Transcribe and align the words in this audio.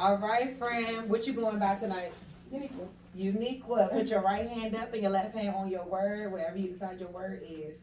All 0.00 0.16
right, 0.16 0.50
friend. 0.50 1.10
What 1.10 1.26
you 1.26 1.34
going 1.34 1.58
by 1.58 1.74
tonight? 1.74 2.12
Uniquia. 2.50 2.88
Uniquia. 3.14 3.92
Put 3.92 4.06
your 4.06 4.22
right 4.22 4.48
hand 4.48 4.74
up 4.74 4.94
and 4.94 5.02
your 5.02 5.10
left 5.10 5.34
hand 5.34 5.54
on 5.54 5.68
your 5.68 5.84
word, 5.84 6.32
wherever 6.32 6.56
you 6.56 6.68
decide 6.70 6.98
your 6.98 7.10
word 7.10 7.42
is. 7.46 7.80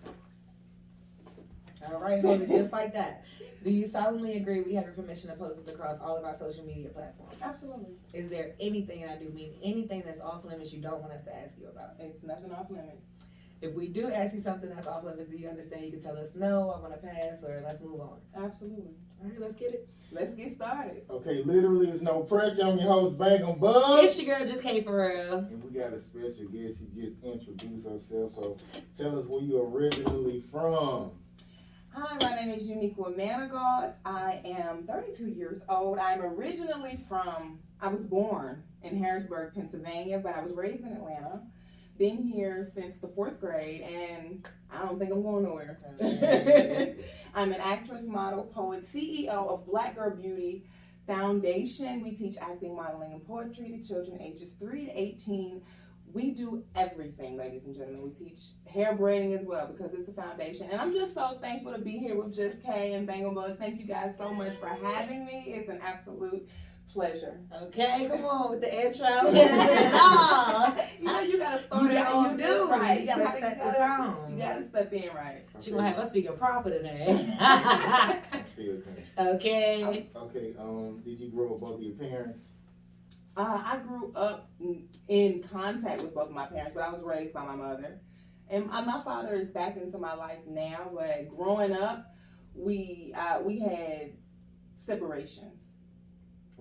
All 1.87 1.99
right, 1.99 2.19
hold 2.19 2.41
it 2.41 2.49
just 2.49 2.71
like 2.71 2.91
that. 2.93 3.23
Do 3.63 3.71
you 3.71 3.85
solemnly 3.85 4.37
agree 4.37 4.61
we 4.61 4.73
have 4.73 4.85
your 4.85 4.95
permission 4.95 5.29
to 5.29 5.35
post 5.35 5.63
this 5.63 5.71
across 5.71 5.99
all 5.99 6.17
of 6.17 6.25
our 6.25 6.33
social 6.33 6.65
media 6.65 6.89
platforms? 6.89 7.35
Absolutely. 7.39 7.93
Is 8.13 8.29
there 8.29 8.55
anything, 8.59 9.03
and 9.03 9.11
I 9.11 9.17
do 9.17 9.29
mean 9.29 9.53
anything 9.61 10.01
that's 10.03 10.19
off 10.19 10.43
limits 10.43 10.73
you 10.73 10.81
don't 10.81 11.03
want 11.03 11.13
us 11.13 11.21
to 11.25 11.35
ask 11.35 11.59
you 11.59 11.67
about? 11.67 11.91
It's 11.99 12.23
nothing 12.23 12.51
off 12.51 12.71
limits. 12.71 13.11
If 13.59 13.73
we 13.73 13.87
do 13.87 14.11
ask 14.11 14.35
you 14.35 14.39
something 14.39 14.69
that's 14.69 14.85
off 14.87 15.03
limits, 15.03 15.29
do 15.29 15.37
you 15.37 15.49
understand 15.49 15.83
you 15.83 15.91
can 15.91 16.01
tell 16.01 16.17
us 16.17 16.35
no, 16.35 16.69
I 16.69 16.79
want 16.79 16.93
to 16.93 17.07
pass, 17.07 17.43
or 17.43 17.61
let's 17.65 17.81
move 17.81 17.99
on? 18.01 18.19
Absolutely. 18.35 18.93
All 19.19 19.29
right, 19.29 19.39
let's 19.39 19.55
get 19.55 19.73
it. 19.73 19.89
Let's 20.11 20.31
get 20.31 20.51
started. 20.51 21.03
Okay, 21.09 21.41
literally, 21.43 21.87
there's 21.87 22.03
no 22.03 22.21
pressure 22.21 22.65
on 22.65 22.77
your 22.77 22.87
host, 22.87 23.17
Bang 23.17 23.41
'em 23.41 23.57
Bug. 23.57 24.03
It's 24.03 24.21
your 24.21 24.37
girl, 24.37 24.47
just 24.47 24.61
came 24.61 24.83
for 24.83 24.95
real. 24.97 25.39
And 25.39 25.63
we 25.63 25.71
got 25.71 25.91
a 25.91 25.99
special 25.99 26.47
guest. 26.49 26.83
She 26.93 27.01
just 27.01 27.23
introduced 27.23 27.87
herself. 27.87 28.31
So 28.31 28.57
tell 28.95 29.17
us 29.17 29.25
where 29.25 29.41
you 29.41 29.59
originally 29.59 30.41
from. 30.41 31.11
Hi, 31.89 32.15
my 32.21 32.35
name 32.35 32.53
is 32.53 32.67
Uniquia 32.69 33.17
Manigault. 33.17 33.95
I 34.05 34.39
am 34.45 34.83
32 34.83 35.29
years 35.29 35.65
old. 35.67 35.97
I'm 35.97 36.21
originally 36.21 36.95
from, 37.09 37.57
I 37.81 37.87
was 37.87 38.05
born 38.05 38.61
in 38.83 39.01
Harrisburg, 39.01 39.55
Pennsylvania, 39.55 40.19
but 40.19 40.35
I 40.35 40.43
was 40.43 40.53
raised 40.53 40.83
in 40.83 40.93
Atlanta. 40.93 41.41
Been 41.97 42.23
here 42.23 42.63
since 42.63 42.95
the 42.97 43.07
fourth 43.07 43.39
grade, 43.39 43.81
and 43.81 44.47
I 44.71 44.85
don't 44.85 44.99
think 44.99 45.11
I'm 45.11 45.23
going 45.23 45.43
nowhere. 45.43 45.79
Mm-hmm. 45.99 47.01
I'm 47.35 47.51
an 47.51 47.59
actress, 47.61 48.07
model, 48.07 48.43
poet, 48.43 48.81
CEO 48.81 49.29
of 49.29 49.65
Black 49.65 49.95
Girl 49.95 50.15
Beauty 50.15 50.65
Foundation. 51.07 52.01
We 52.01 52.13
teach 52.15 52.37
acting, 52.39 52.75
modeling, 52.75 53.13
and 53.13 53.25
poetry 53.25 53.69
to 53.69 53.87
children 53.87 54.21
ages 54.21 54.53
3 54.53 54.85
to 54.85 54.91
18 54.99 55.61
we 56.13 56.31
do 56.31 56.63
everything, 56.75 57.37
ladies 57.37 57.65
and 57.65 57.75
gentlemen. 57.75 58.01
We 58.01 58.09
teach 58.11 58.41
hair 58.65 58.95
braiding 58.95 59.33
as 59.33 59.43
well 59.43 59.67
because 59.67 59.93
it's 59.93 60.07
a 60.07 60.13
foundation. 60.13 60.69
And 60.71 60.79
I'm 60.79 60.91
just 60.91 61.13
so 61.13 61.37
thankful 61.41 61.73
to 61.73 61.79
be 61.79 61.91
here 61.91 62.15
with 62.15 62.33
Just 62.33 62.63
K 62.63 62.93
and 62.93 63.05
Bang 63.05 63.33
Bug. 63.33 63.57
Thank 63.59 63.79
you 63.79 63.85
guys 63.85 64.17
so 64.17 64.33
much 64.33 64.55
for 64.55 64.67
having 64.67 65.25
me. 65.25 65.45
It's 65.47 65.69
an 65.69 65.79
absolute 65.83 66.47
pleasure. 66.91 67.39
Okay, 67.63 68.07
come 68.09 68.25
on 68.25 68.51
with 68.51 68.61
the 68.61 68.85
intro. 68.85 69.07
oh, 69.09 70.87
you 70.99 71.05
know 71.05 71.19
you 71.21 71.39
gotta 71.39 71.63
throw 71.63 71.81
you, 71.81 71.87
that 71.89 72.05
got, 72.05 72.15
on 72.15 72.39
you 72.39 72.45
do. 72.45 72.69
right. 72.69 72.99
You 73.01 73.05
gotta 73.07 73.39
set 73.39 73.57
the 73.57 73.79
tone. 73.79 74.31
You 74.31 74.37
gotta 74.37 74.61
step 74.61 74.93
in 74.93 75.09
right. 75.13 75.45
She 75.59 75.71
gonna 75.71 75.89
have 75.89 75.97
us 75.97 76.09
speaking 76.09 76.35
proper 76.37 76.69
today. 76.69 77.05
Still 78.53 78.81
coming. 78.81 79.35
okay. 79.35 80.09
Okay, 80.15 80.53
um, 80.59 81.01
did 81.03 81.19
you 81.19 81.29
grow 81.29 81.45
up 81.45 81.51
with 81.51 81.61
both 81.61 81.75
of 81.75 81.83
your 81.83 81.95
parents? 81.95 82.41
Uh, 83.35 83.61
I 83.63 83.77
grew 83.77 84.11
up 84.15 84.49
in 85.09 85.43
contact 85.43 86.01
with 86.01 86.15
both 86.15 86.29
of 86.29 86.33
my 86.33 86.47
parents, 86.47 86.71
but 86.73 86.83
I 86.83 86.89
was 86.89 87.03
raised 87.03 87.33
by 87.33 87.45
my 87.45 87.55
mother. 87.55 87.99
And 88.49 88.67
my 88.67 89.01
father 89.03 89.33
is 89.33 89.51
back 89.51 89.75
into 89.77 89.97
my 89.97 90.13
life 90.13 90.39
now, 90.47 90.89
but 90.93 91.27
growing 91.35 91.73
up, 91.75 92.15
we 92.55 93.13
uh, 93.15 93.41
we 93.41 93.59
had 93.59 94.13
separations. 94.73 95.66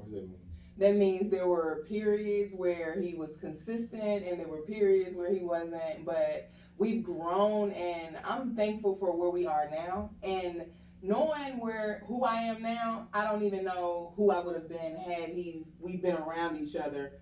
Does 0.07 0.15
that 0.15 0.29
mean? 0.29 0.41
That 0.79 0.95
means 0.95 1.31
there 1.31 1.47
were 1.47 1.85
periods 1.89 2.53
where 2.53 3.01
he 3.01 3.15
was 3.15 3.37
consistent 3.37 4.27
and 4.27 4.39
there 4.39 4.49
were 4.49 4.61
periods 4.61 5.17
where 5.17 5.33
he 5.33 5.41
wasn't, 5.41 6.05
but 6.05 6.51
we've 6.79 7.03
grown 7.03 7.73
and 7.73 8.19
I'm 8.25 8.55
thankful 8.55 8.97
for 8.97 9.17
where 9.17 9.31
we 9.31 9.47
are 9.47 9.69
now. 9.71 10.11
And 10.23 10.67
knowing 11.03 11.61
where 11.61 12.03
who 12.07 12.25
I 12.25 12.37
am 12.37 12.61
now, 12.61 13.09
I 13.15 13.25
don't 13.25 13.43
even 13.43 13.65
know 13.65 14.13
who 14.17 14.31
I 14.31 14.41
would 14.41 14.55
have 14.55 14.69
been 14.69 14.97
had 14.97 15.31
he 15.31 15.65
we 15.81 15.97
been 15.97 16.17
around 16.17 16.59
each 16.59 16.77
other 16.77 17.13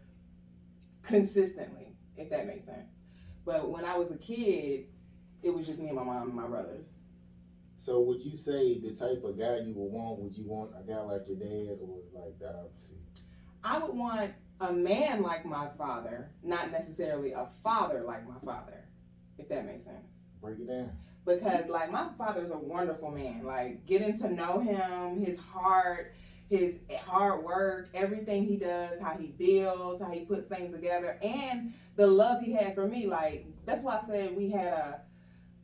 consistently, 1.02 1.96
if 2.16 2.30
that 2.30 2.46
makes 2.46 2.66
sense. 2.66 3.02
But 3.44 3.70
when 3.70 3.84
I 3.84 3.96
was 3.96 4.10
a 4.10 4.16
kid, 4.16 4.86
it 5.42 5.54
was 5.54 5.66
just 5.66 5.78
me 5.78 5.88
and 5.88 5.96
my 5.96 6.02
mom 6.02 6.22
and 6.28 6.34
my 6.34 6.46
brothers. 6.46 6.88
So 7.84 8.00
would 8.00 8.24
you 8.24 8.34
say 8.34 8.78
the 8.78 8.92
type 8.92 9.22
of 9.24 9.38
guy 9.38 9.58
you 9.58 9.74
would 9.74 9.92
want, 9.92 10.18
would 10.18 10.34
you 10.34 10.44
want 10.46 10.70
a 10.70 10.82
guy 10.90 10.98
like 11.02 11.28
your 11.28 11.36
dad 11.36 11.76
or 11.82 11.98
like 12.14 12.38
the 12.38 12.48
opposite? 12.48 12.96
I 13.62 13.76
would 13.76 13.94
want 13.94 14.32
a 14.58 14.72
man 14.72 15.20
like 15.20 15.44
my 15.44 15.68
father, 15.76 16.30
not 16.42 16.72
necessarily 16.72 17.32
a 17.32 17.46
father 17.62 18.02
like 18.06 18.26
my 18.26 18.38
father, 18.42 18.86
if 19.36 19.50
that 19.50 19.66
makes 19.66 19.84
sense. 19.84 20.28
Break 20.40 20.60
it 20.60 20.66
down. 20.66 20.92
Because 21.26 21.68
like 21.68 21.92
my 21.92 22.08
father's 22.16 22.52
a 22.52 22.56
wonderful 22.56 23.10
man. 23.10 23.42
Like 23.44 23.84
getting 23.84 24.18
to 24.18 24.32
know 24.32 24.60
him, 24.60 25.22
his 25.22 25.38
heart, 25.38 26.14
his 26.48 26.76
hard 27.06 27.44
work, 27.44 27.90
everything 27.92 28.46
he 28.46 28.56
does, 28.56 28.98
how 28.98 29.14
he 29.18 29.26
builds, 29.26 30.00
how 30.00 30.10
he 30.10 30.20
puts 30.20 30.46
things 30.46 30.74
together, 30.74 31.18
and 31.22 31.74
the 31.96 32.06
love 32.06 32.42
he 32.42 32.52
had 32.52 32.74
for 32.74 32.86
me. 32.86 33.06
Like 33.06 33.44
that's 33.66 33.82
why 33.82 33.98
I 33.98 34.06
said 34.06 34.34
we 34.34 34.50
had 34.50 34.72
a 34.72 35.00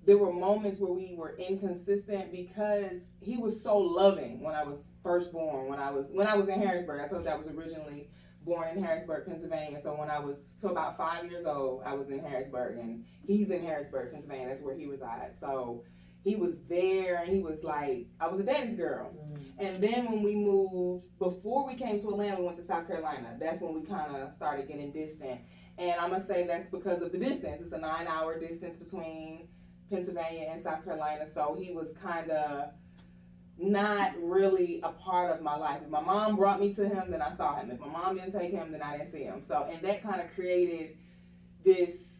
there 0.07 0.17
were 0.17 0.33
moments 0.33 0.79
where 0.79 0.93
we 0.93 1.15
were 1.15 1.37
inconsistent 1.37 2.33
because 2.33 3.09
he 3.21 3.37
was 3.37 3.63
so 3.63 3.79
loving 3.79 4.41
when 4.43 4.55
I 4.55 4.65
was 4.65 4.85
first 5.03 5.33
born. 5.33 5.69
When 5.69 5.79
I 5.79 5.91
was 5.91 6.11
when 6.13 6.27
I 6.27 6.37
was 6.37 6.49
in 6.49 6.61
Harrisburg, 6.61 7.01
I 7.01 7.09
told 7.09 7.25
you 7.25 7.31
I 7.31 7.37
was 7.37 7.49
originally 7.49 8.09
born 8.45 8.69
in 8.77 8.83
Harrisburg, 8.83 9.27
Pennsylvania. 9.27 9.79
So 9.81 9.95
when 9.95 10.11
I 10.11 10.19
was 10.19 10.55
so 10.59 10.69
about 10.69 10.97
five 10.97 11.31
years 11.31 11.45
old, 11.45 11.83
I 11.85 11.95
was 11.95 12.09
in 12.09 12.21
Harrisburg, 12.21 12.79
and 12.79 13.05
he's 13.27 13.51
in 13.51 13.63
Harrisburg, 13.63 14.13
Pennsylvania. 14.13 14.49
That's 14.49 14.63
where 14.63 14.75
he 14.75 14.87
resides. 14.87 15.39
So 15.39 15.85
he 16.25 16.37
was 16.37 16.59
there, 16.69 17.17
and 17.17 17.29
he 17.29 17.41
was 17.41 17.65
like, 17.65 18.07
I 18.21 18.29
was 18.29 18.41
a 18.41 18.43
daddy's 18.43 18.77
girl. 18.77 19.15
Mm. 19.15 19.41
And 19.59 19.83
then 19.83 20.07
when 20.07 20.23
we 20.23 20.35
moved, 20.35 21.07
before 21.19 21.67
we 21.67 21.75
came 21.75 21.99
to 21.99 22.09
Atlanta, 22.09 22.39
we 22.39 22.47
went 22.47 22.57
to 22.59 22.63
South 22.63 22.87
Carolina. 22.87 23.37
That's 23.39 23.61
when 23.61 23.75
we 23.75 23.83
kind 23.83 24.17
of 24.17 24.33
started 24.33 24.69
getting 24.69 24.93
distant. 24.93 25.41
And 25.79 25.99
I'm 26.01 26.11
gonna 26.11 26.23
say 26.23 26.47
that's 26.47 26.67
because 26.67 27.03
of 27.03 27.13
the 27.13 27.19
distance. 27.19 27.61
It's 27.61 27.73
a 27.73 27.79
nine-hour 27.79 28.39
distance 28.39 28.77
between 28.77 29.49
Pennsylvania 29.91 30.49
and 30.51 30.63
South 30.63 30.85
Carolina. 30.85 31.27
So 31.27 31.57
he 31.59 31.73
was 31.73 31.93
kind 32.03 32.31
of 32.31 32.71
not 33.59 34.13
really 34.23 34.81
a 34.83 34.91
part 34.91 35.31
of 35.31 35.43
my 35.43 35.57
life. 35.57 35.81
If 35.83 35.91
my 35.91 36.01
mom 36.01 36.37
brought 36.37 36.61
me 36.61 36.73
to 36.75 36.89
him, 36.89 37.11
then 37.11 37.21
I 37.21 37.31
saw 37.35 37.57
him. 37.57 37.71
If 37.71 37.81
my 37.81 37.89
mom 37.89 38.17
didn't 38.17 38.33
take 38.33 38.53
him, 38.53 38.73
then 38.73 38.83
I 38.83 38.97
didn't 38.97 39.13
see 39.13 39.25
him. 39.25 39.43
So, 39.43 39.69
and 39.71 39.83
that 39.83 40.03
kind 40.03 40.21
of 40.21 40.33
created 40.35 40.97
this 41.65 42.11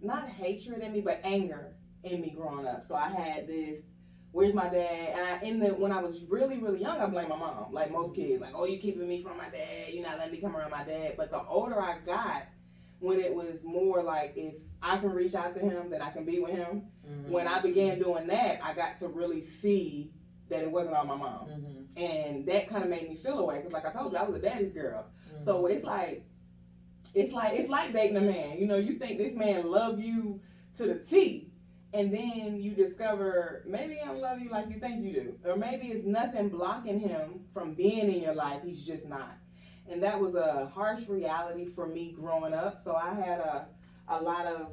not 0.00 0.28
hatred 0.28 0.80
in 0.80 0.92
me, 0.92 1.00
but 1.00 1.20
anger 1.24 1.74
in 2.04 2.20
me 2.20 2.30
growing 2.30 2.66
up. 2.66 2.84
So 2.84 2.94
I 2.94 3.08
had 3.08 3.46
this. 3.46 3.82
Where's 4.30 4.54
my 4.54 4.68
dad? 4.68 5.14
And 5.14 5.20
I, 5.20 5.40
in 5.42 5.58
the 5.58 5.68
when 5.74 5.90
I 5.90 6.00
was 6.00 6.24
really 6.28 6.58
really 6.58 6.80
young, 6.80 7.00
I 7.00 7.06
blamed 7.06 7.30
my 7.30 7.36
mom, 7.36 7.72
like 7.72 7.90
most 7.90 8.14
kids, 8.14 8.40
like, 8.40 8.52
oh, 8.54 8.66
you 8.66 8.78
keeping 8.78 9.08
me 9.08 9.22
from 9.22 9.36
my 9.36 9.48
dad, 9.48 9.88
you're 9.90 10.06
not 10.06 10.18
letting 10.18 10.32
me 10.32 10.40
come 10.40 10.56
around 10.56 10.70
my 10.70 10.84
dad. 10.84 11.14
But 11.16 11.30
the 11.30 11.42
older 11.42 11.80
I 11.80 11.98
got, 12.04 12.46
when 13.00 13.20
it 13.20 13.34
was 13.34 13.64
more 13.64 14.02
like 14.02 14.32
if 14.36 14.54
I 14.82 14.98
can 14.98 15.10
reach 15.10 15.34
out 15.34 15.54
to 15.54 15.60
him, 15.60 15.90
then 15.90 16.02
I 16.02 16.10
can 16.10 16.24
be 16.24 16.40
with 16.40 16.52
him. 16.52 16.84
Mm-hmm. 17.08 17.30
When 17.30 17.48
I 17.48 17.60
began 17.60 17.98
doing 17.98 18.26
that, 18.28 18.60
I 18.62 18.74
got 18.74 18.96
to 18.96 19.08
really 19.08 19.40
see 19.40 20.12
that 20.48 20.62
it 20.62 20.70
wasn't 20.70 20.96
all 20.96 21.04
my 21.04 21.16
mom. 21.16 21.48
Mm-hmm. 21.48 22.02
And 22.02 22.46
that 22.46 22.68
kind 22.68 22.84
of 22.84 22.90
made 22.90 23.08
me 23.08 23.16
feel 23.16 23.38
away 23.38 23.58
because, 23.58 23.72
like 23.72 23.86
I 23.86 23.92
told 23.92 24.12
you, 24.12 24.18
I 24.18 24.24
was 24.24 24.36
a 24.36 24.40
daddy's 24.40 24.72
girl. 24.72 25.06
Mm-hmm. 25.32 25.44
So 25.44 25.66
it's 25.66 25.84
like, 25.84 26.24
it's 27.14 27.32
like 27.32 27.58
it's 27.58 27.68
like 27.68 27.92
dating 27.92 28.16
a 28.16 28.20
man. 28.20 28.58
You 28.58 28.66
know, 28.66 28.76
you 28.76 28.94
think 28.94 29.18
this 29.18 29.34
man 29.34 29.70
love 29.70 30.00
you 30.00 30.40
to 30.76 30.86
the 30.86 30.96
T, 30.96 31.50
and 31.92 32.12
then 32.12 32.60
you 32.60 32.72
discover 32.72 33.64
maybe 33.66 33.94
he 33.94 34.04
don't 34.04 34.20
love 34.20 34.40
you 34.40 34.50
like 34.50 34.68
you 34.68 34.78
think 34.78 35.04
you 35.04 35.12
do, 35.12 35.38
or 35.44 35.56
maybe 35.56 35.88
it's 35.88 36.04
nothing 36.04 36.50
blocking 36.50 37.00
him 37.00 37.40
from 37.52 37.74
being 37.74 38.12
in 38.12 38.20
your 38.20 38.34
life. 38.34 38.62
He's 38.62 38.84
just 38.84 39.08
not. 39.08 39.36
And 39.90 40.02
that 40.02 40.20
was 40.20 40.34
a 40.34 40.70
harsh 40.74 41.08
reality 41.08 41.64
for 41.64 41.86
me 41.86 42.12
growing 42.12 42.54
up. 42.54 42.78
So 42.78 42.94
I 42.94 43.14
had 43.14 43.40
a 43.40 43.68
a 44.08 44.22
lot 44.22 44.46
of 44.46 44.72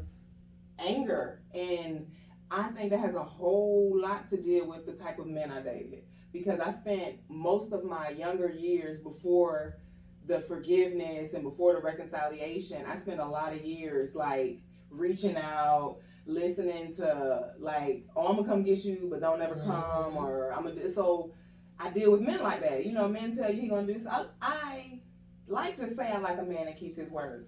anger 0.79 1.41
and 1.53 2.07
I 2.51 2.63
think 2.69 2.91
that 2.91 2.99
has 2.99 3.15
a 3.15 3.23
whole 3.23 3.91
lot 3.95 4.27
to 4.29 4.41
deal 4.41 4.67
with 4.67 4.85
the 4.85 4.93
type 4.93 5.19
of 5.19 5.27
men 5.27 5.51
I 5.51 5.61
dated 5.61 6.03
because 6.31 6.59
I 6.59 6.71
spent 6.71 7.17
most 7.27 7.71
of 7.73 7.83
my 7.83 8.09
younger 8.09 8.49
years 8.49 8.97
before 8.99 9.77
the 10.27 10.39
forgiveness 10.39 11.33
and 11.33 11.43
before 11.43 11.73
the 11.73 11.81
reconciliation. 11.81 12.83
I 12.87 12.95
spent 12.95 13.19
a 13.19 13.25
lot 13.25 13.53
of 13.53 13.63
years 13.63 14.15
like 14.15 14.61
reaching 14.89 15.37
out, 15.37 15.97
listening 16.25 16.93
to 16.95 17.51
like, 17.59 18.05
oh, 18.15 18.27
I'm 18.27 18.35
gonna 18.35 18.47
come 18.47 18.63
get 18.63 18.83
you, 18.85 19.07
but 19.09 19.21
don't 19.21 19.41
ever 19.41 19.55
come, 19.55 20.13
mm-hmm. 20.13 20.17
or 20.17 20.53
I'm 20.53 20.63
gonna. 20.63 20.89
So 20.89 21.31
I 21.79 21.89
deal 21.89 22.11
with 22.11 22.21
men 22.21 22.41
like 22.41 22.61
that. 22.61 22.85
You 22.85 22.93
know, 22.93 23.07
men 23.07 23.35
tell 23.35 23.51
you 23.51 23.61
he 23.61 23.67
gonna 23.67 23.91
do. 23.91 23.99
So 23.99 24.09
I, 24.09 24.25
I 24.41 24.99
like 25.47 25.77
to 25.77 25.87
say 25.87 26.11
I 26.11 26.17
like 26.19 26.39
a 26.39 26.43
man 26.43 26.65
that 26.65 26.77
keeps 26.77 26.97
his 26.97 27.11
word. 27.11 27.47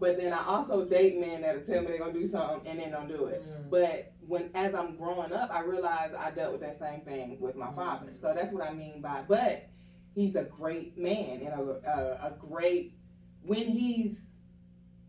But 0.00 0.16
then 0.16 0.32
I 0.32 0.44
also 0.44 0.84
date 0.84 1.18
men 1.18 1.42
that'll 1.42 1.62
tell 1.62 1.80
me 1.80 1.88
they're 1.88 1.98
gonna 1.98 2.12
do 2.12 2.26
something 2.26 2.70
and 2.70 2.78
then 2.78 2.92
don't 2.92 3.08
do 3.08 3.26
it. 3.26 3.42
Mm. 3.42 3.70
But 3.70 4.12
when 4.26 4.50
as 4.54 4.74
I'm 4.74 4.96
growing 4.96 5.32
up, 5.32 5.50
I 5.52 5.60
realized 5.62 6.14
I 6.14 6.30
dealt 6.30 6.52
with 6.52 6.60
that 6.60 6.76
same 6.76 7.00
thing 7.00 7.38
with 7.40 7.56
my 7.56 7.66
mm. 7.66 7.76
father. 7.76 8.10
So 8.14 8.32
that's 8.34 8.52
what 8.52 8.68
I 8.68 8.72
mean 8.72 9.00
by. 9.00 9.24
But 9.26 9.68
he's 10.14 10.36
a 10.36 10.44
great 10.44 10.96
man 10.96 11.40
and 11.40 11.48
a, 11.48 11.80
a, 11.88 12.28
a 12.28 12.36
great 12.38 12.94
when 13.42 13.66
he's 13.66 14.22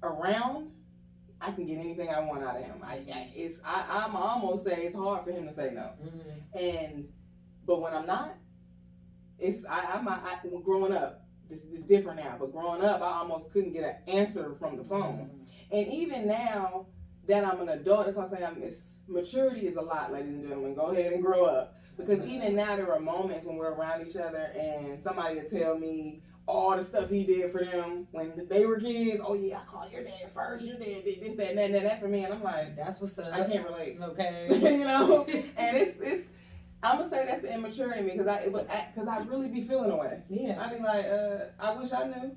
around. 0.01 0.71
I 1.41 1.51
can 1.51 1.65
get 1.65 1.77
anything 1.77 2.09
I 2.09 2.19
want 2.19 2.43
out 2.43 2.57
of 2.57 2.63
him. 2.63 2.81
I, 2.83 2.95
I 2.95 3.31
it's 3.33 3.59
I, 3.63 4.03
I'm 4.05 4.15
almost 4.15 4.65
say 4.65 4.83
it's 4.83 4.95
hard 4.95 5.23
for 5.23 5.31
him 5.31 5.45
to 5.47 5.53
say 5.53 5.71
no. 5.73 5.91
Mm-hmm. 6.03 6.59
And 6.59 7.09
but 7.65 7.79
when 7.81 7.93
I'm 7.93 8.05
not, 8.05 8.35
it's 9.37 9.63
I, 9.69 9.85
I'm 9.93 10.07
I, 10.07 10.19
growing 10.63 10.91
up 10.93 11.28
this 11.49 11.63
is 11.63 11.83
different 11.83 12.19
now. 12.19 12.37
But 12.39 12.51
growing 12.51 12.83
up, 12.83 13.01
I 13.01 13.19
almost 13.19 13.51
couldn't 13.51 13.73
get 13.73 13.83
an 13.83 14.13
answer 14.13 14.55
from 14.59 14.77
the 14.77 14.83
phone. 14.83 15.29
Mm-hmm. 15.29 15.75
And 15.75 15.93
even 15.93 16.27
now 16.27 16.85
that 17.27 17.43
I'm 17.43 17.59
an 17.61 17.69
adult, 17.69 18.05
that's 18.05 18.17
why 18.17 18.23
I 18.23 18.27
say 18.27 18.45
I'm. 18.45 18.61
It's, 18.61 18.95
maturity 19.07 19.67
is 19.67 19.75
a 19.75 19.81
lot, 19.81 20.11
ladies 20.11 20.35
and 20.35 20.43
gentlemen. 20.43 20.75
Go 20.75 20.87
ahead 20.87 21.13
and 21.13 21.23
grow 21.23 21.45
up. 21.45 21.75
Because 21.97 22.19
mm-hmm. 22.19 22.29
even 22.29 22.55
now 22.55 22.75
there 22.75 22.93
are 22.93 22.99
moments 22.99 23.45
when 23.45 23.57
we're 23.57 23.73
around 23.73 24.07
each 24.07 24.15
other 24.15 24.51
and 24.57 24.97
somebody 24.97 25.35
will 25.35 25.49
tell 25.49 25.77
me 25.77 26.21
all 26.49 26.75
the 26.75 26.81
stuff 26.81 27.09
he 27.09 27.23
did 27.23 27.51
for 27.51 27.63
them 27.63 28.07
when 28.11 28.47
they 28.49 28.65
were 28.65 28.79
kids. 28.79 29.21
Oh 29.23 29.35
yeah, 29.35 29.59
I 29.59 29.65
called 29.65 29.91
your 29.91 30.03
dad 30.03 30.29
first. 30.29 30.65
Your 30.65 30.77
dad 30.77 31.03
did 31.05 31.21
this, 31.21 31.35
that, 31.35 31.49
and 31.49 31.59
that, 31.59 31.71
and 31.71 31.85
that 31.85 31.99
for 31.99 32.07
me, 32.07 32.23
and 32.23 32.33
I'm 32.33 32.43
like, 32.43 32.75
That's 32.75 32.99
what's 32.99 33.19
up. 33.19 33.33
I 33.33 33.43
can't 33.43 33.65
relate. 33.65 33.97
Okay. 34.01 34.47
you 34.49 34.85
know, 34.85 35.25
and 35.57 35.77
it's 35.77 35.97
it's. 36.01 36.27
I'm 36.81 36.97
gonna 36.97 37.09
say 37.09 37.25
that's 37.25 37.41
the 37.41 37.53
immaturity 37.53 37.99
in 37.99 38.05
me 38.05 38.11
because 38.13 38.27
I 38.27 38.45
because 38.45 39.07
I 39.07 39.17
really 39.19 39.49
be 39.49 39.61
feeling 39.61 39.91
away. 39.91 40.23
Yeah. 40.29 40.63
I 40.63 40.73
be 40.73 40.81
like, 40.81 41.05
uh, 41.05 41.45
I 41.59 41.73
wish 41.73 41.91
I 41.91 42.05
knew. 42.05 42.35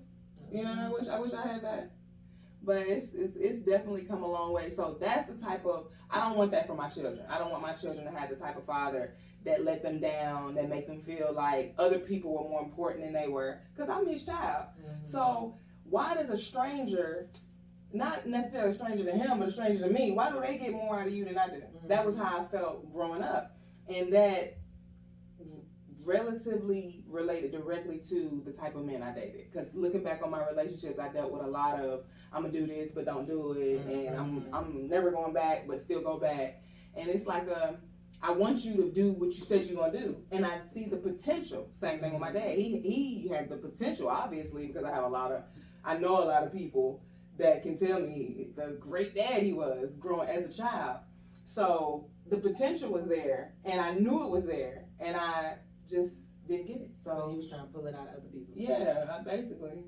You 0.50 0.64
know, 0.64 0.76
I 0.86 0.88
wish 0.88 1.08
I 1.08 1.18
wish 1.18 1.32
I 1.32 1.46
had 1.46 1.62
that. 1.62 1.92
But 2.64 2.86
it's, 2.86 3.10
it's 3.12 3.36
it's 3.36 3.58
definitely 3.58 4.02
come 4.02 4.22
a 4.22 4.30
long 4.30 4.52
way. 4.52 4.68
So 4.68 4.96
that's 5.00 5.32
the 5.32 5.38
type 5.38 5.64
of 5.66 5.88
I 6.10 6.20
don't 6.20 6.36
want 6.36 6.50
that 6.52 6.66
for 6.66 6.74
my 6.74 6.88
children. 6.88 7.24
I 7.28 7.38
don't 7.38 7.50
want 7.50 7.62
my 7.62 7.72
children 7.72 8.04
to 8.04 8.10
have 8.18 8.30
the 8.30 8.36
type 8.36 8.56
of 8.56 8.64
father 8.64 9.14
that 9.44 9.64
let 9.64 9.82
them 9.82 9.98
down, 9.98 10.54
that 10.54 10.68
make 10.68 10.86
them 10.86 11.00
feel 11.00 11.32
like 11.34 11.74
other 11.78 11.98
people 11.98 12.32
were 12.32 12.48
more 12.48 12.62
important 12.62 13.04
than 13.04 13.12
they 13.12 13.28
were. 13.28 13.60
Because 13.74 13.88
I'm 13.88 14.06
his 14.06 14.24
child. 14.24 14.66
Mhm. 14.80 15.06
So 15.06 15.56
why 15.84 16.14
does 16.14 16.30
a 16.30 16.38
stranger, 16.38 17.28
not 17.92 18.26
necessarily 18.26 18.70
a 18.70 18.72
stranger 18.72 19.04
to 19.04 19.10
him, 19.12 19.38
but 19.40 19.48
a 19.48 19.50
stranger 19.50 19.86
to 19.86 19.92
me, 19.92 20.12
why 20.12 20.30
do 20.30 20.40
they 20.40 20.56
get 20.58 20.72
more 20.72 21.00
out 21.00 21.06
of 21.08 21.12
you 21.12 21.24
than 21.24 21.36
I 21.38 21.48
do? 21.48 21.62
That 21.88 22.06
was 22.06 22.16
how 22.16 22.38
I 22.38 22.44
felt 22.44 22.92
growing 22.92 23.22
up, 23.22 23.56
and 23.88 24.12
that 24.12 24.58
relatively 26.05 27.05
related 27.06 27.52
directly 27.52 27.99
to 27.99 28.43
the 28.44 28.52
type 28.52 28.75
of 28.75 28.84
men 28.84 29.02
I 29.02 29.14
dated. 29.14 29.50
Because 29.50 29.69
looking 29.75 30.02
back 30.02 30.20
on 30.25 30.31
my 30.31 30.44
relationships, 30.46 30.99
I 30.99 31.08
dealt 31.08 31.32
with 31.32 31.43
a 31.43 31.46
lot 31.46 31.79
of 31.81 32.05
I'm 32.32 32.43
gonna 32.43 32.52
do 32.52 32.67
this 32.67 32.90
but 32.93 33.05
don't 33.05 33.26
do 33.26 33.52
it, 33.52 33.81
and 33.87 34.17
I'm 34.17 34.40
Mhm. 34.43 34.49
I'm 34.52 34.88
never 34.88 35.11
going 35.11 35.32
back 35.32 35.67
but 35.67 35.79
still 35.81 36.00
go 36.00 36.19
back, 36.19 36.62
and 36.94 37.08
it's 37.08 37.26
like 37.26 37.49
a 37.49 37.81
I 38.25 38.31
want 38.31 38.64
you 38.64 38.76
to 38.76 38.90
do 38.90 39.12
what 39.12 39.26
you 39.26 39.40
said 39.40 39.67
you're 39.67 39.76
gonna 39.76 39.99
do, 39.99 40.17
and 40.31 40.46
I 40.46 40.64
see 40.67 40.87
the 40.87 40.96
potential. 40.96 41.69
Same 41.73 41.99
thing 41.99 42.12
with 42.12 42.20
my 42.20 42.32
dad. 42.32 42.56
He 42.58 42.79
he 42.81 43.29
had 43.29 43.49
the 43.49 43.58
potential, 43.58 44.08
obviously, 44.08 44.67
because 44.69 44.84
I 44.84 44.93
have 44.94 45.05
a 45.05 45.08
lot 45.08 45.32
of, 45.32 45.43
I 45.84 45.96
know 45.99 46.23
a 46.23 46.26
lot 46.26 46.44
of 46.44 46.52
people 46.52 47.02
that 47.37 47.62
can 47.62 47.76
tell 47.76 48.00
me 48.00 48.50
the 48.55 48.76
great 48.79 49.14
dad 49.14 49.43
he 49.43 49.52
was 49.52 49.96
growing 49.96 50.29
as 50.29 50.44
a 50.44 50.52
child. 50.52 51.00
So 51.43 52.08
the 52.32 52.38
potential 52.38 52.90
was 52.90 53.06
there, 53.06 53.52
and 53.64 53.81
I 53.81 53.93
knew 53.93 54.25
it 54.25 54.31
was 54.31 54.46
there, 54.46 54.87
and 54.99 55.14
I 55.17 55.58
just 55.88 56.46
didn't 56.46 56.67
get 56.67 56.76
it. 56.81 56.90
So 57.05 57.11
you 57.12 57.19
So 57.20 57.37
was 57.37 57.49
trying 57.50 57.67
to 57.67 57.67
pull 57.69 57.87
it 57.87 57.94
out 57.94 58.08
of 58.08 58.14
other 58.14 58.29
people. 58.32 58.55
yeah, 58.56 59.19
I 59.19 59.23
basically. 59.23 59.84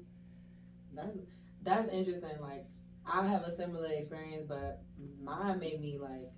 That's 0.94 1.16
that's 1.62 1.88
interesting. 1.88 2.38
Like 2.40 2.66
I 3.06 3.26
have 3.26 3.42
a 3.42 3.50
similar 3.50 3.88
experience, 3.90 4.44
but 4.46 4.82
mine 5.22 5.58
made 5.58 5.80
me 5.80 5.98
like 5.98 6.30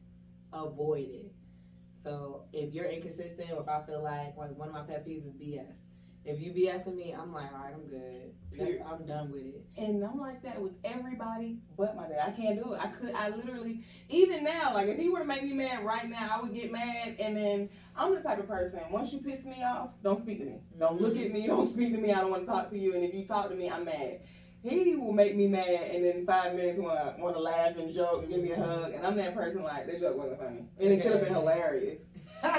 avoid 0.53 1.08
it. 1.08 1.32
So 2.03 2.44
if 2.53 2.73
you're 2.73 2.87
inconsistent, 2.87 3.50
or 3.50 3.62
if 3.62 3.69
I 3.69 3.85
feel 3.85 4.03
like 4.03 4.37
like 4.37 4.56
one 4.56 4.69
of 4.69 4.75
my 4.75 4.82
pet 4.82 5.05
peeves 5.06 5.26
is 5.26 5.35
BS. 5.35 5.79
If 6.26 6.40
you 6.40 6.52
be 6.52 6.69
asking 6.69 6.96
me, 6.96 7.14
I'm 7.17 7.32
like, 7.32 7.52
all 7.52 7.61
right, 7.61 7.73
I'm 7.73 7.87
good. 7.87 8.32
That's, 8.58 8.73
I'm 8.90 9.06
done 9.06 9.31
with 9.31 9.43
it. 9.43 9.64
And 9.76 10.02
I'm 10.05 10.19
like 10.19 10.43
that 10.43 10.61
with 10.61 10.73
everybody 10.82 11.58
but 11.76 11.94
my 11.94 12.08
dad. 12.08 12.28
I 12.28 12.31
can't 12.32 12.61
do 12.62 12.73
it. 12.73 12.81
I 12.82 12.88
could. 12.88 13.14
I 13.14 13.28
literally, 13.28 13.84
even 14.08 14.43
now, 14.43 14.73
like 14.75 14.88
if 14.88 14.99
he 14.99 15.08
were 15.08 15.20
to 15.20 15.25
make 15.25 15.43
me 15.43 15.52
mad 15.52 15.84
right 15.84 16.08
now, 16.08 16.28
I 16.34 16.40
would 16.43 16.55
get 16.55 16.73
mad. 16.73 17.17
And 17.20 17.37
then 17.37 17.69
I'm 17.94 18.14
the 18.14 18.20
type 18.20 18.38
of 18.38 18.49
person. 18.49 18.81
Once 18.90 19.12
you 19.12 19.20
piss 19.20 19.44
me 19.44 19.62
off, 19.62 19.90
don't 20.02 20.19
speak 20.19 20.38
to 20.38 20.44
me. 20.44 20.61
Don't 20.78 21.00
look 21.00 21.14
mm-hmm. 21.14 21.26
at 21.26 21.32
me. 21.32 21.46
Don't 21.46 21.67
speak 21.67 21.93
to 21.93 21.99
me. 21.99 22.12
I 22.12 22.20
don't 22.20 22.31
want 22.31 22.44
to 22.44 22.50
talk 22.50 22.69
to 22.70 22.79
you. 22.79 22.94
And 22.94 23.05
if 23.05 23.14
you 23.14 23.25
talk 23.25 23.49
to 23.50 23.55
me, 23.55 23.70
I'm 23.70 23.84
mad. 23.84 24.20
He 24.62 24.96
will 24.96 25.12
make 25.12 25.37
me 25.37 25.46
mad, 25.46 25.69
and 25.69 26.05
then 26.05 26.26
five 26.26 26.55
minutes 26.55 26.79
want 26.79 26.99
to 26.99 27.22
want 27.22 27.37
to 27.37 27.40
laugh 27.40 27.76
and 27.76 27.93
joke 27.93 28.22
and 28.22 28.32
give 28.32 28.43
me 28.43 28.50
a 28.50 28.56
hug. 28.56 28.93
And 28.93 29.06
I'm 29.06 29.17
that 29.17 29.34
person 29.34 29.62
like 29.62 29.87
that 29.87 30.00
joke 30.00 30.17
wasn't 30.17 30.40
funny, 30.40 30.64
and 30.81 30.93
it 30.93 31.02
could 31.02 31.12
have 31.12 31.20
been 31.20 31.34
hilarious. 31.34 32.00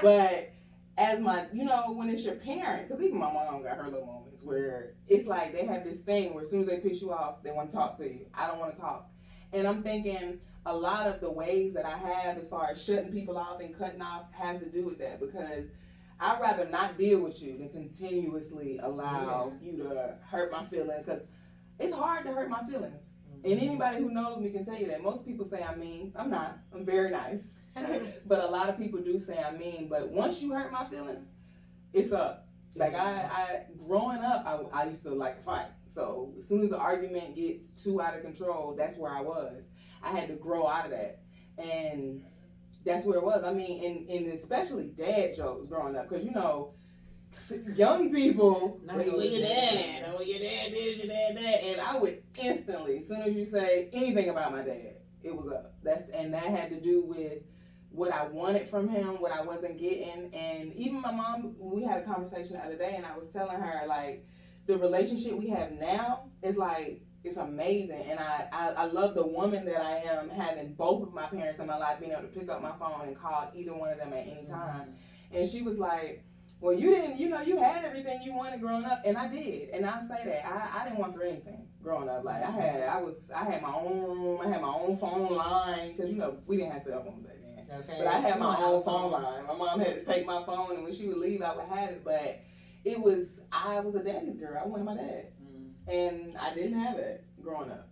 but 0.02 0.52
as 0.98 1.20
my, 1.20 1.46
you 1.54 1.64
know, 1.64 1.92
when 1.94 2.10
it's 2.10 2.26
your 2.26 2.36
parent, 2.36 2.88
because 2.88 3.04
even 3.04 3.20
my 3.20 3.32
mom 3.32 3.62
got 3.62 3.78
her 3.78 3.86
little 3.86 4.06
moments 4.06 4.44
where 4.44 4.94
it's 5.08 5.28
like 5.28 5.54
they 5.54 5.66
have 5.66 5.84
this 5.84 6.00
thing 6.00 6.34
where 6.34 6.44
as 6.44 6.50
soon 6.50 6.62
as 6.62 6.68
they 6.68 6.78
piss 6.78 7.02
you 7.02 7.12
off, 7.12 7.44
they 7.44 7.52
want 7.52 7.70
to 7.70 7.76
talk 7.76 7.98
to 7.98 8.04
you. 8.04 8.26
I 8.34 8.48
don't 8.48 8.60
want 8.60 8.74
to 8.76 8.82
talk. 8.82 9.10
And 9.54 9.68
I'm 9.68 9.84
thinking 9.84 10.40
a 10.66 10.76
lot 10.76 11.08
of 11.08 11.22
the 11.22 11.30
ways 11.30 11.74
that 11.74 11.86
I 11.86 11.98
have 11.98 12.38
as 12.38 12.50
far 12.50 12.70
as 12.72 12.84
shutting 12.84 13.12
people 13.12 13.38
off 13.38 13.62
and 13.62 13.78
cutting 13.78 14.02
off 14.02 14.32
has 14.34 14.60
to 14.60 14.70
do 14.70 14.86
with 14.86 14.98
that 15.00 15.20
because 15.20 15.68
I'd 16.20 16.42
rather 16.42 16.68
not 16.68 16.98
deal 16.98 17.22
with 17.22 17.42
you 17.42 17.58
than 17.58 17.70
continuously 17.70 18.80
allow 18.82 19.54
you 19.62 19.78
to 19.78 20.16
hurt 20.26 20.52
my 20.52 20.64
feelings 20.64 21.06
because 21.06 21.22
it's 21.80 21.94
hard 21.94 22.26
to 22.26 22.32
hurt 22.32 22.50
my 22.50 22.64
feelings. 22.64 23.06
And 23.44 23.54
mm-hmm. 23.54 23.70
anybody 23.70 23.98
who 23.98 24.10
knows 24.10 24.40
me 24.40 24.50
can 24.50 24.66
tell 24.66 24.78
you 24.78 24.88
that. 24.88 25.04
Most 25.04 25.26
people 25.26 25.46
say 25.46 25.64
I'm 25.64 25.80
mean. 25.80 26.12
I'm 26.16 26.30
not. 26.30 26.58
I'm 26.74 26.84
very 26.84 27.12
nice. 27.12 27.52
but 28.26 28.40
a 28.44 28.48
lot 28.48 28.70
of 28.70 28.78
people 28.78 29.00
do 29.00 29.18
say 29.18 29.42
I'm 29.44 29.58
mean. 29.58 29.88
But 29.90 30.10
once 30.10 30.42
you 30.42 30.54
hurt 30.54 30.72
my 30.72 30.86
feelings, 30.86 31.30
it's 31.94 32.12
up. 32.12 32.48
Like 32.76 32.94
I, 32.94 33.30
I 33.32 33.60
growing 33.78 34.20
up, 34.20 34.44
I, 34.46 34.82
I 34.82 34.86
used 34.88 35.04
to 35.04 35.14
like 35.14 35.38
to 35.38 35.44
fight. 35.44 35.68
So 35.88 36.34
as 36.38 36.48
soon 36.48 36.62
as 36.62 36.70
the 36.70 36.78
argument 36.78 37.36
gets 37.36 37.84
too 37.84 38.02
out 38.02 38.16
of 38.16 38.22
control, 38.22 38.76
that's 38.78 38.98
where 38.98 39.12
I 39.12 39.22
was. 39.22 39.66
I 40.04 40.12
had 40.12 40.28
to 40.28 40.36
grow 40.36 40.68
out 40.68 40.86
of 40.86 40.92
that, 40.92 41.22
and 41.58 42.24
that's 42.86 43.04
where 43.04 43.18
it 43.18 43.24
was. 43.24 43.44
I 43.44 43.52
mean, 43.52 43.84
and, 43.84 44.10
and 44.10 44.34
especially 44.34 44.90
dad 44.90 45.36
jokes 45.36 45.68
growing 45.68 45.96
up, 45.96 46.08
because 46.08 46.24
you 46.24 46.32
know, 46.32 46.74
young 47.76 48.14
people, 48.14 48.80
where, 48.86 49.06
your 49.06 49.42
dad? 49.42 50.06
Oh, 50.08 50.22
your 50.22 50.40
dad 50.40 50.72
this, 50.72 50.98
your 50.98 51.08
dad 51.08 51.36
that, 51.36 51.64
and 51.64 51.82
I 51.82 51.98
would 52.00 52.22
instantly, 52.44 53.00
as 53.00 53.08
soon 53.08 53.22
as 53.24 53.34
you 53.34 53.46
say 53.46 53.90
anything 53.92 54.30
about 54.30 54.52
my 54.52 54.62
dad, 54.62 54.96
it 55.24 55.36
was 55.36 55.52
up. 55.52 55.74
That's 55.84 56.10
and 56.10 56.34
that 56.34 56.44
had 56.44 56.70
to 56.70 56.80
do 56.80 57.04
with 57.04 57.40
what 57.98 58.14
I 58.14 58.28
wanted 58.28 58.68
from 58.68 58.88
him, 58.88 59.20
what 59.20 59.32
I 59.32 59.42
wasn't 59.42 59.80
getting, 59.80 60.32
and 60.32 60.72
even 60.76 61.02
my 61.02 61.12
mom. 61.12 61.56
We 61.58 61.84
had 61.84 61.98
a 61.98 62.06
conversation 62.06 62.54
the 62.54 62.64
other 62.64 62.78
day, 62.78 62.94
and 62.96 63.04
I 63.04 63.18
was 63.18 63.28
telling 63.30 63.60
her 63.60 63.88
like 63.88 64.24
the 64.68 64.78
relationship 64.78 65.34
we 65.34 65.50
have 65.50 65.72
now 65.72 66.26
is 66.44 66.58
like 66.58 67.02
it's 67.24 67.38
amazing, 67.38 68.04
and 68.08 68.20
I, 68.20 68.48
I 68.54 68.68
I 68.70 68.86
love 68.86 69.16
the 69.16 69.26
woman 69.26 69.66
that 69.66 69.82
I 69.82 69.98
am 69.98 70.30
having 70.30 70.76
both 70.76 71.08
of 71.08 71.14
my 71.14 71.26
parents 71.26 71.58
in 71.58 71.66
my 71.66 71.76
life, 71.76 72.00
being 72.00 72.12
able 72.12 72.22
to 72.22 72.28
pick 72.28 72.50
up 72.50 72.62
my 72.62 72.72
phone 72.74 73.08
and 73.08 73.18
call 73.18 73.50
either 73.56 73.74
one 73.74 73.90
of 73.90 73.98
them 73.98 74.14
at 74.14 74.28
any 74.28 74.44
mm-hmm. 74.44 74.54
time. 74.54 74.94
And 75.32 75.50
she 75.50 75.64
was 75.64 75.80
like, 75.80 76.24
Well, 76.62 76.76
you 76.76 76.92
didn't, 76.92 77.18
you 77.18 77.30
know, 77.30 77.42
you 77.42 77.58
had 77.58 77.84
everything 77.84 78.22
you 78.22 78.36
wanted 78.36 78.62
growing 78.62 78.86
up, 78.86 79.02
and 79.06 79.18
I 79.18 79.28
did. 79.28 79.70
And 79.70 79.88
I 79.88 80.00
say 80.02 80.24
that 80.24 80.46
I, 80.46 80.82
I 80.82 80.84
didn't 80.84 81.00
want 81.00 81.16
for 81.16 81.24
anything 81.24 81.66
growing 81.82 82.10
up. 82.10 82.24
Like 82.24 82.44
I 82.44 82.52
had, 82.52 82.84
I 82.84 83.02
was, 83.02 83.32
I 83.36 83.44
had 83.44 83.64
my 83.64 83.74
own 83.74 84.04
room, 84.04 84.40
I 84.40 84.50
had 84.50 84.62
my 84.62 84.68
own 84.68 84.96
phone 84.96 85.36
line, 85.36 85.98
cause 85.98 86.14
you 86.14 86.18
know 86.18 86.38
we 86.46 86.58
didn't 86.58 86.74
have 86.74 86.84
cell 86.84 87.04
phones. 87.04 87.26
Okay. 87.72 87.96
But 87.98 88.08
I 88.08 88.20
had 88.20 88.40
my 88.40 88.56
own 88.64 88.82
phone 88.84 89.12
line. 89.12 89.46
My 89.48 89.54
mom 89.56 89.80
had 89.80 89.96
to 89.96 90.06
take 90.06 90.26
my 90.26 90.42
phone, 90.46 90.76
and 90.76 90.84
when 90.84 90.94
she 90.94 91.08
would 91.08 91.18
leave, 91.18 91.42
I 91.42 91.56
would 91.56 91.66
have 91.66 91.90
it. 91.90 92.04
But 92.04 92.40
it 92.86 93.00
was, 93.00 93.42
I 93.52 93.80
was 93.82 93.96
a 93.96 94.04
daddy's 94.04 94.38
girl. 94.38 94.60
I 94.64 94.68
wanted 94.68 94.86
my 94.86 94.96
dad, 94.96 95.28
Mm. 95.44 95.72
and 95.88 96.36
I 96.38 96.54
didn't 96.54 96.80
have 96.80 96.98
it 96.98 97.26
growing 97.42 97.70
up. 97.72 97.90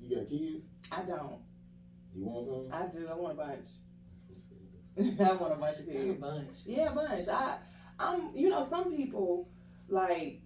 You 0.00 0.16
got 0.16 0.28
kids? 0.28 0.64
I 0.92 1.02
don't. 1.02 1.40
You 2.14 2.24
want 2.24 2.46
some? 2.46 2.68
I 2.72 2.86
do. 2.86 3.08
I 3.08 3.14
want 3.14 3.32
a 3.32 3.36
bunch. 3.36 3.66
I 5.20 5.32
want 5.34 5.52
a 5.52 5.56
bunch 5.56 5.78
of 5.78 5.86
Got 5.86 5.94
a 5.94 5.98
kids. 6.04 6.20
bunch. 6.20 6.58
Yeah, 6.66 6.90
a 6.90 6.94
bunch. 6.94 7.28
I, 7.28 7.58
I'm. 7.98 8.30
You 8.34 8.50
know, 8.50 8.62
some 8.62 8.94
people 8.94 9.48
like 9.88 10.40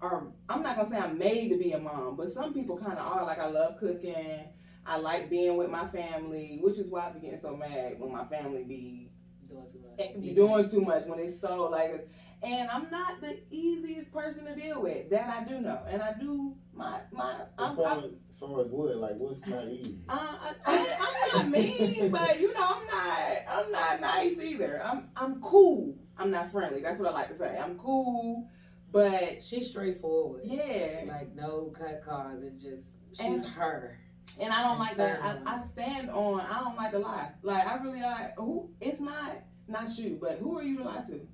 are. 0.00 0.28
I'm 0.48 0.62
not 0.62 0.76
gonna 0.76 0.88
say 0.88 0.96
I'm 0.96 1.18
made 1.18 1.48
to 1.50 1.56
be 1.58 1.72
a 1.72 1.78
mom, 1.78 2.16
but 2.16 2.30
some 2.30 2.54
people 2.54 2.76
kind 2.78 2.98
of 2.98 3.06
are. 3.06 3.24
Like 3.24 3.38
I 3.38 3.48
love 3.48 3.78
cooking. 3.78 4.44
I 4.86 4.96
like 4.96 5.28
being 5.30 5.56
with 5.56 5.70
my 5.70 5.86
family, 5.86 6.58
which 6.62 6.78
is 6.78 6.88
why 6.88 7.06
I 7.08 7.10
be 7.10 7.20
getting 7.20 7.38
so 7.38 7.56
mad 7.56 7.98
when 7.98 8.10
my 8.12 8.24
family 8.24 8.64
be 8.64 9.10
Doing 9.48 9.66
too 9.70 9.80
much. 9.80 10.00
eh, 10.06 10.18
be 10.20 10.34
doing 10.34 10.68
too 10.68 10.80
much 10.80 11.04
when 11.06 11.18
it's 11.18 11.40
so 11.40 11.64
like. 11.68 12.08
And 12.42 12.70
I'm 12.70 12.88
not 12.90 13.20
the 13.20 13.38
easiest 13.50 14.14
person 14.14 14.46
to 14.46 14.54
deal 14.54 14.80
with. 14.80 15.10
That 15.10 15.28
I 15.28 15.44
do 15.44 15.60
know, 15.60 15.78
and 15.86 16.00
I 16.00 16.14
do 16.18 16.54
my 16.72 17.00
my. 17.12 17.32
As 17.58 17.70
I'm, 17.70 17.76
far 17.76 17.84
I'm, 17.86 17.98
as, 17.98 18.04
as 18.30 18.38
far 18.40 18.60
as 18.62 18.68
what, 18.70 18.96
like 18.96 19.16
what's 19.16 19.46
not 19.46 19.64
easy? 19.68 19.98
uh, 20.08 20.16
I, 20.18 20.54
I, 20.64 20.96
I'm 21.34 21.50
not 21.50 21.58
mean, 21.58 22.10
but 22.10 22.40
you 22.40 22.54
know, 22.54 22.66
I'm 22.66 22.86
not. 22.86 23.38
I'm 23.48 23.70
not 23.72 24.00
nice 24.00 24.38
either. 24.42 24.80
I'm. 24.84 25.08
I'm 25.16 25.40
cool. 25.42 25.94
I'm 26.16 26.30
not 26.30 26.50
friendly. 26.50 26.80
That's 26.80 26.98
what 26.98 27.08
I 27.10 27.12
like 27.12 27.28
to 27.28 27.34
say. 27.34 27.58
I'm 27.58 27.76
cool, 27.76 28.48
but 28.90 29.42
She's 29.42 29.68
straightforward. 29.68 30.42
yeah. 30.44 31.02
Like 31.08 31.34
no 31.34 31.72
cut 31.76 32.00
cards. 32.02 32.42
It 32.42 32.54
just 32.58 32.94
she's 33.12 33.42
And- 33.42 33.52
her. 33.52 33.98
And 34.38 34.52
I 34.52 34.62
don't 34.62 34.78
like 34.78 34.96
that. 34.96 35.20
I, 35.22 35.54
I 35.54 35.58
stand 35.62 36.10
on. 36.10 36.40
I 36.40 36.60
don't 36.60 36.76
like 36.76 36.92
to 36.92 36.98
lie. 36.98 37.30
Like 37.42 37.66
I 37.66 37.76
really 37.82 38.02
like. 38.02 38.36
Who? 38.36 38.70
It's 38.80 39.00
not 39.00 39.38
not 39.66 39.96
you, 39.98 40.18
but 40.20 40.38
who 40.38 40.58
are 40.58 40.62
you 40.62 40.78
to 40.78 40.84
lie 40.84 41.02
to? 41.02 41.12
Mhm. 41.12 41.26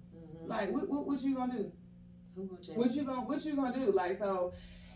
Like 0.47 0.71
what? 0.73 0.89
What, 0.89 1.07
what 1.07 1.23
you 1.23 1.35
gonna 1.35 1.53
do? 1.53 1.73
Who 2.35 2.47
gonna 2.47 2.63
change? 2.63 2.79
What 2.79 2.95
you 2.95 3.05
gonna 3.05 3.23
What 3.23 3.45
you 3.45 3.55
gonna 3.57 3.77
do? 3.77 3.93
Like 3.93 4.19
so. 4.19 4.53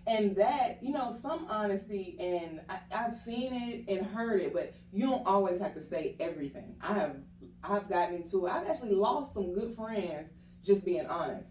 And 0.07 0.35
that, 0.37 0.83
you 0.83 0.93
know, 0.93 1.13
some 1.13 1.47
honesty, 1.51 2.17
and 2.19 2.63
I, 2.71 2.79
I've 2.97 3.13
seen 3.13 3.53
it 3.53 3.85
and 3.87 4.05
heard 4.07 4.41
it, 4.41 4.53
but 4.55 4.73
you 4.93 5.07
don't 5.07 5.25
always 5.27 5.61
have 5.61 5.75
to 5.75 5.81
say 5.81 6.17
everything. 6.19 6.75
I 6.81 6.95
have, 6.95 7.17
I've 7.63 7.89
gotten 7.89 8.17
into 8.17 8.47
it. 8.47 8.51
I've 8.51 8.67
actually 8.67 8.95
lost 8.95 9.35
some 9.35 9.53
good 9.53 9.75
friends 9.75 10.31
just 10.65 10.87
being 10.87 11.07
honest. 11.07 11.47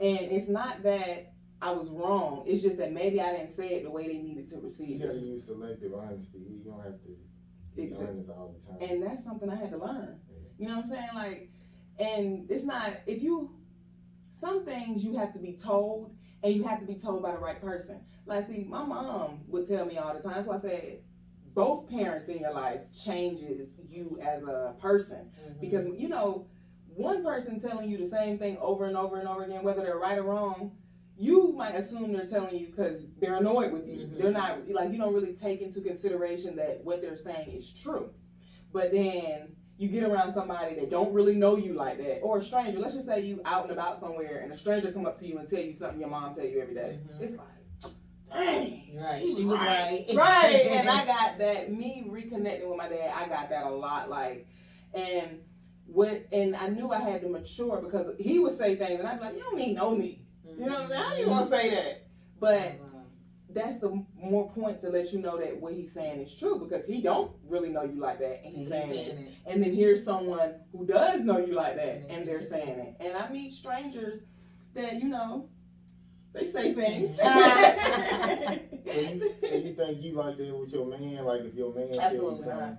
And 0.00 0.18
it's 0.20 0.48
not 0.48 0.82
that 0.84 1.31
I 1.62 1.70
was 1.70 1.88
wrong. 1.90 2.42
It's 2.44 2.60
just 2.60 2.76
that 2.78 2.92
maybe 2.92 3.20
I 3.20 3.30
didn't 3.32 3.48
say 3.50 3.68
it 3.76 3.84
the 3.84 3.90
way 3.90 4.08
they 4.08 4.18
needed 4.18 4.48
to 4.48 4.58
receive 4.58 4.88
it. 4.88 4.92
You 5.04 5.06
gotta 5.06 5.18
use 5.20 5.44
selective 5.46 5.94
honesty. 5.94 6.38
You 6.40 6.60
don't 6.64 6.82
have 6.82 7.00
to 7.02 7.16
be 7.76 7.84
Exactly. 7.84 8.08
honest 8.08 8.30
all 8.30 8.54
the 8.58 8.66
time. 8.66 8.90
And 8.90 9.02
that's 9.02 9.22
something 9.22 9.48
I 9.48 9.54
had 9.54 9.70
to 9.70 9.78
learn. 9.78 10.18
You 10.58 10.68
know 10.68 10.76
what 10.78 10.86
I'm 10.86 10.90
saying? 10.90 11.08
Like, 11.14 11.50
and 12.00 12.50
it's 12.50 12.64
not 12.64 12.90
if 13.06 13.22
you 13.22 13.54
some 14.28 14.64
things 14.64 15.04
you 15.04 15.16
have 15.16 15.32
to 15.34 15.38
be 15.38 15.52
told 15.52 16.16
and 16.42 16.52
you 16.52 16.64
have 16.64 16.80
to 16.80 16.86
be 16.86 16.96
told 16.96 17.22
by 17.22 17.30
the 17.30 17.38
right 17.38 17.60
person. 17.60 18.00
Like, 18.26 18.48
see, 18.48 18.64
my 18.64 18.82
mom 18.84 19.42
would 19.46 19.68
tell 19.68 19.84
me 19.86 19.98
all 19.98 20.12
the 20.14 20.20
time. 20.20 20.34
That's 20.34 20.48
why 20.48 20.56
I 20.56 20.58
said 20.58 20.98
both 21.54 21.88
parents 21.88 22.26
in 22.28 22.38
your 22.38 22.52
life 22.52 22.80
changes 22.92 23.68
you 23.86 24.18
as 24.20 24.42
a 24.42 24.74
person 24.80 25.30
Mhm. 25.46 25.60
because 25.60 25.86
you 25.96 26.08
know 26.08 26.46
one 26.94 27.22
person 27.22 27.60
telling 27.60 27.88
you 27.88 27.98
the 27.98 28.06
same 28.06 28.36
thing 28.38 28.56
over 28.58 28.86
and 28.86 28.96
over 28.96 29.18
and 29.18 29.28
over 29.28 29.44
again, 29.44 29.62
whether 29.62 29.82
they're 29.82 29.98
right 29.98 30.18
or 30.18 30.24
wrong. 30.24 30.76
You 31.16 31.52
might 31.52 31.74
assume 31.74 32.12
they're 32.12 32.26
telling 32.26 32.56
you 32.56 32.66
because 32.68 33.06
they're 33.20 33.36
annoyed 33.36 33.72
with 33.72 33.86
you. 33.86 34.06
Mhm. 34.06 34.18
They're 34.18 34.30
not 34.32 34.68
like 34.68 34.92
you 34.92 34.98
don't 34.98 35.14
really 35.14 35.34
take 35.34 35.60
into 35.60 35.80
consideration 35.80 36.56
that 36.56 36.84
what 36.84 37.00
they're 37.02 37.16
saying 37.16 37.50
is 37.52 37.70
true. 37.70 38.10
But 38.72 38.92
then 38.92 39.54
you 39.76 39.88
get 39.88 40.04
around 40.04 40.32
somebody 40.32 40.74
that 40.76 40.90
don't 40.90 41.12
really 41.12 41.34
know 41.36 41.56
you 41.56 41.74
like 41.74 41.98
that, 41.98 42.20
or 42.20 42.38
a 42.38 42.42
stranger. 42.42 42.78
Let's 42.78 42.94
just 42.94 43.06
say 43.06 43.20
you 43.20 43.40
out 43.44 43.64
and 43.64 43.72
about 43.72 43.98
somewhere, 43.98 44.40
and 44.42 44.52
a 44.52 44.56
stranger 44.56 44.90
come 44.92 45.06
up 45.06 45.16
to 45.18 45.26
you 45.26 45.38
and 45.38 45.48
tell 45.48 45.60
you 45.60 45.72
something 45.72 46.00
your 46.00 46.08
mom 46.08 46.34
tell 46.34 46.44
you 46.46 46.60
every 46.60 46.74
day. 46.74 46.98
Mhm. 47.06 47.20
It's 47.22 47.36
like, 47.36 47.92
dang, 48.32 48.96
Right, 48.96 49.14
she, 49.18 49.34
she 49.34 49.44
was 49.44 49.58
was 49.58 49.60
right, 49.60 50.04
right. 50.08 50.16
right. 50.16 50.66
And 50.72 50.88
I 50.88 51.04
got 51.06 51.38
that. 51.38 51.70
Me 51.72 52.04
reconnecting 52.08 52.68
with 52.68 52.78
my 52.78 52.88
dad, 52.88 53.12
I 53.14 53.28
got 53.28 53.50
that 53.50 53.66
a 53.66 53.70
lot. 53.70 54.08
Like, 54.10 54.46
and 54.94 55.40
what, 55.86 56.26
and 56.32 56.56
I 56.56 56.68
knew 56.68 56.90
I 56.92 57.00
had 57.00 57.20
to 57.22 57.28
mature 57.28 57.80
because 57.82 58.14
he 58.18 58.38
would 58.38 58.56
say 58.56 58.76
things, 58.76 58.98
and 59.00 59.08
I'd 59.08 59.18
be 59.18 59.24
like, 59.26 59.36
you 59.36 59.42
don't 59.42 59.58
even 59.58 59.74
know 59.74 59.94
me. 59.94 60.21
You 60.58 60.66
know 60.66 60.74
what 60.74 60.82
I'm 60.82 60.90
saying? 60.90 61.02
How 61.02 61.16
you 61.16 61.26
gonna 61.26 61.42
mm-hmm. 61.42 61.52
say 61.52 61.70
that? 61.70 62.06
But 62.40 62.80
oh, 62.82 63.02
that's 63.50 63.78
the 63.78 64.04
more 64.16 64.50
point 64.50 64.80
to 64.80 64.90
let 64.90 65.12
you 65.12 65.20
know 65.20 65.38
that 65.38 65.60
what 65.60 65.74
he's 65.74 65.92
saying 65.92 66.20
is 66.20 66.34
true 66.34 66.58
because 66.58 66.84
he 66.84 67.00
don't 67.00 67.30
really 67.46 67.68
know 67.68 67.82
you 67.82 68.00
like 68.00 68.18
that 68.20 68.44
and 68.44 68.56
he's 68.56 68.68
saying 68.68 68.92
it. 68.92 69.18
And 69.46 69.62
then 69.62 69.74
here's 69.74 70.04
someone 70.04 70.54
who 70.72 70.86
does 70.86 71.22
know 71.22 71.38
you 71.38 71.54
like 71.54 71.76
that 71.76 72.06
and 72.08 72.26
they're 72.26 72.42
saying 72.42 72.68
it. 72.68 72.96
And 73.00 73.16
I 73.16 73.30
meet 73.30 73.52
strangers 73.52 74.22
that, 74.74 75.00
you 75.00 75.08
know, 75.08 75.48
they 76.32 76.46
say 76.46 76.72
things. 76.74 77.16
So 77.16 77.24
you, 77.24 79.34
so 79.42 79.54
you 79.54 79.74
think 79.74 80.02
you 80.02 80.14
like 80.14 80.38
that 80.38 80.58
with 80.58 80.72
your 80.72 80.86
man? 80.86 81.24
Like 81.24 81.42
if 81.42 81.54
your 81.54 81.74
man 81.74 81.90
Absolutely 82.00 82.44
something? 82.44 82.78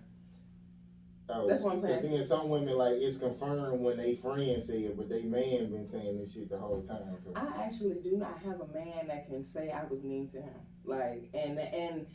Not. 1.27 1.37
Oh, 1.39 1.47
That's 1.47 1.61
what 1.61 1.73
I'm 1.73 1.79
saying. 1.79 2.01
saying. 2.01 2.01
'cause 2.01 2.29
then 2.29 2.39
some 2.39 2.49
women 2.49 2.77
like 2.77 2.93
it's 2.95 3.17
confirmed 3.17 3.79
when 3.81 3.97
they 3.97 4.15
friends 4.15 4.67
say 4.67 4.79
it, 4.83 4.97
but 4.97 5.09
they 5.09 5.23
man 5.23 5.71
been 5.71 5.85
saying 5.85 6.19
this 6.19 6.33
shit 6.33 6.49
the 6.49 6.57
whole 6.57 6.81
time. 6.81 7.17
So. 7.23 7.31
I 7.35 7.63
actually 7.63 7.95
do 8.03 8.17
not 8.17 8.37
have 8.39 8.61
a 8.61 8.67
man 8.73 9.07
that 9.07 9.27
can 9.27 9.43
say 9.43 9.71
I 9.71 9.83
was 9.85 10.03
mean 10.03 10.27
to 10.29 10.37
him. 10.41 10.53
Like, 10.85 11.29
and 11.33 11.57
and 11.59 12.05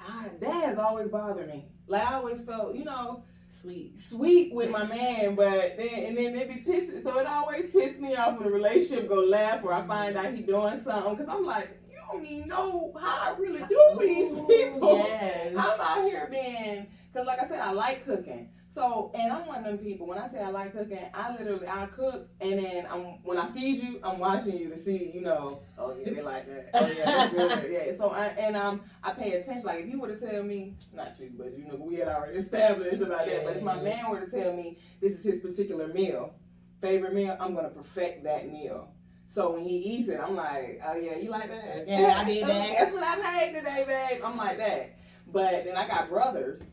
I, 0.00 0.28
that 0.40 0.64
has 0.66 0.78
always 0.78 1.08
bothered 1.08 1.48
me. 1.48 1.66
Like, 1.86 2.08
I 2.10 2.14
always 2.14 2.40
felt, 2.42 2.74
you 2.74 2.84
know, 2.84 3.24
Sweet. 3.48 3.98
sweet 3.98 4.54
with 4.54 4.70
my 4.70 4.84
man, 4.84 5.34
but 5.34 5.76
then 5.76 6.04
and 6.04 6.16
then 6.16 6.32
they 6.34 6.44
be 6.46 6.60
pissed. 6.60 7.02
So 7.02 7.18
it 7.18 7.26
always 7.26 7.66
pissed 7.70 8.00
me 8.00 8.14
off 8.14 8.38
when 8.38 8.44
the 8.44 8.50
relationship 8.54 9.08
go 9.08 9.16
left, 9.22 9.64
or 9.64 9.72
I 9.72 9.82
find 9.82 10.16
out 10.16 10.32
he 10.32 10.42
doing 10.42 10.78
something, 10.80 11.16
because 11.16 11.28
I'm 11.28 11.44
like, 11.44 11.76
you 11.90 11.98
don't 12.12 12.24
even 12.24 12.48
know 12.48 12.92
how 12.98 13.34
I 13.34 13.36
really 13.38 13.60
do 13.68 13.98
these 14.00 14.30
people. 14.30 14.96
Yes. 14.96 15.48
I'm 15.58 15.80
out 15.80 16.04
here 16.08 16.28
being, 16.30 16.86
cause 17.14 17.26
like 17.26 17.40
I 17.40 17.46
said, 17.46 17.60
I 17.60 17.72
like 17.72 18.04
cooking. 18.04 18.50
So, 18.68 19.10
and 19.14 19.32
I'm 19.32 19.46
one 19.48 19.58
of 19.58 19.64
them 19.64 19.78
people. 19.78 20.06
When 20.06 20.16
I 20.16 20.28
say 20.28 20.40
I 20.40 20.48
like 20.50 20.72
cooking, 20.72 21.04
I 21.12 21.32
literally 21.32 21.66
I 21.66 21.86
cook, 21.86 22.28
and 22.40 22.56
then 22.56 22.86
I'm 22.88 23.00
when 23.24 23.36
I 23.36 23.48
feed 23.48 23.82
you, 23.82 23.98
I'm 24.04 24.20
watching 24.20 24.56
you 24.56 24.68
to 24.68 24.76
see, 24.78 25.10
you 25.12 25.22
know, 25.22 25.60
oh 25.76 25.96
yeah, 25.98 26.14
they 26.14 26.22
like 26.22 26.46
that. 26.46 26.70
Oh 26.74 26.86
yeah, 26.86 27.04
that's 27.04 27.34
good. 27.34 27.72
Yeah. 27.72 27.96
So 27.96 28.10
I 28.10 28.26
and 28.38 28.56
um 28.56 28.82
I 29.02 29.12
pay 29.12 29.32
attention. 29.32 29.66
Like 29.66 29.80
if 29.80 29.88
you 29.92 30.00
were 30.00 30.06
to 30.06 30.16
tell 30.16 30.44
me, 30.44 30.76
not 30.92 31.18
you, 31.18 31.32
but 31.36 31.58
you 31.58 31.64
know, 31.66 31.74
we 31.76 31.96
had 31.96 32.06
already 32.06 32.38
established 32.38 33.02
about 33.02 33.26
that. 33.26 33.44
But 33.44 33.56
if 33.56 33.62
my 33.64 33.80
man 33.80 34.08
were 34.08 34.20
to 34.20 34.30
tell 34.30 34.54
me 34.54 34.78
this 35.00 35.12
is 35.12 35.24
his 35.24 35.40
particular 35.40 35.88
meal, 35.88 36.32
favorite 36.80 37.12
meal, 37.12 37.36
I'm 37.40 37.56
gonna 37.56 37.70
perfect 37.70 38.22
that 38.22 38.48
meal. 38.48 38.92
So 39.26 39.52
when 39.52 39.62
he 39.64 39.78
eats 39.78 40.08
it, 40.08 40.20
I'm 40.20 40.36
like, 40.36 40.80
oh 40.86 40.96
yeah, 40.96 41.16
you 41.16 41.30
like 41.30 41.48
that? 41.48 41.82
Okay, 41.82 42.04
I 42.04 42.24
did 42.24 42.44
that. 42.46 42.74
That's 42.78 42.92
what 42.92 43.04
I 43.04 43.46
made 43.50 43.58
today, 43.58 43.84
babe. 43.84 44.22
I'm 44.24 44.36
like 44.36 44.58
that. 44.58 44.96
But 45.26 45.64
then 45.64 45.76
I 45.76 45.86
got 45.88 46.08
brothers, 46.08 46.70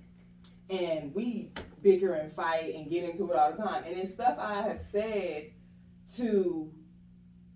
and 0.69 1.13
we 1.13 1.51
bicker 1.81 2.13
and 2.13 2.31
fight 2.31 2.73
and 2.75 2.89
get 2.89 3.03
into 3.03 3.31
it 3.31 3.37
all 3.37 3.51
the 3.51 3.57
time. 3.57 3.83
And 3.85 3.97
it's 3.97 4.11
stuff 4.11 4.37
I 4.39 4.61
have 4.63 4.79
said 4.79 5.51
to 6.15 6.71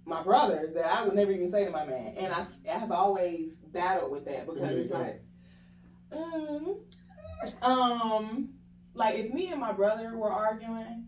my 0.06 0.24
brothers 0.24 0.74
that 0.74 0.86
I 0.86 1.04
would 1.04 1.16
never 1.16 1.32
even 1.32 1.50
say 1.50 1.66
to 1.66 1.72
my 1.72 1.86
man. 1.86 2.14
And 2.18 2.34
I, 2.34 2.46
I 2.70 2.78
have 2.78 2.92
always 2.92 3.58
battled 3.58 4.12
with 4.12 4.26
that 4.26 4.46
because 4.46 4.70
it's 4.70 4.92
like, 4.92 5.22
mm, 6.12 6.78
um, 7.62 8.50
like 8.94 9.16
if 9.16 9.34
me 9.34 9.52
and 9.52 9.60
my 9.60 9.72
brother 9.72 10.18
were 10.18 10.32
arguing, 10.32 11.08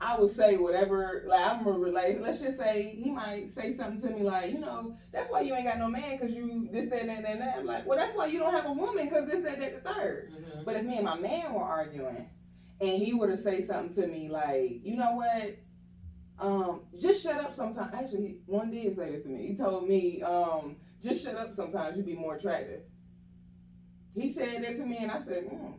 I 0.00 0.18
would 0.18 0.30
say 0.30 0.56
whatever. 0.58 1.24
Like 1.26 1.46
I'm 1.46 1.64
gonna 1.64 1.78
relate. 1.78 2.20
Let's 2.20 2.40
just 2.40 2.58
say 2.58 2.98
he 3.02 3.10
might 3.10 3.50
say 3.50 3.74
something 3.74 4.00
to 4.02 4.14
me 4.14 4.22
like, 4.22 4.52
you 4.52 4.58
know, 4.58 4.96
that's 5.12 5.30
why 5.30 5.40
you 5.40 5.54
ain't 5.54 5.64
got 5.64 5.78
no 5.78 5.88
man 5.88 6.18
because 6.18 6.36
you 6.36 6.68
this 6.70 6.88
that 6.90 7.06
that 7.06 7.22
that 7.22 7.38
that. 7.38 7.58
I'm 7.58 7.66
like, 7.66 7.86
well, 7.86 7.98
that's 7.98 8.14
why 8.14 8.26
you 8.26 8.38
don't 8.38 8.52
have 8.52 8.66
a 8.66 8.72
woman 8.72 9.06
because 9.06 9.24
this 9.30 9.42
that 9.42 9.58
that 9.58 9.82
the 9.82 9.90
third. 9.92 10.32
Mhm. 10.32 10.64
But 10.64 10.76
if 10.76 10.84
me 10.84 10.96
and 10.96 11.04
my 11.04 11.18
man 11.18 11.52
were 11.54 11.62
arguing, 11.62 12.28
and 12.80 13.02
he 13.02 13.14
were 13.14 13.28
to 13.28 13.36
say 13.36 13.62
something 13.62 13.94
to 14.02 14.06
me 14.06 14.28
like, 14.28 14.84
you 14.84 14.96
know 14.96 15.12
what, 15.12 15.56
um, 16.38 16.82
just 17.00 17.22
shut 17.22 17.40
up 17.42 17.54
sometimes. 17.54 17.94
Actually, 17.94 18.38
one 18.46 18.70
did 18.70 18.94
say 18.94 19.12
this 19.12 19.22
to 19.22 19.28
me. 19.28 19.46
He 19.46 19.56
told 19.56 19.88
me, 19.88 20.22
um, 20.22 20.76
just 21.02 21.24
shut 21.24 21.36
up 21.36 21.54
sometimes. 21.54 21.96
You'd 21.96 22.06
be 22.06 22.14
more 22.14 22.36
attractive. 22.36 22.82
He 24.14 24.32
said 24.32 24.62
that 24.62 24.76
to 24.76 24.84
me, 24.84 24.98
and 25.00 25.10
I 25.10 25.20
said, 25.20 25.44
mm. 25.44 25.74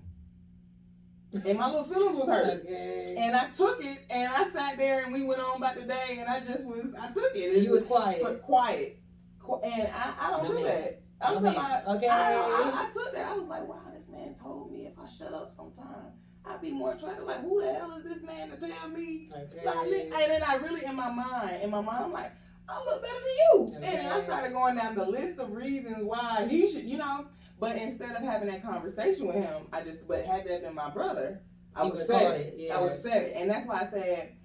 And 1.34 1.60
my 1.60 1.67
little 1.67 1.84
feelings 1.84 2.15
was 2.15 2.27
hurt. 2.27 2.62
Okay. 2.63 3.15
And 3.17 3.36
I 3.36 3.50
took 3.50 3.84
it, 3.84 4.00
and 4.10 4.31
I 4.34 4.43
sat 4.46 4.77
there, 4.77 5.03
and 5.03 5.13
we 5.13 5.24
went 5.24 5.41
on 5.41 5.57
about 5.57 5.75
the 5.75 5.84
day, 5.84 6.17
and 6.19 6.27
I 6.29 6.39
just 6.39 6.65
was, 6.65 6.96
I 7.00 7.07
took 7.07 7.31
it. 7.36 7.55
And 7.57 7.63
you 7.65 7.72
was 7.72 7.84
quiet. 7.84 8.22
for 8.22 8.34
quiet, 8.36 9.00
Qu- 9.39 9.60
and 9.63 9.88
I, 9.93 10.13
I 10.22 10.29
don't 10.31 10.43
No 10.43 10.50
do 10.50 10.55
man. 10.55 10.65
that. 10.65 11.01
I'm 11.22 11.34
No 11.36 11.39
talking 11.41 11.62
man. 11.62 11.81
about. 11.81 11.96
Okay. 11.98 12.07
I, 12.10 12.34
I, 12.34 12.88
I 12.88 12.91
took 12.93 13.13
that. 13.13 13.27
I 13.27 13.34
was 13.36 13.48
like, 13.48 13.67
wow, 13.67 13.81
this 13.93 14.07
man 14.07 14.34
told 14.36 14.72
me 14.72 14.86
if 14.88 14.93
I 15.00 15.07
shut 15.10 15.34
up 15.34 15.53
sometime, 15.55 16.13
I'd 16.46 16.62
be 16.62 16.72
more 16.72 16.93
attractive. 16.93 17.25
Like, 17.25 17.41
who 17.41 17.62
the 17.62 17.74
hell 17.74 17.91
is 17.91 18.03
this 18.03 18.24
man 18.24 18.50
to 18.50 18.57
tell 18.57 18.89
me? 18.89 19.29
Okay. 19.31 19.65
Like, 19.65 19.75
and 19.75 20.12
then 20.31 20.41
I 20.48 20.55
really, 20.57 20.86
in 20.86 20.96
my 20.96 21.10
mind, 21.12 21.62
in 21.62 21.69
my 21.72 21.81
mind, 21.81 22.05
I'm 22.05 22.13
like, 22.13 22.31
I 22.69 22.84
look 22.86 23.01
better 23.01 23.13
than 23.15 23.24
you. 23.69 23.75
And 23.75 23.84
then 23.84 24.12
I 24.12 24.19
started 24.22 24.51
going 24.53 24.75
down 24.75 24.96
the 24.96 25.05
list 25.05 25.39
of 25.39 25.51
reasons 25.51 26.03
why 26.03 26.48
he 26.50 26.69
should, 26.72 26.84
you 26.84 26.98
know. 26.98 27.25
But 27.60 27.78
instead 27.78 28.16
of 28.16 28.24
having 28.24 28.50
that 28.50 28.64
conversation 28.64 29.28
with 29.28 29.38
him, 29.38 29.64
I 29.74 29.82
just, 29.82 30.08
but 30.08 30.26
had 30.26 30.46
that 30.48 30.62
been 30.62 30.76
my 30.76 30.90
brother, 30.90 31.42
I 31.76 31.84
would 31.84 31.98
have 31.98 32.04
said 32.04 32.42
it. 32.42 32.54
yeah. 32.58 32.78
I 32.78 32.82
would 32.82 32.92
have 32.92 33.00
said 33.00 33.24
it. 33.24 33.34
And 33.36 33.50
that's 33.50 33.66
why 33.66 33.82
I 33.82 33.86
said, 33.86 34.36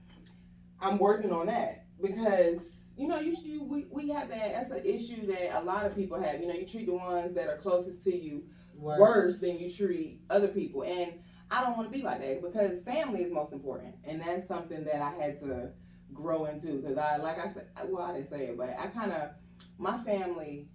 I'm 0.81 0.99
working 0.99 1.33
on 1.33 1.47
that 1.47 1.87
because 2.00 2.83
you 2.97 3.07
know 3.07 3.21
you, 3.21 3.35
you 3.42 3.62
we, 3.64 3.87
we 3.90 4.09
have 4.09 4.28
that 4.28 4.52
that's 4.52 4.71
an 4.71 4.85
issue 4.85 5.26
that 5.26 5.61
a 5.61 5.62
lot 5.62 5.87
of 5.87 5.95
people 5.95 6.21
have 6.21 6.40
you 6.40 6.47
know 6.47 6.54
you 6.54 6.66
treat 6.66 6.87
the 6.87 6.95
ones 6.95 7.35
that 7.35 7.49
are 7.49 7.57
closest 7.59 8.04
to 8.04 8.14
you 8.14 8.45
worse, 8.78 9.38
than 9.38 9.59
you 9.59 9.71
treat 9.71 10.21
other 10.28 10.49
people 10.49 10.83
and 10.83 11.12
i 11.50 11.62
don't 11.62 11.76
want 11.76 11.90
to 11.90 11.97
be 11.97 12.04
like 12.04 12.21
that 12.21 12.42
because 12.42 12.81
family 12.83 13.23
is 13.23 13.33
most 13.33 13.52
important 13.52 13.95
and 14.04 14.21
that's 14.21 14.47
something 14.47 14.85
that 14.85 15.00
i 15.00 15.11
had 15.11 15.38
to 15.38 15.71
grow 16.12 16.47
into 16.47 16.81
because 16.81 16.99
i 16.99 17.16
like 17.16 17.38
i 17.38 17.49
said 17.49 17.69
well 17.87 18.02
i 18.02 18.12
didn't 18.12 18.28
say 18.28 18.47
it 18.47 18.59
but 18.59 18.75
i 18.78 18.87
kind 18.88 19.12
of 19.12 19.31
my 19.78 19.97
family 19.97 20.69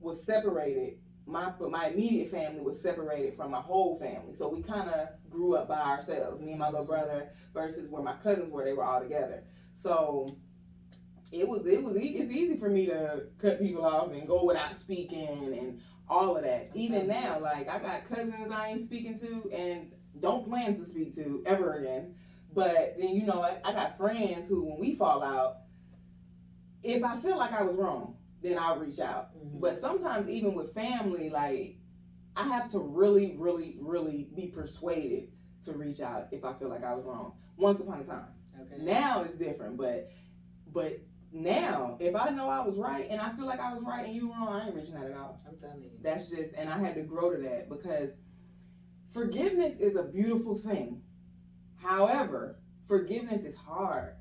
was 0.00 0.22
separated 0.22 0.98
my 1.28 1.52
but 1.58 1.70
my 1.70 1.86
immediate 1.88 2.28
family 2.28 2.60
was 2.60 2.80
separated 2.80 3.34
from 3.34 3.50
my 3.50 3.60
whole 3.60 3.94
family 3.96 4.32
so 4.32 4.48
we 4.48 4.62
kind 4.62 4.88
of 4.90 5.08
grew 5.30 5.54
up 5.54 5.68
by 5.68 5.80
ourselves 5.80 6.40
me 6.40 6.50
and 6.50 6.60
my 6.60 6.68
little 6.68 6.86
brother 6.86 7.30
versus 7.54 7.88
where 7.90 8.02
my 8.02 8.14
cousins 8.14 8.50
were 8.50 8.64
they 8.64 8.72
were 8.72 8.84
all 8.84 9.00
together 9.00 9.44
so 9.74 10.36
it 11.32 11.46
was 11.46 11.66
it 11.66 11.82
was 11.82 12.00
e- 12.00 12.16
it's 12.18 12.30
easy 12.32 12.56
for 12.56 12.70
me 12.70 12.86
to 12.86 13.24
cut 13.38 13.58
people 13.60 13.84
off 13.84 14.12
and 14.12 14.26
go 14.26 14.44
without 14.44 14.74
speaking 14.74 15.54
and 15.58 15.80
all 16.08 16.36
of 16.36 16.42
that. 16.44 16.70
Even 16.74 17.06
now, 17.06 17.38
like 17.38 17.68
I 17.68 17.78
got 17.78 18.04
cousins 18.04 18.50
I 18.50 18.68
ain't 18.68 18.80
speaking 18.80 19.16
to 19.18 19.50
and 19.52 19.92
don't 20.20 20.48
plan 20.48 20.74
to 20.74 20.84
speak 20.84 21.14
to 21.16 21.42
ever 21.46 21.74
again. 21.74 22.14
But 22.54 22.94
then 22.98 23.10
you 23.10 23.24
know 23.24 23.42
I, 23.42 23.60
I 23.64 23.72
got 23.72 23.96
friends 23.96 24.48
who 24.48 24.64
when 24.64 24.78
we 24.78 24.94
fall 24.94 25.22
out, 25.22 25.58
if 26.82 27.04
I 27.04 27.16
feel 27.16 27.36
like 27.36 27.52
I 27.52 27.62
was 27.62 27.76
wrong, 27.76 28.16
then 28.42 28.58
I'll 28.58 28.78
reach 28.78 29.00
out. 29.00 29.34
Mhm. 29.36 29.60
But 29.60 29.76
sometimes 29.76 30.28
even 30.28 30.54
with 30.54 30.72
family, 30.74 31.30
like 31.30 31.78
I 32.36 32.46
have 32.46 32.70
to 32.72 32.78
really, 32.78 33.36
really, 33.36 33.78
really 33.80 34.30
be 34.34 34.46
persuaded 34.46 35.32
to 35.62 35.72
reach 35.72 36.00
out 36.00 36.28
if 36.30 36.44
I 36.44 36.52
feel 36.54 36.68
like 36.68 36.84
I 36.84 36.94
was 36.94 37.04
wrong. 37.04 37.32
Once 37.56 37.80
upon 37.80 38.00
a 38.00 38.04
time. 38.04 38.28
Okay. 38.60 38.82
Now 38.82 39.22
it's 39.22 39.34
different, 39.34 39.76
but 39.76 40.10
but 40.72 41.00
now 41.32 41.96
if 42.00 42.14
I 42.14 42.30
know 42.30 42.48
I 42.48 42.64
was 42.64 42.78
right 42.78 43.06
and 43.10 43.20
I 43.20 43.30
feel 43.30 43.46
like 43.46 43.60
I 43.60 43.72
was 43.72 43.82
right 43.82 44.06
and 44.06 44.14
you 44.14 44.28
were 44.28 44.34
wrong, 44.34 44.48
I 44.48 44.66
ain't 44.66 44.74
reaching 44.74 44.96
out 44.96 45.06
at 45.06 45.16
all. 45.16 45.40
I'm 45.46 45.56
telling 45.56 45.82
you. 45.82 45.90
That's 46.00 46.28
just 46.28 46.54
and 46.54 46.68
I 46.70 46.78
had 46.78 46.94
to 46.94 47.02
grow 47.02 47.34
to 47.34 47.42
that 47.42 47.68
because 47.68 48.10
forgiveness 49.08 49.76
is 49.78 49.96
a 49.96 50.04
beautiful 50.04 50.54
thing. 50.54 51.02
However, 51.76 52.60
forgiveness 52.86 53.44
is 53.44 53.56
hard. 53.56 54.16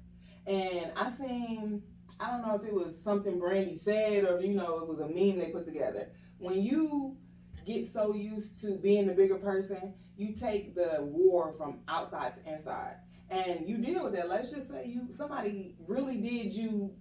And 0.45 0.91
I 0.95 1.09
seen 1.09 1.83
I 2.20 2.32
don't 2.32 2.42
know 2.48 2.56
if 2.56 2.64
it 2.66 2.74
was 2.74 3.00
something 3.02 3.40
Brandy 3.40 3.76
said 3.76 4.24
or 4.26 4.40
you 4.40 4.54
know 4.54 4.80
it 4.80 4.88
was 4.88 5.00
a 5.00 5.08
meme 5.08 5.40
they 5.40 5.52
put 5.52 5.66
together. 5.66 6.10
When 6.40 6.62
you 6.62 7.18
get 7.66 7.86
so 7.86 8.14
used 8.14 8.62
to 8.62 8.78
being 8.78 9.08
the 9.08 9.14
bigger 9.14 9.38
person, 9.38 9.94
you 10.16 10.34
take 10.34 10.74
the 10.76 11.00
war 11.02 11.52
from 11.52 11.80
outside 11.88 12.34
to 12.36 12.52
inside, 12.52 12.96
and 13.30 13.68
you 13.68 13.78
deal 13.78 14.04
with 14.04 14.16
that. 14.16 14.30
Let's 14.30 14.52
just 14.52 14.70
say 14.70 14.86
you 14.88 15.08
somebody 15.12 15.76
really 15.88 16.20
did 16.22 16.54
you 16.54 16.94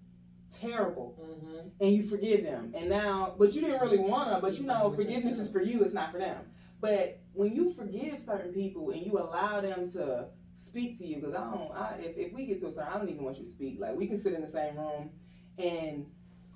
terrible, 0.51 1.19
Mm-hmm. 1.21 1.69
and 1.81 1.97
you 1.97 2.03
forgive 2.03 2.45
them, 2.45 2.73
and 2.77 2.89
now, 2.89 3.35
but 3.39 3.55
you 3.55 3.61
didn't 3.63 3.81
really 3.81 3.99
wanna. 3.99 4.39
But 4.41 4.59
you 4.59 4.67
know, 4.67 4.91
forgiveness 4.93 5.39
is 5.39 5.51
for 5.51 5.63
you; 5.63 5.83
it's 5.83 5.95
not 5.95 6.13
for 6.13 6.19
them. 6.19 6.45
But 6.81 7.21
when 7.33 7.55
you 7.55 7.73
forgive 7.73 8.19
certain 8.19 8.53
people 8.53 8.91
and 8.91 9.05
you 9.05 9.19
allow 9.19 9.61
them 9.61 9.91
to 9.93 10.27
speak 10.57 10.99
to 10.99 11.07
you, 11.07 11.17
because 11.17 11.35
I 11.35 11.51
don't, 11.51 11.71
I, 11.73 11.97
if, 12.01 12.17
if 12.17 12.33
we 12.33 12.47
get 12.47 12.59
to 12.61 12.69
a 12.69 12.73
certain, 12.73 12.93
I 12.93 12.99
don't 12.99 13.09
even 13.09 13.23
want 13.23 13.39
you 13.39 13.45
to 13.45 13.51
speak. 13.51 13.79
Like 13.79 13.95
we 13.97 14.07
can 14.07 14.19
sit 14.19 14.33
in 14.33 14.41
the 14.41 14.47
same 14.47 14.77
room, 14.77 15.11
and 15.59 16.07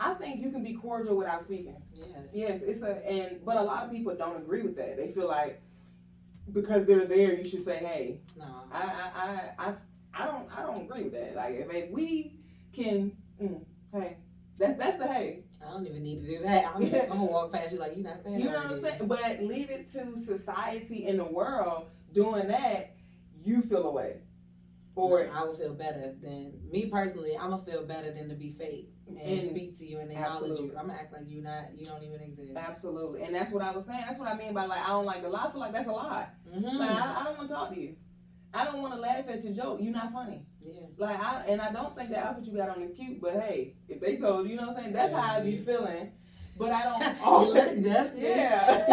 I 0.00 0.14
think 0.14 0.40
you 0.42 0.50
can 0.50 0.62
be 0.62 0.72
cordial 0.72 1.16
without 1.16 1.42
speaking. 1.42 1.76
Yes. 1.94 2.08
Yes, 2.32 2.62
it's 2.62 2.82
a 2.82 3.06
and 3.06 3.44
but 3.44 3.56
a 3.56 3.62
lot 3.62 3.84
of 3.84 3.90
people 3.90 4.14
don't 4.16 4.38
agree 4.38 4.62
with 4.62 4.76
that. 4.76 4.96
They 4.96 5.08
feel 5.08 5.28
like 5.28 5.60
because 6.52 6.86
they're 6.86 7.04
there, 7.04 7.34
you 7.34 7.44
should 7.44 7.62
say, 7.62 7.76
"Hey." 7.76 8.20
No. 8.36 8.46
I 8.72 8.82
I 8.82 9.10
I 9.14 9.68
I, 9.68 9.74
I 10.14 10.26
don't 10.26 10.58
I 10.58 10.62
don't 10.62 10.82
agree 10.82 11.04
with 11.04 11.12
that. 11.12 11.36
Like 11.36 11.54
if, 11.54 11.72
if 11.72 11.90
we 11.90 12.40
can, 12.72 13.12
mm, 13.40 13.62
hey, 13.92 14.16
that's 14.58 14.76
that's 14.76 14.96
the 14.96 15.06
hey. 15.06 15.44
I 15.64 15.72
don't 15.72 15.86
even 15.86 16.02
need 16.02 16.22
to 16.22 16.26
do 16.26 16.42
that. 16.42 16.74
I'm, 16.74 16.82
I'm 16.82 17.08
gonna 17.08 17.24
walk 17.24 17.52
past 17.52 17.72
you 17.72 17.78
like 17.78 17.94
you 17.94 18.02
not 18.02 18.22
saying. 18.24 18.40
You 18.40 18.46
know 18.46 18.62
what 18.62 18.70
I'm 18.70 18.82
saying? 18.82 19.06
But 19.06 19.42
leave 19.42 19.70
it 19.70 19.84
to 19.92 20.16
society 20.16 21.06
and 21.06 21.18
the 21.18 21.24
world 21.24 21.90
doing 22.12 22.48
that. 22.48 22.94
You 23.42 23.62
feel 23.62 23.88
away, 23.88 24.16
or 24.94 25.30
I 25.32 25.44
would 25.44 25.56
feel 25.56 25.74
better 25.74 26.14
than 26.20 26.52
me 26.70 26.86
personally. 26.86 27.36
I'm 27.36 27.50
gonna 27.50 27.62
feel 27.64 27.86
better 27.86 28.10
than 28.12 28.28
to 28.28 28.34
be 28.34 28.50
fake 28.50 28.90
and, 29.08 29.18
And- 29.18 29.50
speak 29.50 29.78
to 29.78 29.86
you 29.86 29.98
and 30.00 30.10
acknowledge 30.10 30.32
absolutely. 30.50 30.66
you. 30.66 30.76
I'm 30.78 30.86
gonna 30.88 30.98
act 30.98 31.12
like 31.12 31.28
you 31.28 31.42
not. 31.42 31.76
You 31.78 31.86
don't 31.86 32.02
even 32.02 32.20
exist. 32.20 32.52
absolutely, 32.56 33.22
and 33.22 33.34
that's 33.34 33.52
what 33.52 33.62
I 33.62 33.72
was 33.72 33.86
saying. 33.86 34.02
That's 34.06 34.18
what 34.18 34.28
I 34.28 34.36
mean 34.36 34.52
by 34.54 34.66
like 34.66 34.82
I 34.82 34.88
don't 34.88 35.06
like 35.06 35.22
the 35.22 35.28
lie. 35.28 35.46
I 35.46 35.50
feel 35.50 35.60
like 35.60 35.72
that's 35.72 35.88
a 35.88 35.92
lie. 35.92 36.28
Mm-hmm. 36.48 36.78
Like 36.78 36.90
I, 36.90 37.20
I 37.20 37.24
don't 37.24 37.36
want 37.38 37.48
to 37.48 37.54
talk 37.54 37.70
to 37.74 37.80
you. 37.80 37.96
I 38.52 38.64
don't 38.64 38.82
want 38.82 38.94
to 38.94 39.00
laugh 39.00 39.28
at 39.28 39.44
your 39.44 39.52
joke. 39.54 39.78
You're 39.80 39.92
not 39.92 40.12
funny. 40.12 40.44
Yeah. 40.60 40.72
Like 40.98 41.20
I 41.20 41.44
and 41.48 41.60
I 41.60 41.72
don't 41.72 41.96
think 41.96 42.10
the 42.10 42.18
outfit 42.18 42.46
you 42.46 42.56
got 42.56 42.68
on 42.70 42.82
is 42.82 42.90
cute, 42.96 43.20
but 43.20 43.34
hey, 43.40 43.76
if 43.88 44.00
they 44.00 44.16
told 44.16 44.46
you, 44.46 44.52
you 44.52 44.56
know 44.60 44.66
what 44.66 44.76
I'm 44.76 44.82
saying, 44.82 44.92
that's 44.92 45.12
how 45.14 45.36
I'd 45.36 45.44
be 45.44 45.56
feeling. 45.56 46.12
But 46.60 46.72
I 46.72 46.82
don't. 46.82 47.00
Oh, 47.24 47.46
you 47.46 47.54
look 47.54 47.82
dusty. 47.82 48.20
yeah. 48.20 48.84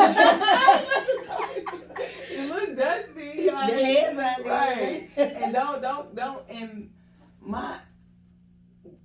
you 2.31 2.49
look 2.49 2.77
dusty. 2.77 3.51
Like, 3.51 3.73
hands 3.73 4.19
out 4.19 4.45
right. 4.45 5.09
And 5.17 5.53
don't 5.53 5.81
don't 5.81 6.15
don't 6.15 6.43
and 6.49 6.89
my 7.41 7.79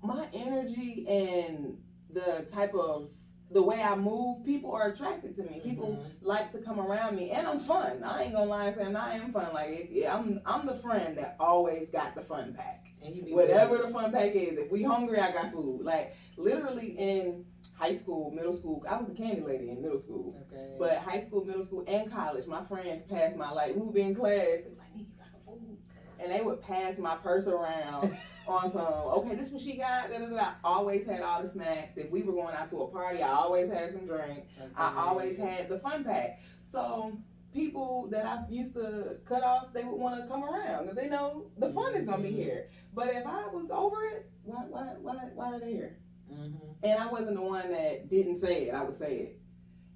my 0.00 0.28
energy 0.32 1.04
and 1.08 1.76
the 2.12 2.46
type 2.52 2.72
of 2.74 3.10
the 3.52 3.62
way 3.62 3.82
I 3.82 3.94
move, 3.94 4.44
people 4.44 4.72
are 4.72 4.88
attracted 4.88 5.34
to 5.36 5.42
me. 5.42 5.60
People 5.62 5.88
Mhm. 5.88 6.06
like 6.26 6.50
to 6.52 6.58
come 6.58 6.80
around 6.80 7.16
me, 7.16 7.30
and 7.30 7.46
I'm 7.46 7.58
fun. 7.58 8.02
I 8.02 8.24
ain't 8.24 8.32
gonna 8.32 8.46
lie 8.50 8.66
and 8.68 8.76
say 8.76 8.84
I'm 8.84 8.92
not. 8.92 9.12
Fun. 9.32 9.52
Like 9.52 9.68
if, 9.70 9.90
yeah, 9.90 10.16
I'm, 10.16 10.40
I'm 10.46 10.66
the 10.66 10.74
friend 10.74 11.16
that 11.18 11.36
always 11.38 11.88
got 11.90 12.14
the 12.14 12.22
fun 12.22 12.54
pack. 12.54 12.86
And 13.04 13.14
you 13.14 13.22
be 13.22 13.32
Whatever 13.32 13.72
weird. 13.72 13.88
the 13.88 13.92
fun 13.92 14.12
pack 14.12 14.34
is. 14.34 14.58
If 14.58 14.70
we 14.70 14.82
hungry, 14.82 15.18
I 15.18 15.32
got 15.32 15.50
food. 15.50 15.82
Like 15.82 16.14
literally 16.36 16.94
in 16.98 17.44
high 17.74 17.94
school, 17.94 18.30
middle 18.30 18.52
school, 18.52 18.84
I 18.88 18.96
was 18.96 19.08
a 19.08 19.12
candy 19.14 19.42
lady 19.42 19.70
in 19.70 19.82
middle 19.82 19.98
school. 20.00 20.36
Okay. 20.52 20.76
But 20.78 20.98
high 20.98 21.20
school, 21.20 21.44
middle 21.44 21.62
school, 21.64 21.84
and 21.86 22.10
college, 22.10 22.46
my 22.46 22.62
friends 22.62 23.02
passed 23.02 23.36
my 23.36 23.50
like 23.50 23.74
we 23.74 23.82
would 23.82 23.94
be 23.94 24.02
in 24.02 24.14
class. 24.14 24.34
They 24.62 24.70
were 24.70 24.78
like, 24.78 24.96
"Nick, 24.96 25.06
you 25.08 25.14
got 25.18 25.28
some 25.28 25.40
food," 25.46 25.78
and 26.22 26.30
they 26.32 26.40
would 26.42 26.60
pass 26.62 26.98
my 26.98 27.16
purse 27.16 27.46
around 27.46 28.16
on 28.46 28.68
some. 28.70 28.82
Okay, 28.86 29.34
this 29.34 29.50
what 29.50 29.60
she 29.60 29.76
got. 29.76 30.10
Da, 30.10 30.18
da, 30.18 30.26
da. 30.26 30.36
I 30.38 30.54
always 30.64 31.04
had 31.06 31.22
all 31.22 31.42
the 31.42 31.48
snacks. 31.48 31.96
If 31.96 32.10
we 32.10 32.22
were 32.22 32.32
going 32.32 32.54
out 32.54 32.68
to 32.70 32.82
a 32.82 32.88
party, 32.88 33.22
I 33.22 33.30
always 33.30 33.68
had 33.70 33.90
some 33.90 34.06
drink. 34.06 34.44
I 34.76 34.92
always 34.96 35.36
had 35.36 35.68
the 35.68 35.78
fun 35.78 36.04
pack. 36.04 36.40
So 36.62 37.18
people 37.52 38.08
that 38.10 38.24
I 38.24 38.42
used 38.50 38.74
to 38.74 39.16
cut 39.26 39.42
off, 39.42 39.72
they 39.72 39.84
would 39.84 39.98
want 39.98 40.20
to 40.20 40.26
come 40.26 40.42
around 40.44 40.84
because 40.84 40.96
they 40.96 41.08
know 41.08 41.46
the 41.58 41.70
fun 41.72 41.94
is 41.94 42.04
gonna 42.06 42.22
be 42.22 42.30
here. 42.32 42.68
But 42.94 43.08
if 43.08 43.26
I 43.26 43.46
was 43.48 43.68
over 43.70 44.02
it, 44.04 44.30
why, 44.44 44.64
why, 44.68 44.94
why, 45.00 45.14
why 45.34 45.46
are 45.52 45.60
they 45.60 45.72
here? 45.72 45.98
Mhm. 46.32 46.76
And 46.82 46.98
I 47.02 47.06
wasn't 47.08 47.36
the 47.36 47.42
one 47.42 47.70
that 47.70 48.08
didn't 48.08 48.36
say 48.36 48.68
it. 48.68 48.74
I 48.74 48.82
would 48.82 48.94
say 48.94 49.18
it, 49.18 49.40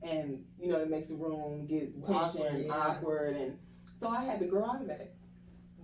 and 0.03 0.45
you 0.61 0.71
know, 0.71 0.79
it 0.81 0.91
makes 0.91 1.07
the 1.07 1.15
room 1.15 1.67
get 1.67 1.93
tension, 2.05 2.15
Awkward, 2.43 2.65
yeah. 2.67 2.73
awkward, 2.75 3.37
and 3.37 3.59
so 3.99 4.11
I 4.11 4.23
had 4.25 4.39
to 4.41 4.47
grow 4.47 4.67
out 4.67 4.83
of 4.83 4.89
that. 4.89 5.15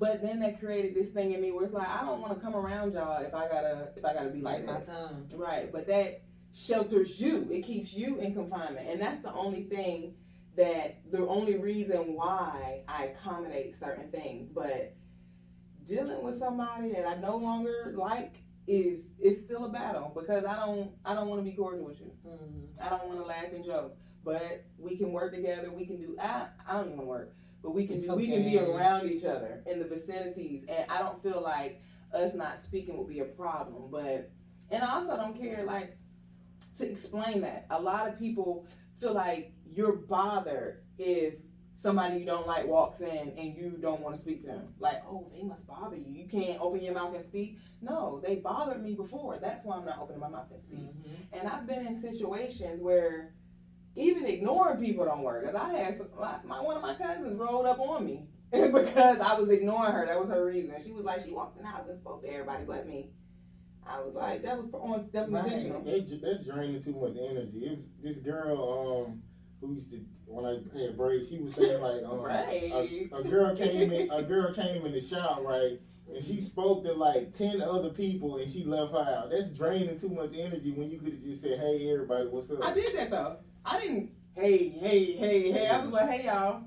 But 0.03 0.21
then 0.21 0.41
that 0.41 0.59
created 0.59 0.97
this 0.97 1.11
thing 1.11 1.31
in 1.31 1.41
me 1.41 1.53
where 1.53 1.65
it's 1.65 1.73
like 1.73 1.88
I 1.88 2.05
don't 2.05 2.21
want 2.21 2.35
to 2.35 2.41
come 2.41 2.57
around 2.57 2.93
y'all 2.93 3.25
if 3.25 3.33
I 3.33 3.47
gotta 3.47 3.93
if 3.97 4.05
I 4.05 4.12
gotta 4.12 4.31
be 4.31 4.41
like 4.41 4.67
my 4.67 4.81
tongue. 4.81 5.31
Right, 5.33 5.71
but 5.71 5.87
that 5.87 6.23
shelters 6.53 7.21
you. 7.21 7.47
It 7.53 7.62
keeps 7.62 7.95
you 7.95 8.19
in 8.19 8.35
confinement, 8.35 8.88
and 8.88 9.01
that's 9.01 9.21
the 9.21 9.33
only 9.33 9.62
thing 9.62 10.15
that 10.57 11.09
the 11.12 11.25
only 11.29 11.57
reason 11.57 12.15
why 12.17 12.83
I 12.88 13.05
accommodate 13.05 13.77
certain 13.77 14.11
things. 14.11 14.49
But 14.49 14.93
dealing 15.85 16.21
with 16.25 16.35
somebody 16.35 16.88
that 16.95 17.07
I 17.07 17.15
no 17.15 17.37
longer 17.37 17.95
like 17.97 18.43
is 18.67 19.12
is 19.21 19.38
still 19.38 19.67
a 19.67 19.69
battle 19.69 20.11
because 20.17 20.45
I 20.45 20.57
don't 20.67 20.91
I 21.05 21.15
don't 21.15 21.29
want 21.29 21.45
to 21.45 21.49
be 21.49 21.57
cordial 21.57 21.85
with 21.85 22.01
you. 22.01 22.11
Mhm. 22.27 22.85
I 22.85 22.88
don't 22.88 23.07
want 23.07 23.21
to 23.21 23.25
laugh 23.25 23.53
and 23.55 23.65
joke. 23.65 23.97
But 24.25 24.65
we 24.79 24.97
can 24.97 25.12
work 25.12 25.33
together. 25.33 25.71
We 25.71 25.87
can 25.87 25.99
do. 25.99 26.17
I 26.21 26.49
I 26.67 26.73
don't 26.75 26.93
even 26.93 27.07
work, 27.07 27.37
but 27.62 27.75
we 27.75 27.87
can 27.87 28.01
do. 28.01 28.14
We 28.14 28.27
can 28.27 28.42
be 28.42 28.59
around 28.59 29.11
each 29.11 29.25
other 29.25 29.62
in 29.66 29.79
the 29.79 29.85
vicinities, 29.87 30.64
and 30.68 30.90
I 30.90 30.98
don't 30.98 31.20
feel 31.22 31.40
like 31.40 31.81
us 32.12 32.35
not 32.35 32.59
speaking 32.59 32.96
would 32.98 33.09
be 33.09 33.20
a 33.20 33.25
problem. 33.25 33.90
But 33.90 34.31
and 34.70 34.83
I 34.83 34.94
also 34.94 35.16
don't 35.16 35.38
care 35.38 35.64
like 35.64 35.96
to 36.79 36.88
explain 36.90 37.40
that. 37.42 37.66
A 37.70 37.81
lot 37.81 38.09
of 38.09 38.18
people 38.18 38.66
feel 38.94 39.14
like 39.14 39.53
you're 39.70 39.96
bothered 39.96 40.83
if 40.98 41.35
somebody 41.75 42.18
you 42.18 42.25
don't 42.27 42.46
like 42.46 42.64
walks 42.66 43.01
in 43.01 43.33
and 43.37 43.57
you 43.57 43.77
don't 43.81 44.01
want 44.01 44.14
to 44.14 44.20
speak 44.20 44.42
to 44.42 44.46
them. 44.46 44.68
Like, 44.79 45.03
oh, 45.09 45.29
they 45.35 45.42
must 45.42 45.66
bother 45.66 45.96
you. 45.96 46.05
You 46.09 46.29
can't 46.29 46.61
open 46.61 46.81
your 46.81 46.94
mouth 46.94 47.12
and 47.14 47.25
speak. 47.25 47.59
No, 47.81 48.20
they 48.25 48.37
bothered 48.37 48.83
me 48.83 48.94
before. 48.94 49.38
That's 49.40 49.64
why 49.64 49.77
I'm 49.77 49.85
not 49.85 49.98
opening 50.01 50.20
my 50.20 50.29
mouth 50.29 50.46
and 50.53 50.62
speak. 50.62 50.79
Mhm. 50.79 51.16
And 51.33 51.48
I've 51.48 51.66
been 51.66 51.85
in 51.85 52.01
situations 52.01 52.81
where 52.83 53.35
even 53.95 54.25
ignoring 54.27 54.79
people 54.79 55.05
don't 55.05 55.23
work. 55.23 55.45
'Cause 55.45 55.55
I 55.55 55.73
had 55.73 55.95
some, 55.95 56.09
my, 56.19 56.39
my 56.45 56.61
one 56.61 56.77
of 56.77 56.83
my 56.83 56.95
cousins 56.95 57.37
rolled 57.39 57.67
up 57.67 57.79
on 57.81 58.05
me 58.05 58.27
because 58.53 59.21
I 59.21 59.39
was 59.39 59.51
ignoring 59.51 59.93
her. 59.93 60.07
That 60.07 60.19
was 60.19 60.29
her 60.31 60.45
reason. 60.47 60.81
She 60.83 60.93
was 60.93 61.05
like, 61.05 61.23
she 61.25 61.33
walked 61.33 61.57
in 61.59 61.63
the 61.65 61.69
house 61.69 61.89
and 61.89 61.97
spoke 61.97 62.23
to 62.23 62.33
everybody 62.33 62.65
but 62.65 62.87
me. 62.87 63.11
I 63.85 64.01
was 64.01 64.15
like, 64.15 64.43
that 64.45 64.57
was 64.57 64.69
on, 64.73 65.09
that 65.13 65.25
was 65.25 65.33
Right. 65.33 65.45
intentional. 65.45 65.81
That's, 65.83 66.21
that's 66.21 66.45
draining 66.45 66.81
too 66.81 66.95
much 66.95 67.17
energy. 67.21 67.67
It 67.67 67.77
was, 67.77 67.85
this 68.01 68.17
girl, 68.19 69.05
um, 69.09 69.23
who 69.61 69.75
used 69.75 69.91
to 69.93 70.01
when 70.27 70.47
I 70.47 70.79
had 70.79 70.97
braids, 70.97 71.29
she 71.29 71.39
was 71.41 71.55
saying 71.55 71.81
like, 71.83 72.03
um, 72.05 72.21
Right. 72.21 72.71
a, 72.73 73.17
a 73.17 73.23
girl 73.23 73.55
came 73.55 73.91
in, 73.91 74.11
a 74.11 74.23
girl 74.23 74.53
came 74.55 74.87
in 74.87 74.93
the 74.93 75.01
shop, 75.01 75.43
right, 75.45 75.79
and 76.13 76.23
she 76.23 76.41
spoke 76.41 76.85
to 76.85 76.93
like 76.95 77.33
ten 77.33 77.61
other 77.61 77.91
people, 77.91 78.37
and 78.37 78.49
she 78.51 78.65
left 78.65 78.93
her 78.93 78.99
out. 78.99 79.31
That's 79.31 79.51
draining 79.51 79.99
too 79.99 80.09
much 80.09 80.31
energy 80.39 80.71
when 80.71 80.89
you 80.91 80.99
could 80.99 81.13
have 81.13 81.23
just 81.23 81.43
said, 81.43 81.59
"Hey, 81.59 81.91
everybody, 81.93 82.29
what's 82.29 82.51
up?" 82.51 82.65
I 82.65 82.73
did 82.73 82.95
that 82.97 83.11
though. 83.11 83.37
I 83.64 83.81
didn't. 83.81 84.11
Hey, 84.35 84.68
hey, 84.68 85.12
hey, 85.12 85.53
hey. 85.53 85.68
I 85.68 85.81
was 85.81 85.92
like, 85.92 86.11
hey, 86.11 86.27
y'all. 86.27 86.62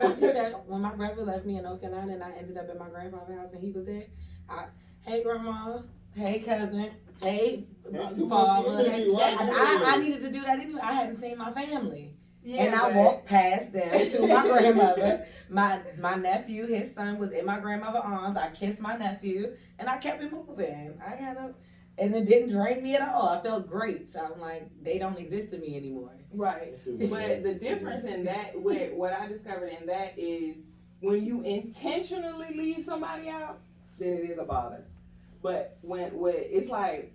I 0.00 0.12
did 0.12 0.36
that 0.36 0.66
when 0.66 0.80
my 0.80 0.94
brother 0.94 1.22
left 1.22 1.44
me 1.44 1.58
in 1.58 1.64
Okinawa 1.64 2.12
and 2.12 2.22
I 2.22 2.30
ended 2.32 2.56
up 2.56 2.68
at 2.68 2.78
my 2.78 2.88
grandfather's 2.88 3.38
house 3.38 3.52
and 3.52 3.62
he 3.62 3.72
was 3.72 3.86
there. 3.86 4.04
I, 4.48 4.66
hey 5.00 5.22
grandma, 5.22 5.80
hey 6.14 6.38
cousin, 6.38 6.92
hey 7.20 7.64
That's 7.90 8.16
too 8.16 8.26
much 8.26 8.46
father. 8.46 8.88
Hey, 8.88 9.10
I, 9.12 9.94
I, 9.94 9.96
needed 9.96 10.20
to 10.20 10.30
do 10.30 10.42
that 10.42 10.60
anyway. 10.60 10.80
I 10.82 10.92
hadn't 10.92 11.16
seen 11.16 11.36
my 11.36 11.50
family. 11.52 12.14
Yeah, 12.44 12.62
and 12.62 12.74
I 12.76 12.96
walked 12.96 13.26
past 13.26 13.72
them 13.72 14.08
to 14.08 14.26
my 14.26 14.42
grandmother. 14.48 15.24
My 15.50 15.80
my 15.98 16.14
nephew, 16.14 16.66
his 16.66 16.94
son 16.94 17.18
was 17.18 17.32
in 17.32 17.44
my 17.44 17.58
grandmother's 17.58 18.02
arms. 18.04 18.36
I 18.36 18.50
kissed 18.50 18.80
my 18.80 18.96
nephew 18.96 19.52
and 19.78 19.88
I 19.88 19.98
kept 19.98 20.22
it 20.22 20.32
moving. 20.32 21.00
I 21.04 21.16
got 21.16 21.36
up 21.36 21.60
and 21.98 22.14
it 22.14 22.26
didn't 22.26 22.50
drain 22.50 22.82
me 22.82 22.94
at 22.94 23.02
all. 23.02 23.28
I 23.28 23.42
felt 23.42 23.68
great. 23.68 24.10
So 24.10 24.32
I'm 24.32 24.40
like, 24.40 24.70
they 24.82 24.98
don't 24.98 25.18
exist 25.18 25.50
to 25.52 25.58
me 25.58 25.76
anymore. 25.76 26.12
Right. 26.32 26.72
That 26.72 26.82
shit 26.82 26.98
was 26.98 27.08
But 27.08 27.42
the 27.42 27.54
difference 27.54 28.04
in 28.04 28.24
that, 28.24 28.52
what, 28.54 28.92
what 28.94 29.12
I 29.12 29.26
discovered 29.26 29.70
in 29.80 29.86
that 29.86 30.14
is 30.16 30.58
when 31.00 31.24
you 31.24 31.42
intentionally 31.42 32.48
leave 32.54 32.82
somebody 32.82 33.28
out, 33.28 33.58
then 33.98 34.14
it 34.14 34.30
is 34.30 34.38
a 34.38 34.44
bother. 34.44 34.84
But 35.42 35.78
when, 35.82 36.16
when 36.16 36.34
it's 36.36 36.68
like, 36.68 37.12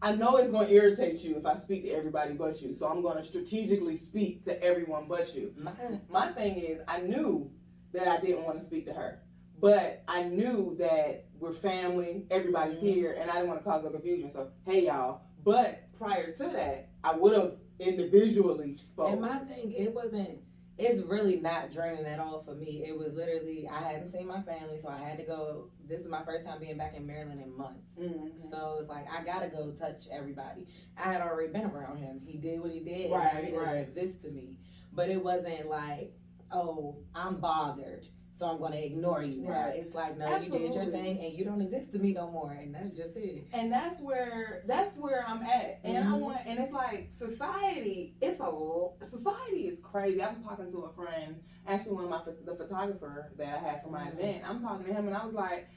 I 0.00 0.14
know 0.14 0.36
it's 0.36 0.50
going 0.50 0.68
to 0.68 0.72
irritate 0.72 1.24
you 1.24 1.36
if 1.36 1.44
I 1.44 1.54
speak 1.54 1.84
to 1.84 1.90
everybody 1.90 2.34
but 2.34 2.62
you. 2.62 2.72
So 2.72 2.88
I'm 2.88 3.02
going 3.02 3.16
to 3.16 3.22
strategically 3.22 3.96
speak 3.96 4.44
to 4.44 4.62
everyone 4.62 5.06
but 5.08 5.34
you. 5.34 5.52
My, 5.58 5.72
My 6.08 6.28
thing 6.28 6.56
is, 6.56 6.80
I 6.86 7.00
knew 7.00 7.50
that 7.92 8.06
I 8.06 8.20
didn't 8.20 8.44
want 8.44 8.58
to 8.58 8.64
speak 8.64 8.86
to 8.86 8.92
her. 8.92 9.20
But 9.60 10.04
I 10.06 10.22
knew 10.22 10.76
that 10.78 11.24
we're 11.40 11.52
family, 11.52 12.26
everybody's 12.30 12.78
Mhm. 12.78 12.82
here, 12.94 13.12
and 13.18 13.30
I 13.30 13.34
didn't 13.34 13.48
want 13.48 13.60
to 13.60 13.64
cause 13.64 13.84
no 13.84 13.90
confusion. 13.90 14.30
So, 14.30 14.50
hey, 14.64 14.86
y'all. 14.86 15.22
But 15.44 15.92
prior 15.98 16.32
to 16.32 16.44
that, 16.48 16.88
I 17.04 17.16
would 17.16 17.34
have 17.34 17.56
individually 17.78 18.70
and 18.70 18.78
spoke. 18.78 19.20
my 19.20 19.38
thing, 19.40 19.72
it 19.72 19.94
wasn't 19.94 20.40
it's 20.78 21.02
really 21.02 21.40
not 21.40 21.72
draining 21.72 22.06
at 22.06 22.20
all 22.20 22.40
for 22.44 22.54
me. 22.54 22.84
It 22.86 22.96
was 22.96 23.12
literally 23.14 23.68
I 23.68 23.80
hadn't 23.82 24.10
seen 24.10 24.28
my 24.28 24.40
family, 24.42 24.78
so 24.78 24.88
I 24.88 24.98
had 24.98 25.18
to 25.18 25.24
go. 25.24 25.70
This 25.88 26.02
is 26.02 26.08
my 26.08 26.24
first 26.24 26.44
time 26.46 26.60
being 26.60 26.78
back 26.78 26.94
in 26.94 27.04
Maryland 27.04 27.40
in 27.40 27.50
months. 27.56 27.96
Mhm. 27.98 28.38
So 28.40 28.76
it's 28.78 28.88
like 28.88 29.06
I 29.10 29.24
gotta 29.24 29.48
go 29.48 29.72
touch 29.72 30.08
everybody. 30.12 30.66
I 30.96 31.12
had 31.12 31.20
already 31.20 31.52
been 31.52 31.64
around 31.64 31.96
him. 31.98 32.20
He 32.24 32.38
did 32.38 32.60
what 32.60 32.70
he 32.70 32.78
did, 32.80 33.06
and 33.06 33.12
Right, 33.12 33.34
now 33.34 33.40
he 33.40 33.50
doesn't 33.50 33.76
exist 33.76 34.22
to 34.22 34.30
me. 34.30 34.56
But 34.92 35.10
it 35.10 35.22
wasn't 35.22 35.68
like, 35.68 36.12
oh, 36.52 36.96
I'm 37.12 37.40
bothered, 37.40 38.06
so 38.38 38.46
I'm 38.48 38.58
gonna 38.60 38.76
ignore 38.76 39.20
you 39.22 39.42
now. 39.42 39.50
Right. 39.66 39.74
It's 39.76 39.94
like, 39.94 40.16
no, 40.16 40.36
you 40.36 40.48
did 40.50 40.74
your 40.74 40.86
thing, 40.86 41.18
and 41.18 41.32
you 41.32 41.44
don't 41.44 41.60
exist 41.60 41.92
to 41.92 41.98
me 41.98 42.12
no 42.12 42.30
more, 42.30 42.52
and 42.52 42.72
that's 42.74 42.90
just 42.90 43.16
it. 43.16 43.46
and 43.52 43.72
that's 43.72 44.00
where 44.00 44.62
that's 44.66 44.96
where 44.96 45.24
I'm 45.26 45.42
at. 45.42 45.80
And 45.82 46.04
I 46.04 46.12
Mhm. 46.12 46.20
want 46.20 46.38
and 46.46 46.58
it's 46.60 46.72
like 46.72 47.06
society. 47.10 48.14
It's 48.20 48.40
a 48.40 48.88
society 49.04 49.66
is 49.66 49.80
crazy. 49.80 50.22
I 50.22 50.28
was 50.30 50.38
talking 50.38 50.70
to 50.70 50.78
a 50.82 50.92
friend, 50.92 51.40
actually 51.66 51.96
one 51.96 52.04
of 52.04 52.10
my 52.10 52.20
the 52.44 52.54
photographer 52.54 53.32
that 53.36 53.58
I 53.58 53.68
had 53.68 53.82
for 53.82 53.88
my 53.88 54.06
Mhm. 54.06 54.12
event. 54.12 54.42
I'm 54.48 54.60
talking 54.60 54.86
to 54.86 54.92
him 54.94 55.08
and 55.08 55.16
I 55.16 55.24
was 55.26 55.34
like. 55.34 55.68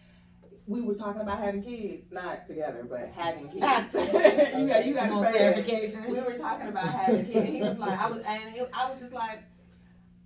We 0.68 0.84
were 0.84 0.94
talking 0.94 1.22
about 1.22 1.40
having 1.40 1.64
kids, 1.64 2.06
not 2.12 2.46
together, 2.46 2.86
but 2.88 3.10
having 3.16 3.50
kids. 3.50 3.66
you 3.94 4.68
got, 4.68 4.86
you 4.86 4.94
got 4.94 5.08
to 5.10 5.24
say 5.24 5.32
clarification. 5.38 6.04
we 6.08 6.20
were 6.20 6.38
talking 6.38 6.68
about 6.68 6.86
having 6.88 7.26
kids. 7.26 7.36
And 7.36 7.48
he 7.48 7.64
was 7.64 7.80
like, 7.80 8.00
I 8.00 8.08
was, 8.08 8.24
and 8.24 8.56
it, 8.56 8.70
I 8.72 8.90
was 8.92 9.00
just 9.02 9.12
like, 9.12 9.42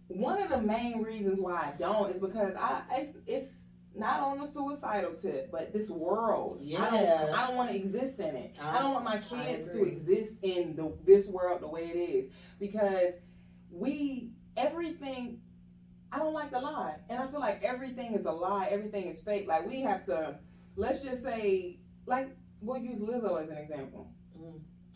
one 0.08 0.42
of 0.42 0.50
the 0.50 0.62
main 0.62 1.02
reasons 1.02 1.40
why 1.40 1.54
I 1.56 1.74
don't 1.78 2.10
is 2.12 2.20
because 2.22 2.54
I, 2.56 2.84
it's, 2.94 3.18
it's 3.28 3.50
not 3.96 4.20
on 4.20 4.40
the 4.40 4.46
suicidal 4.46 5.14
tip, 5.14 5.52
but 5.52 5.74
this 5.74 5.90
world. 5.90 6.60
Yeah. 6.62 6.84
I 6.84 6.90
don't, 6.92 7.34
I 7.34 7.48
don't 7.48 7.56
want 7.56 7.70
to 7.72 7.76
exist 7.76 8.20
in 8.20 8.36
it. 8.36 8.58
I, 8.62 8.78
I- 8.78 8.82
don't 8.82 8.94
want 8.94 9.06
my 9.06 9.18
kids 9.18 9.70
to 9.74 9.84
exist 9.84 10.36
in 10.44 10.76
the 10.76 10.94
this 11.04 11.28
world 11.28 11.62
the 11.62 11.68
way 11.68 11.84
it 11.86 11.98
is 11.98 12.32
because 12.60 13.14
we 13.72 14.32
everything. 14.58 15.40
I 16.12 16.20
don't 16.20 16.34
like 16.34 16.52
the 16.52 16.60
lie, 16.62 16.96
and 17.10 17.20
I 17.20 17.26
feel 17.28 17.42
like 17.42 17.64
everything 17.64 18.14
is 18.14 18.26
a 18.26 18.32
lie. 18.32 18.68
Everything 18.70 19.06
is 19.06 19.20
fake. 19.20 19.48
Like 19.50 19.68
we 19.68 19.82
have 19.82 20.06
to, 20.06 20.38
let's 20.78 21.02
just 21.02 21.24
say, 21.26 21.80
like 22.06 22.30
we'll 22.62 22.82
use 22.82 23.02
Lizzo 23.02 23.42
as 23.42 23.50
an 23.50 23.58
example. 23.58 24.12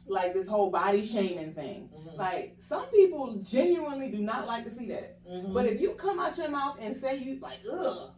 Like 0.09 0.33
this 0.33 0.47
whole 0.47 0.69
body 0.71 1.03
shaming 1.05 1.53
thing. 1.53 1.89
Mhm. 1.95 2.17
Like 2.17 2.55
some 2.57 2.87
people 2.87 3.35
genuinely 3.43 4.09
do 4.11 4.17
not 4.19 4.47
like 4.47 4.63
to 4.65 4.69
see 4.71 4.87
that. 4.87 5.23
Mhm. 5.25 5.53
But 5.53 5.65
if 5.67 5.79
you 5.79 5.91
come 5.91 6.19
out 6.19 6.37
your 6.37 6.49
mouth 6.49 6.77
and 6.81 6.95
say 6.95 7.17
you 7.17 7.39
like 7.39 7.59
ugh, 7.71 8.11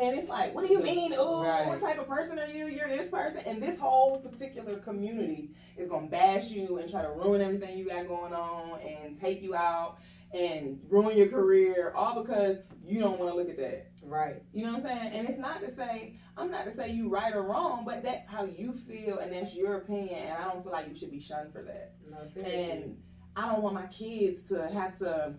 and 0.00 0.16
it's 0.16 0.28
like, 0.28 0.54
what 0.54 0.66
do 0.66 0.72
you 0.72 0.80
mean? 0.80 1.12
Ugh, 1.12 1.18
Right. 1.44 1.66
what 1.66 1.80
type 1.80 1.98
of 1.98 2.06
person 2.06 2.38
are 2.38 2.46
you? 2.46 2.68
You're 2.68 2.86
this 2.88 3.08
person, 3.08 3.42
and 3.46 3.60
this 3.62 3.78
whole 3.78 4.18
particular 4.20 4.76
community 4.76 5.50
is 5.76 5.88
gonna 5.88 6.06
bash 6.06 6.50
you 6.50 6.78
and 6.78 6.88
try 6.88 7.02
to 7.02 7.10
ruin 7.10 7.40
everything 7.40 7.76
you 7.78 7.86
got 7.86 8.06
going 8.06 8.32
on 8.34 8.78
and 8.80 9.16
take 9.16 9.42
you 9.42 9.56
out 9.56 9.98
and 10.32 10.78
ruin 10.88 11.16
your 11.16 11.28
career, 11.28 11.92
all 11.94 12.22
because 12.22 12.58
you 12.84 13.00
don't 13.00 13.18
want 13.18 13.30
to 13.32 13.36
look 13.36 13.48
at 13.48 13.56
that. 13.58 13.90
right. 14.04 14.42
You 14.52 14.64
know 14.64 14.72
what 14.72 14.84
I'm 14.84 14.98
saying? 14.98 15.12
And 15.14 15.28
it's 15.28 15.38
not 15.38 15.60
to 15.60 15.70
say 15.70 16.16
I'm 16.36 16.50
not 16.50 16.64
to 16.66 16.70
say 16.70 16.90
you 16.92 17.08
right 17.08 17.34
or 17.34 17.42
wrong, 17.42 17.84
but 17.84 18.02
that's 18.02 18.28
how 18.28 18.44
you 18.44 18.72
feel 18.72 19.18
and 19.18 19.32
that's 19.32 19.54
your 19.54 19.78
opinion, 19.78 20.14
and 20.14 20.32
I 20.32 20.44
don't 20.44 20.62
feel 20.62 20.72
like 20.72 20.88
you 20.88 20.94
should 20.94 21.10
be 21.10 21.20
shunned 21.20 21.52
for 21.52 21.62
that. 21.62 21.94
No, 22.10 22.26
seriously. 22.26 22.70
And 22.70 22.98
I 23.36 23.50
don't 23.50 23.62
want 23.62 23.74
my 23.74 23.86
kids 23.86 24.48
to 24.48 24.68
have 24.68 24.98
to 24.98 25.34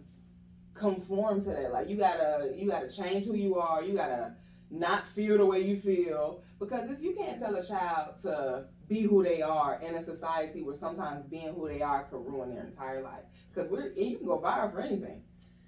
conform 0.74 1.42
to 1.42 1.50
that. 1.50 1.72
Like 1.72 1.90
you 1.90 1.98
gotta 1.98 2.54
you 2.56 2.70
gotta 2.70 2.90
change 2.90 3.26
who 3.26 3.36
you 3.36 3.58
are. 3.58 3.84
You 3.84 3.96
gotta 3.96 4.36
not 4.72 5.06
feel 5.06 5.38
the 5.38 5.46
way 5.46 5.62
you 5.62 5.76
feel 5.76 6.44
because 6.60 6.88
this, 6.88 7.02
you 7.02 7.14
can't 7.14 7.40
tell 7.40 7.56
a 7.56 7.66
child 7.66 8.16
to 8.22 8.66
be 8.90 9.04
who 9.04 9.24
they 9.24 9.42
are 9.42 9.80
in 9.82 9.96
a 9.96 10.02
society 10.02 10.64
where 10.64 10.76
sometimes 10.76 11.24
being 11.28 11.54
who 11.54 11.68
they 11.68 11.82
are 11.82 12.04
could 12.06 12.26
ruin 12.26 12.50
their 12.50 12.66
entire 12.66 13.02
life. 13.02 13.24
Because 13.54 13.70
we're 13.70 13.94
you 13.94 14.18
can 14.18 14.26
go 14.26 14.40
viral 14.40 14.72
for 14.72 14.82
anything. 14.82 15.22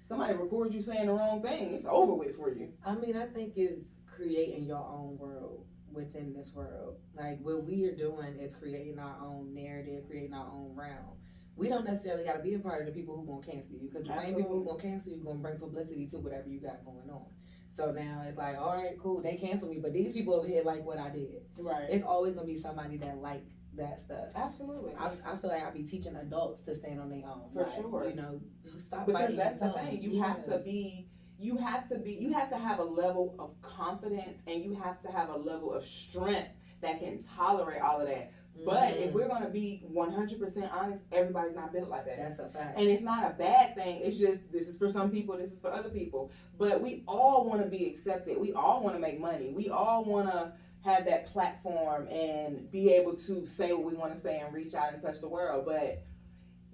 Somebody 0.04 0.34
records 0.34 0.74
you 0.74 0.82
saying 0.82 1.06
the 1.06 1.12
wrong 1.12 1.40
thing, 1.40 1.72
it's 1.72 1.86
over 1.88 2.14
with 2.14 2.36
for 2.36 2.50
you. 2.50 2.68
I 2.84 2.94
mean, 2.94 3.16
I 3.16 3.26
think 3.26 3.54
it's 3.56 3.90
creating 4.06 4.66
your 4.66 4.84
own 4.84 5.16
world 5.16 5.64
within 5.92 6.34
this 6.34 6.52
world. 6.52 6.96
Like 7.14 7.38
what 7.42 7.64
we 7.64 7.84
are 7.84 7.94
doing 7.94 8.38
is 8.38 8.54
creating 8.54 8.98
our 8.98 9.16
own 9.24 9.54
narrative, 9.54 10.04
creating 10.08 10.34
our 10.34 10.48
own 10.48 10.74
realm. 10.74 11.16
We 11.54 11.68
don't 11.68 11.84
necessarily 11.84 12.24
got 12.24 12.34
to 12.34 12.42
be 12.42 12.54
a 12.54 12.58
part 12.58 12.80
of 12.80 12.86
the 12.86 12.92
people 12.92 13.14
who 13.16 13.26
gonna 13.26 13.46
cancel 13.46 13.76
you 13.76 13.88
because 13.92 14.06
the 14.06 14.16
same 14.16 14.34
people 14.34 14.58
who 14.58 14.64
gonna 14.64 14.82
cancel 14.82 15.12
you 15.12 15.22
gonna 15.22 15.38
bring 15.38 15.58
publicity 15.58 16.06
to 16.08 16.18
whatever 16.18 16.48
you 16.48 16.60
got 16.60 16.84
going 16.84 17.08
on. 17.10 17.26
So 17.74 17.90
now 17.90 18.22
it's 18.26 18.36
like, 18.36 18.56
all 18.58 18.76
right, 18.76 18.98
cool, 18.98 19.22
they 19.22 19.36
cancel 19.36 19.68
me, 19.68 19.78
but 19.80 19.94
these 19.94 20.12
people 20.12 20.34
over 20.34 20.46
here 20.46 20.62
like 20.62 20.84
what 20.84 20.98
I 20.98 21.08
did. 21.08 21.42
Right. 21.56 21.86
It's 21.88 22.04
always 22.04 22.34
gonna 22.34 22.46
be 22.46 22.56
somebody 22.56 22.98
that 22.98 23.16
like 23.16 23.44
that 23.76 23.98
stuff. 23.98 24.26
Absolutely. 24.34 24.92
I, 24.98 25.12
I 25.24 25.36
feel 25.36 25.48
like 25.48 25.62
I 25.62 25.70
be 25.70 25.82
teaching 25.82 26.14
adults 26.16 26.62
to 26.64 26.74
stand 26.74 27.00
on 27.00 27.08
their 27.08 27.26
own. 27.26 27.48
For 27.50 27.62
Like, 27.62 27.74
sure. 27.74 28.08
You 28.10 28.16
know, 28.16 28.40
stop 28.76 29.06
because 29.06 29.34
that's 29.36 29.60
the 29.60 29.70
thing 29.70 30.02
you 30.02 30.22
have 30.22 30.44
to 30.44 30.58
be 30.58 31.08
you 31.38 31.56
have 31.56 31.88
to 31.88 31.98
be 31.98 32.12
you 32.12 32.32
have 32.34 32.50
to 32.50 32.58
have 32.58 32.78
a 32.78 32.84
level 32.84 33.34
of 33.38 33.60
confidence 33.62 34.42
and 34.46 34.62
you 34.62 34.74
have 34.74 35.00
to 35.02 35.08
have 35.10 35.30
a 35.30 35.36
level 35.36 35.72
of 35.72 35.82
strength 35.82 36.58
that 36.82 37.00
can 37.00 37.18
tolerate 37.22 37.80
all 37.80 38.00
of 38.00 38.06
that 38.06 38.32
but 38.64 38.92
if 38.96 39.10
Mhm. 39.10 39.12
we're 39.14 39.28
going 39.28 39.42
to 39.42 39.48
be 39.48 39.82
100% 39.92 40.72
honest 40.72 41.04
everybody's 41.12 41.54
not 41.54 41.72
built 41.72 41.88
like 41.88 42.04
that. 42.06 42.18
That's 42.18 42.38
a 42.38 42.48
fact. 42.48 42.78
and 42.78 42.88
it's 42.88 43.02
not 43.02 43.28
a 43.30 43.34
bad 43.34 43.74
thing 43.74 44.00
it's 44.04 44.18
just 44.18 44.50
this 44.52 44.68
is 44.68 44.76
for 44.76 44.88
some 44.88 45.10
people 45.10 45.36
this 45.36 45.50
is 45.52 45.58
for 45.58 45.70
other 45.72 45.90
people. 45.90 46.30
But 46.58 46.80
we 46.80 47.02
all 47.08 47.44
want 47.44 47.62
to 47.62 47.68
be 47.68 47.86
accepted 47.86 48.38
we 48.38 48.52
all 48.52 48.82
want 48.82 48.94
to 48.94 49.00
make 49.00 49.18
money 49.18 49.52
we 49.52 49.68
all 49.70 50.04
want 50.04 50.30
to 50.30 50.52
have 50.84 51.04
that 51.04 51.26
platform 51.26 52.08
and 52.08 52.70
be 52.70 52.92
able 52.92 53.14
to 53.14 53.46
say 53.46 53.72
what 53.72 53.84
we 53.84 53.94
want 53.94 54.12
to 54.14 54.20
say 54.20 54.40
and 54.40 54.52
reach 54.52 54.74
out 54.74 54.92
and 54.92 55.00
touch 55.00 55.20
the 55.20 55.28
world. 55.28 55.64
But 55.64 56.02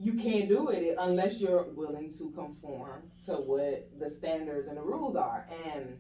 you 0.01 0.15
can't 0.15 0.49
do 0.49 0.69
it 0.71 0.97
unless 0.99 1.41
you're 1.41 1.65
willing 1.65 2.11
to 2.13 2.31
conform 2.31 3.11
to 3.27 3.35
what 3.35 3.91
the 3.99 4.09
standards 4.09 4.67
and 4.69 4.79
the 4.79 4.83
rules 4.83 5.15
are. 5.15 5.47
And 5.75 5.99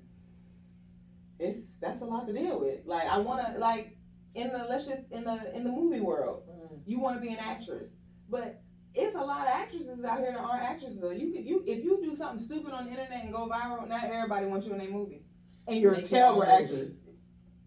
it's 1.38 1.74
that's 1.80 2.00
a 2.00 2.04
lot 2.06 2.26
to 2.26 2.32
deal 2.32 2.58
with. 2.60 2.86
Like 2.86 3.08
i 3.08 3.18
want 3.18 3.46
to 3.46 3.58
like 3.58 3.97
in 4.34 4.52
the 4.52 4.66
let's 4.68 4.86
just 4.86 5.02
in 5.10 5.24
the 5.24 5.56
in 5.56 5.64
the 5.64 5.70
movie 5.70 6.00
world 6.00 6.42
Mhm. 6.48 6.80
you 6.86 7.00
want 7.00 7.16
to 7.16 7.20
be 7.20 7.32
an 7.32 7.38
actress 7.40 7.96
but 8.28 8.60
it's 8.94 9.14
a 9.14 9.20
lot 9.20 9.42
of 9.46 9.52
actresses 9.52 10.04
out 10.04 10.18
here 10.20 10.32
that 10.32 10.40
aren't 10.40 10.62
actresses 10.62 11.00
you 11.20 11.32
can 11.32 11.46
you 11.46 11.62
if 11.66 11.84
you 11.84 12.00
do 12.02 12.14
something 12.14 12.38
stupid 12.38 12.72
on 12.72 12.84
the 12.84 12.90
internet 12.90 13.24
and 13.24 13.32
go 13.32 13.48
viral 13.48 13.86
not 13.88 14.04
everybody 14.04 14.46
wants 14.46 14.66
you 14.66 14.74
in 14.74 14.80
a 14.80 14.88
movie 14.88 15.24
and 15.66 15.80
you're 15.80 15.92
Make 15.92 16.06
a 16.06 16.08
terrible 16.08 16.42
actress. 16.44 16.90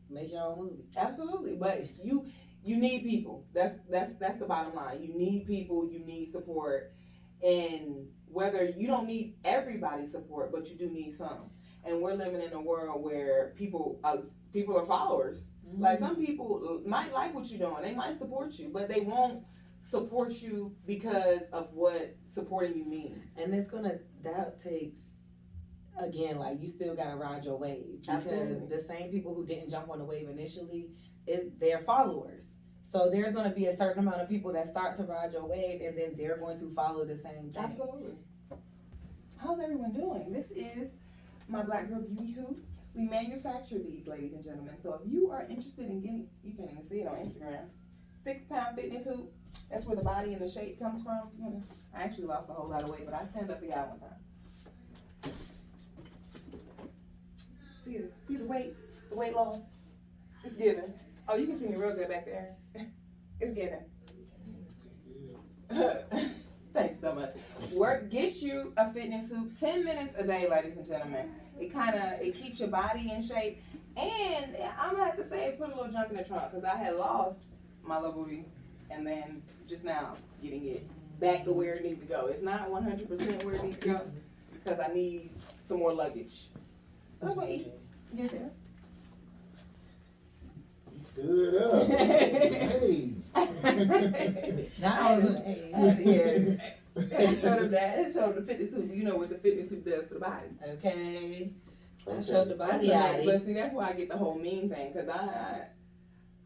Make 0.10 0.32
your 0.32 0.41
own 0.41 0.58
movie. 0.60 0.84
Absolutely, 0.97 1.56
but 1.56 1.86
you 2.04 2.26
you 2.63 2.76
need 2.78 3.04
people. 3.04 3.45
That's 3.54 3.76
that's 3.89 4.13
that's 4.15 4.38
the 4.38 4.45
bottom 4.45 4.76
line. 4.76 5.02
You 5.02 5.13
need 5.13 5.45
people. 5.45 5.88
You 5.88 6.00
need 6.00 6.26
support, 6.26 6.93
and 7.43 8.08
whether 8.28 8.65
you 8.78 8.88
don't 8.88 9.08
need 9.08 9.36
everybody's 9.45 10.12
support, 10.12 10.52
but 10.52 10.69
you 10.69 10.76
do 10.76 10.89
need 10.89 11.12
some. 11.12 11.52
And 11.86 12.02
we're 12.02 12.13
living 12.13 12.41
in 12.41 12.54
a 12.54 12.62
world 12.62 13.02
where 13.04 13.54
people 13.56 14.00
uh, 14.04 14.17
people 14.52 14.76
are 14.78 14.84
followers. 14.84 15.47
Like 15.78 15.98
mm-hmm. 15.98 16.06
some 16.06 16.16
people 16.18 16.82
might 16.86 17.14
like 17.14 17.34
what 17.34 17.50
you're 17.50 17.68
doing. 17.68 17.82
They 17.84 17.96
might 17.96 18.18
support 18.18 18.58
you, 18.60 18.70
but 18.74 18.90
they 18.90 19.02
won't 19.02 19.44
support 19.82 20.32
you 20.42 20.76
because 20.86 21.42
of 21.52 21.74
what 21.74 22.16
supporting 22.28 22.78
you 22.78 22.86
means. 22.86 23.36
and 23.38 23.54
it's 23.54 23.68
gonna 23.68 23.98
that 24.24 24.60
takes 24.60 25.16
again 26.00 26.38
like 26.38 26.62
you 26.62 26.70
still 26.70 26.96
gotta 26.96 27.16
ride 27.16 27.44
your 27.44 27.58
wave 27.58 28.00
because 28.00 28.28
Absolutely. 28.28 28.68
the 28.68 28.80
same 28.80 29.10
people 29.10 29.34
who 29.34 29.44
didn't 29.44 29.72
jump 29.72 29.90
on 29.90 29.98
the 29.98 30.06
wave 30.06 30.30
initially 30.30 30.92
is 31.26 31.50
their 31.60 31.80
followers 31.80 32.58
so 32.84 33.10
there's 33.10 33.34
gonna 33.34 33.50
be 33.50 33.66
a 33.66 33.76
certain 33.76 34.06
amount 34.06 34.22
of 34.22 34.30
people 34.30 34.54
that 34.54 34.68
start 34.68 34.96
to 34.96 35.04
ride 35.04 35.34
your 35.34 35.48
wave 35.48 35.82
and 35.82 35.98
then 35.98 36.14
they're 36.16 36.38
going 36.38 36.60
to 36.60 36.70
follow 36.70 37.04
the 37.04 37.18
same 37.18 37.52
thing 37.52 37.64
Absolutely. 37.64 38.14
How's 39.42 39.60
everyone 39.60 39.92
doing? 39.92 40.32
This 40.32 40.52
is 40.52 40.92
my 41.48 41.64
Black 41.64 41.90
Girl 41.90 42.02
Beauty 42.02 42.34
Hoop. 42.34 42.58
We 42.94 43.08
manufacture 43.08 43.80
these, 43.80 44.08
ladies 44.08 44.34
and 44.34 44.44
gentlemen. 44.44 44.78
So 44.78 44.94
if 44.94 45.12
you 45.12 45.32
are 45.32 45.46
interested 45.50 45.90
in 45.90 46.02
getting, 46.02 46.28
you 46.44 46.54
can't 46.54 46.72
even 46.72 46.84
see 46.84 47.02
it 47.02 47.08
on 47.08 47.16
Instagram. 47.16 47.66
Six 48.22 48.44
pound 48.44 48.78
fitness 48.78 49.06
hoop. 49.06 49.32
That's 49.70 49.86
where 49.86 49.96
the 49.96 50.04
body 50.04 50.34
and 50.34 50.42
the 50.42 50.50
shape 50.50 50.80
comes 50.80 51.02
from. 51.02 51.30
I 51.96 52.04
actually 52.04 52.26
lost 52.26 52.50
a 52.50 52.54
whole 52.54 52.70
lot 52.70 52.84
of 52.84 52.90
weight, 52.90 53.06
but 53.06 53.14
I 53.14 53.24
stand 53.26 53.50
up 53.50 53.60
for 53.60 53.66
y'all 53.66 53.90
one 53.90 54.00
time. 54.00 55.34
See, 57.86 58.00
see 58.24 58.38
the 58.38 58.46
weight, 58.46 58.76
the 59.10 59.16
weight 59.16 59.34
loss. 59.34 59.62
It's 60.44 60.56
given. 60.56 60.94
Oh, 61.28 61.36
you 61.36 61.48
can 61.48 61.60
see 61.60 61.68
me 61.68 61.76
real 61.76 61.96
good 61.96 62.10
back 62.10 62.26
there. 62.26 62.56
It's 63.44 63.54
given. 63.54 63.80
Thanks 66.74 67.02
so 67.02 67.14
much. 67.14 67.36
Work 67.74 68.10
gets 68.10 68.42
you 68.42 68.74
a 68.78 68.92
fitness 68.92 69.30
hoop. 69.30 69.58
Ten 69.58 69.84
minutes 69.84 70.14
a 70.18 70.26
day, 70.26 70.48
ladies 70.50 70.78
and 70.78 70.86
gentlemen. 70.86 71.30
It 71.60 71.74
kind 71.74 71.96
of 71.96 72.22
it 72.22 72.34
keeps 72.36 72.60
your 72.60 72.70
body 72.70 73.12
in 73.12 73.22
shape. 73.22 73.62
And 73.98 74.56
I'm 74.80 74.92
gonna 74.92 75.06
have 75.06 75.18
to 75.18 75.26
say, 75.26 75.56
put 75.60 75.72
a 75.72 75.76
little 75.76 75.92
junk 75.92 76.12
in 76.12 76.18
the 76.18 76.24
trunk 76.24 76.52
because 76.52 76.64
I 76.64 76.78
had 76.78 76.96
lost 76.96 77.48
my 77.84 77.98
little 78.00 78.24
booty, 78.24 78.46
and 78.90 79.06
then 79.06 79.42
just 79.68 79.84
now 79.84 80.16
getting 80.42 80.66
it 80.66 80.88
back 81.20 81.44
to 81.44 81.52
where 81.52 81.76
it 81.76 81.84
needs 81.84 82.00
to 82.00 82.08
go. 82.08 82.28
It's 82.28 82.42
not 82.42 82.70
100% 82.70 83.44
where 83.44 83.56
it 83.56 83.64
needs 83.64 83.80
to 83.80 83.88
go 83.88 84.02
because 84.54 84.80
I 84.80 84.94
need 84.94 85.30
some 85.60 85.80
more 85.80 85.94
luggage. 85.94 86.48
I'm. 87.22 87.36
Get 88.16 88.32
there. 88.32 88.50
You 91.02 91.08
stood 91.08 91.56
up. 91.56 91.84
Amazed. 91.90 93.36
now 94.82 95.10
I 95.10 95.18
was 95.18 95.26
Yeah. 95.26 96.58
and 96.96 97.40
show 97.40 97.56
them 97.56 97.72
that. 97.72 98.00
And 98.00 98.14
show 98.14 98.32
them 98.32 98.36
the 98.36 98.42
fitness 98.48 98.72
suit. 98.72 98.92
You 98.92 99.04
know 99.04 99.16
what 99.16 99.30
the 99.30 99.38
fitness 99.38 99.70
suit 99.70 99.86
does 99.86 100.06
for 100.08 100.16
the 100.16 100.20
body. 100.20 100.48
Okay. 100.74 101.52
I 102.08 102.22
showed 102.22 102.50
the 102.50 102.56
body 102.56 102.88
what 102.90 103.26
but 103.26 103.46
see, 103.46 103.54
that's 103.54 103.74
why 103.74 103.90
I 103.90 103.94
get 103.94 104.10
the 104.10 104.18
whole 104.18 104.38
mean 104.38 104.70
thing 104.70 104.92
because 104.92 105.08
I, 105.08 105.18
I, 105.18 105.68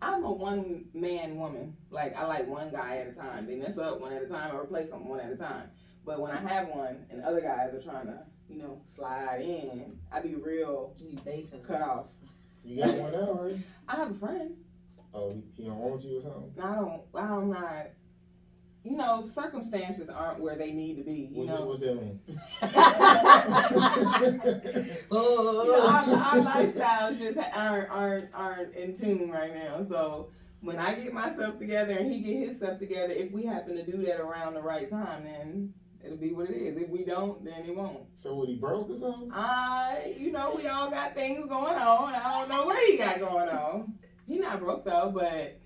I'm 0.01 0.23
a 0.23 0.31
one 0.31 0.85
man 0.93 1.37
woman. 1.37 1.75
Like 1.89 2.15
I 2.17 2.25
like 2.25 2.47
one 2.47 2.71
guy 2.71 2.97
at 2.97 3.07
a 3.07 3.13
time. 3.13 3.47
They 3.47 3.55
mess 3.55 3.77
up 3.77 3.99
one 3.99 4.13
at 4.13 4.21
a 4.21 4.27
time. 4.27 4.51
I 4.53 4.57
replace 4.59 4.89
them 4.89 5.07
one 5.07 5.19
at 5.19 5.31
a 5.31 5.37
time. 5.37 5.69
But 6.05 6.19
when 6.21 6.31
I 6.31 6.39
have 6.41 6.67
one 6.69 7.05
and 7.09 7.23
other 7.23 7.41
guys 7.41 7.73
are 7.73 7.81
trying 7.81 8.05
to, 8.07 8.19
you 8.47 8.57
know, 8.59 8.79
slide 8.85 9.41
in, 9.41 9.97
I 10.11 10.19
be 10.19 10.35
real 10.35 10.93
You 10.99 11.15
basing. 11.25 11.61
cut 11.61 11.81
off. 11.81 12.09
You 12.65 12.83
got 12.83 12.95
one 12.95 13.11
now, 13.11 13.31
right? 13.43 13.57
I 13.87 13.95
have 13.97 14.11
a 14.11 14.13
friend. 14.15 14.55
Oh, 15.13 15.31
he, 15.31 15.43
he 15.55 15.65
don't 15.65 15.77
want 15.77 16.03
you 16.03 16.17
or 16.17 16.21
something? 16.21 16.51
I 16.61 16.75
don't. 16.75 17.01
I'm 17.13 17.49
not. 17.51 17.87
You 18.83 18.97
know, 18.97 19.23
circumstances 19.23 20.09
aren't 20.09 20.39
where 20.39 20.55
they 20.55 20.71
need 20.71 20.97
to 20.97 21.03
be. 21.03 21.29
You 21.31 21.45
What's, 21.45 21.51
that, 21.51 21.65
what's 21.65 21.79
that 21.81 21.95
mean? 21.95 22.19
oh, 25.11 25.63
you 25.63 25.71
know, 25.71 25.87
our, 25.87 26.03
our 26.21 26.39
lifestyles 26.45 27.17
just 27.19 27.39
aren't 27.55 27.89
aren't 27.89 28.29
aren't 28.33 28.75
in 28.75 28.95
tune 28.95 29.31
right 29.31 29.53
now. 29.55 29.83
So 29.83 30.29
when 30.61 30.77
I 30.77 30.95
get 30.95 31.13
myself 31.13 31.59
together 31.59 31.93
and 31.93 32.11
he 32.11 32.19
get 32.19 32.35
his 32.47 32.57
stuff 32.57 32.79
together, 32.79 33.13
if 33.13 33.31
we 33.31 33.43
happen 33.43 33.75
to 33.75 33.83
do 33.83 34.03
that 34.05 34.19
around 34.19 34.55
the 34.55 34.61
right 34.61 34.89
time, 34.89 35.23
then 35.23 35.73
it'll 36.05 36.17
be 36.17 36.31
what 36.33 36.49
it 36.49 36.55
is. 36.55 36.81
If 36.81 36.89
we 36.89 37.03
don't, 37.03 37.43
then 37.43 37.65
it 37.65 37.75
won't. 37.75 37.99
so 38.15 38.35
what, 38.35 38.47
he 38.49 38.55
broke 38.55 38.89
or 38.89 38.97
something? 38.97 39.29
I, 39.33 40.15
you 40.17 40.31
know, 40.31 40.53
we 40.55 40.67
all 40.67 40.89
got 40.89 41.15
things 41.15 41.45
going 41.47 41.75
on. 41.75 42.13
I 42.13 42.39
don't 42.39 42.49
know 42.49 42.65
what 42.65 42.87
he 42.87 42.97
got 42.97 43.19
going 43.19 43.49
on. 43.49 43.93
He 44.27 44.39
not 44.39 44.59
broke 44.59 44.85
though, 44.85 45.11
but 45.13 45.59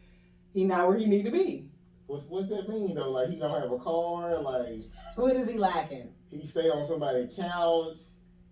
he 0.54 0.63
not 0.65 0.88
where 0.88 0.97
he 0.97 1.06
need 1.06 1.25
to 1.25 1.32
be. 1.32 1.69
What's 2.08 2.25
what's 2.28 2.49
that 2.49 2.67
mean 2.67 2.95
though? 2.95 3.12
Like 3.12 3.30
he 3.30 3.38
don't 3.38 3.62
have 3.62 3.71
a 3.71 3.78
car. 3.78 4.38
Like 4.41 4.84
what 5.15 5.36
is 5.36 5.52
he 5.52 5.58
lacking? 5.58 6.13
he 6.32 6.45
stay 6.45 6.69
on 6.69 6.86
somebody's 6.86 7.34
couch. 7.36 7.95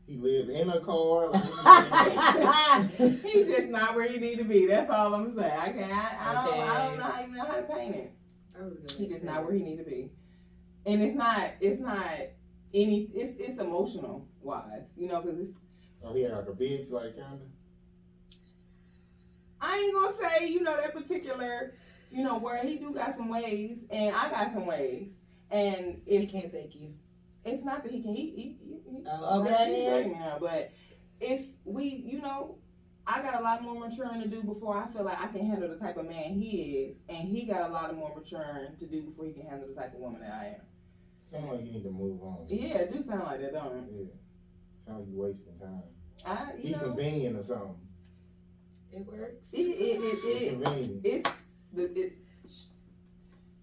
He 0.08 0.16
live 0.18 0.48
in 0.50 0.70
a 0.70 0.80
car. 0.80 1.30
Like, 1.32 2.92
he- 2.92 3.10
He's 3.18 3.48
just 3.48 3.70
not 3.70 3.94
where 3.96 4.08
he 4.08 4.20
need 4.20 4.38
to 4.38 4.46
be. 4.46 4.66
That's 4.66 4.90
all 4.90 5.14
I'm 5.14 5.36
saying. 5.36 5.60
I 5.60 5.72
can't. 5.74 5.92
I, 5.92 6.16
I, 6.20 6.34
don't, 6.34 6.60
I 6.70 6.88
don't 6.88 6.98
know 6.98 7.04
how 7.04 7.22
even 7.24 7.36
know 7.36 7.46
how 7.46 7.56
to 7.58 7.64
paint 7.64 7.96
it. 7.96 8.14
That 8.56 8.64
was 8.66 8.76
good. 8.78 8.92
He 8.92 9.08
just 9.08 9.24
not 9.26 9.44
where 9.44 9.54
he 9.54 9.62
need 9.62 9.78
to 9.78 9.84
be, 9.84 10.10
and 10.88 11.02
it's 11.04 11.14
not. 11.16 11.52
It's 11.62 11.80
not 11.80 12.06
any. 12.74 13.10
It's 13.14 13.40
it's 13.40 13.60
emotional 13.60 14.28
wise, 14.42 14.84
you 14.96 15.08
know, 15.08 15.22
because 15.22 15.40
it's. 15.40 15.52
oh, 16.04 16.14
he 16.14 16.24
had 16.24 16.32
like 16.32 16.48
a 16.48 16.52
bitch, 16.52 16.92
like 16.92 17.16
kinda. 17.16 17.40
I 19.60 19.78
ain't 19.78 19.94
gonna 19.94 20.14
say 20.14 20.48
you 20.50 20.62
know 20.64 20.78
that 20.78 20.94
particular, 20.96 21.74
you 22.12 22.24
know, 22.24 22.38
where 22.40 22.58
he 22.64 22.78
do 22.78 22.94
got 22.94 23.14
some 23.14 23.30
ways, 23.30 23.86
and 23.92 24.16
I 24.16 24.30
got 24.30 24.52
some 24.52 24.66
ways, 24.66 25.14
and 25.52 26.02
if 26.06 26.22
He 26.22 26.28
can't 26.28 26.52
take 26.52 26.76
you. 26.76 26.94
it's 27.44 27.64
not 27.64 27.84
that 27.84 27.92
he 27.92 28.02
can, 28.02 28.14
he, 28.16 28.30
he, 28.32 28.58
he, 28.64 28.80
he 28.92 29.04
Oh, 29.10 29.42
okay. 29.42 30.06
he's 30.06 30.14
now, 30.14 30.38
but 30.40 30.72
it's 31.20 31.48
we, 31.66 31.84
you 31.86 32.22
know, 32.22 32.58
I 33.08 33.22
got 33.22 33.40
a 33.40 33.44
lot 33.44 33.64
more 33.64 33.80
maturing 33.80 34.22
to 34.22 34.28
do 34.28 34.44
before 34.44 34.78
I 34.78 34.88
feel 34.92 35.04
like 35.04 35.20
I 35.20 35.28
can 35.28 35.46
handle 35.46 35.70
the 35.70 35.78
type 35.78 35.98
of 35.98 36.06
man 36.06 36.34
he 36.34 36.74
is, 36.90 37.00
and 37.10 37.28
he 37.28 37.44
got 37.44 37.70
a 37.70 37.74
lot 37.74 37.90
of 37.90 37.96
more 37.98 38.14
maturing 38.16 38.76
to 38.78 38.86
do 38.86 39.02
before 39.02 39.26
he 39.26 39.34
can 39.34 39.48
handle 39.48 39.68
the 39.68 39.74
type 39.74 39.94
of 39.94 40.00
woman 40.00 40.22
that 40.22 40.34
I 40.34 40.46
am. 40.56 40.62
Sound 41.30 41.50
like 41.52 41.66
you 41.66 41.72
need 41.74 41.84
to 41.84 41.92
move 41.92 42.22
on. 42.24 42.46
Yeah, 42.48 42.78
it 42.80 42.94
do 42.94 43.02
sound 43.02 43.24
like 43.24 43.42
that, 43.42 43.54
don't 43.54 43.76
it? 43.78 43.84
Yeah. 43.92 44.06
Sound 44.86 45.00
like 45.00 45.08
you 45.10 45.18
wasting 45.22 45.58
time. 45.60 45.84
I, 46.26 46.54
you 46.56 46.64
He 46.64 46.72
know, 46.72 46.80
convenient 46.80 47.38
or 47.38 47.44
something. 47.44 47.76
It 48.92 49.06
works. 49.06 49.48
it, 49.54 49.58
it, 49.60 49.62
it, 49.62 50.20
It's 50.24 50.42
it, 50.42 50.64
convenient. 50.64 51.02
it's 51.06 51.32
the, 51.74 51.84
it. 52.02 52.14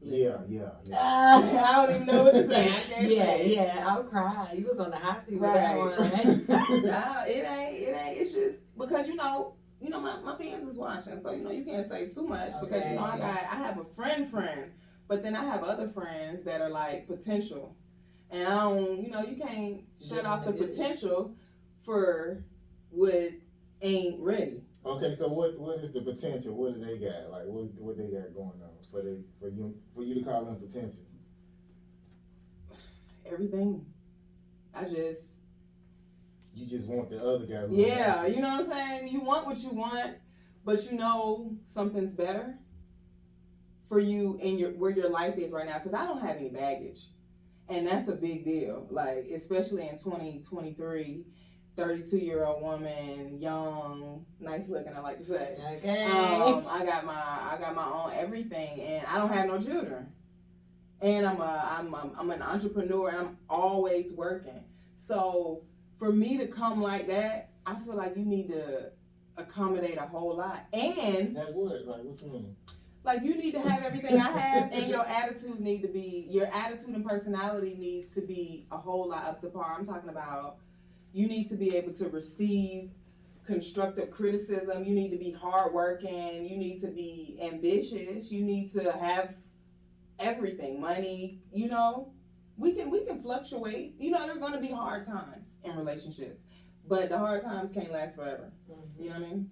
Yeah, 0.06 0.36
yeah, 0.46 0.68
yeah. 0.84 0.98
I 1.00 1.86
don't 1.86 1.94
even 1.94 2.06
know 2.06 2.24
what 2.24 2.34
to 2.34 2.46
say. 2.46 2.66
I 2.66 2.68
can't 2.68 3.10
yeah, 3.10 3.24
say. 3.24 3.54
yeah. 3.54 3.84
I'll 3.88 4.04
cry. 4.04 4.52
You 4.54 4.66
was 4.66 4.78
on 4.78 4.90
the 4.90 4.96
hot 4.98 5.26
seat 5.26 5.40
with 5.40 5.48
Right. 5.48 5.54
that 5.54 5.78
one. 5.78 6.44
Right? 6.46 6.84
Nah, 6.84 7.24
it 7.24 7.46
ain't, 7.46 7.82
it 7.82 7.96
ain't. 7.96 8.18
It's 8.20 8.32
just 8.32 8.58
because 8.78 9.08
you 9.08 9.14
know, 9.16 9.54
you 9.80 9.88
know, 9.88 10.00
my, 10.00 10.20
my 10.20 10.36
fans 10.36 10.68
is 10.68 10.76
watching, 10.76 11.18
so 11.22 11.32
you 11.32 11.42
know, 11.42 11.50
you 11.50 11.64
can't 11.64 11.90
say 11.90 12.10
too 12.10 12.26
much 12.26 12.52
because 12.60 12.84
you 12.84 12.96
know, 12.96 13.04
I 13.04 13.16
got, 13.16 13.44
I 13.50 13.56
have 13.56 13.78
a 13.78 13.84
friend, 13.94 14.28
friend, 14.28 14.72
but 15.08 15.22
then 15.22 15.36
I 15.36 15.44
have 15.44 15.62
other 15.62 15.88
friends 15.88 16.44
that 16.44 16.60
are 16.60 16.70
like 16.70 17.06
potential, 17.06 17.76
and 18.30 18.46
I 18.46 18.50
don't, 18.62 19.02
you 19.02 19.10
know, 19.10 19.22
you 19.22 19.36
can't 19.36 19.82
shut 20.00 20.22
Yeah, 20.24 20.32
off 20.32 20.44
the 20.44 20.52
potential 20.52 21.34
for 21.82 22.44
what 22.90 23.32
ain't 23.82 24.20
ready. 24.20 24.62
Okay, 24.86 25.14
so 25.14 25.28
what 25.28 25.58
what 25.58 25.78
is 25.78 25.92
the 25.92 26.02
potential? 26.02 26.54
What 26.54 26.74
do 26.74 26.84
they 26.84 26.98
got? 26.98 27.30
Like 27.30 27.46
what 27.46 27.66
what 27.80 27.96
they 27.96 28.10
got 28.10 28.34
going 28.34 28.60
on 28.62 28.70
for 28.90 29.02
they 29.02 29.18
for 29.40 29.48
you 29.48 29.74
for 29.94 30.02
you 30.02 30.14
to 30.14 30.22
call 30.22 30.44
them 30.44 30.56
potential? 30.56 31.04
Everything. 33.26 33.86
I 34.74 34.84
just, 34.84 35.26
You 36.52 36.66
just 36.66 36.88
want 36.88 37.08
the 37.10 37.24
other 37.24 37.46
guy. 37.46 37.66
who 37.66 37.76
yeah, 37.76 38.26
you 38.26 38.40
know 38.40 38.56
what 38.56 38.66
I'm 38.66 38.70
saying. 38.70 39.08
You 39.12 39.20
want 39.20 39.46
what 39.46 39.58
you 39.62 39.70
want, 39.70 40.16
but 40.64 40.84
you 40.90 40.98
know 40.98 41.56
something's 41.66 42.12
better 42.12 42.58
for 43.88 44.00
you 44.00 44.38
and 44.42 44.58
your 44.58 44.70
where 44.70 44.90
your 44.90 45.10
life 45.10 45.38
is 45.38 45.52
right 45.52 45.66
now. 45.66 45.78
Because 45.78 45.94
I 45.94 46.04
don't 46.04 46.20
have 46.20 46.36
any 46.36 46.48
baggage, 46.48 47.08
and 47.68 47.86
that's 47.86 48.08
a 48.08 48.14
big 48.14 48.44
deal. 48.44 48.86
Like 48.90 49.26
especially 49.32 49.88
in 49.88 49.98
2023, 49.98 51.24
32 51.76 52.18
year 52.18 52.44
old 52.44 52.62
woman, 52.62 53.38
young, 53.40 54.24
nice 54.40 54.68
looking. 54.68 54.94
I 54.94 55.00
like 55.00 55.18
to 55.18 55.24
say. 55.24 55.56
Okay. 55.76 56.04
Um, 56.04 56.64
I 56.68 56.84
got 56.84 57.04
my 57.04 57.14
I 57.14 57.56
got 57.60 57.74
my 57.74 57.86
own 57.86 58.12
everything, 58.14 58.80
and 58.80 59.06
I 59.06 59.18
don't 59.18 59.32
have 59.32 59.46
no 59.46 59.60
children. 59.60 60.08
And 61.00 61.26
I'm 61.26 61.40
a 61.40 61.76
I'm 61.78 61.92
a, 61.92 62.10
I'm 62.18 62.30
an 62.30 62.42
entrepreneur, 62.42 63.10
and 63.10 63.18
I'm 63.18 63.38
always 63.48 64.12
working. 64.14 64.64
So 64.94 65.62
for 65.98 66.12
me 66.12 66.38
to 66.38 66.46
come 66.46 66.80
like 66.80 67.06
that, 67.08 67.50
I 67.66 67.74
feel 67.74 67.94
like 67.94 68.16
you 68.16 68.24
need 68.24 68.48
to 68.50 68.90
accommodate 69.36 69.96
a 69.96 70.02
whole 70.06 70.36
lot, 70.36 70.66
and 70.72 71.34
Like 71.34 71.48
what? 71.52 71.86
Like 71.86 72.02
what 72.04 72.22
you 72.22 72.30
mean? 72.30 72.56
Like 73.04 73.22
you 73.22 73.36
need 73.36 73.52
to 73.52 73.60
have 73.60 73.82
everything 73.84 74.20
I 74.20 74.30
have, 74.30 74.72
and 74.72 74.90
your 74.90 75.06
attitude 75.06 75.60
need 75.60 75.82
to 75.82 75.88
be 75.88 76.26
your 76.30 76.46
attitude 76.46 76.94
and 76.94 77.06
personality 77.06 77.76
needs 77.78 78.14
to 78.14 78.22
be 78.22 78.66
a 78.70 78.76
whole 78.76 79.08
lot 79.08 79.24
up 79.24 79.38
to 79.40 79.48
par. 79.48 79.76
I'm 79.78 79.86
talking 79.86 80.08
about 80.10 80.56
you 81.12 81.26
need 81.26 81.48
to 81.50 81.56
be 81.56 81.76
able 81.76 81.92
to 81.94 82.08
receive 82.08 82.90
constructive 83.46 84.10
criticism. 84.10 84.84
You 84.84 84.94
need 84.94 85.10
to 85.10 85.18
be 85.18 85.30
hardworking. 85.30 86.46
You 86.46 86.56
need 86.56 86.80
to 86.80 86.88
be 86.88 87.38
ambitious. 87.42 88.32
You 88.32 88.42
need 88.42 88.72
to 88.72 88.90
have 88.92 89.34
everything, 90.18 90.80
money. 90.80 91.40
You 91.52 91.68
know, 91.68 92.12
we 92.56 92.72
can 92.72 92.90
we 92.90 93.04
can 93.04 93.20
fluctuate. 93.20 93.94
You 93.98 94.10
know, 94.10 94.24
there 94.24 94.36
are 94.36 94.40
going 94.40 94.54
to 94.54 94.60
be 94.60 94.72
hard 94.72 95.04
times 95.04 95.58
in 95.62 95.76
relationships, 95.76 96.44
but 96.88 97.10
the 97.10 97.18
hard 97.18 97.42
times 97.42 97.70
can't 97.70 97.92
last 97.92 98.16
forever. 98.16 98.50
You 98.98 99.10
know 99.10 99.18
what 99.18 99.28
I 99.28 99.30
mean? 99.30 99.50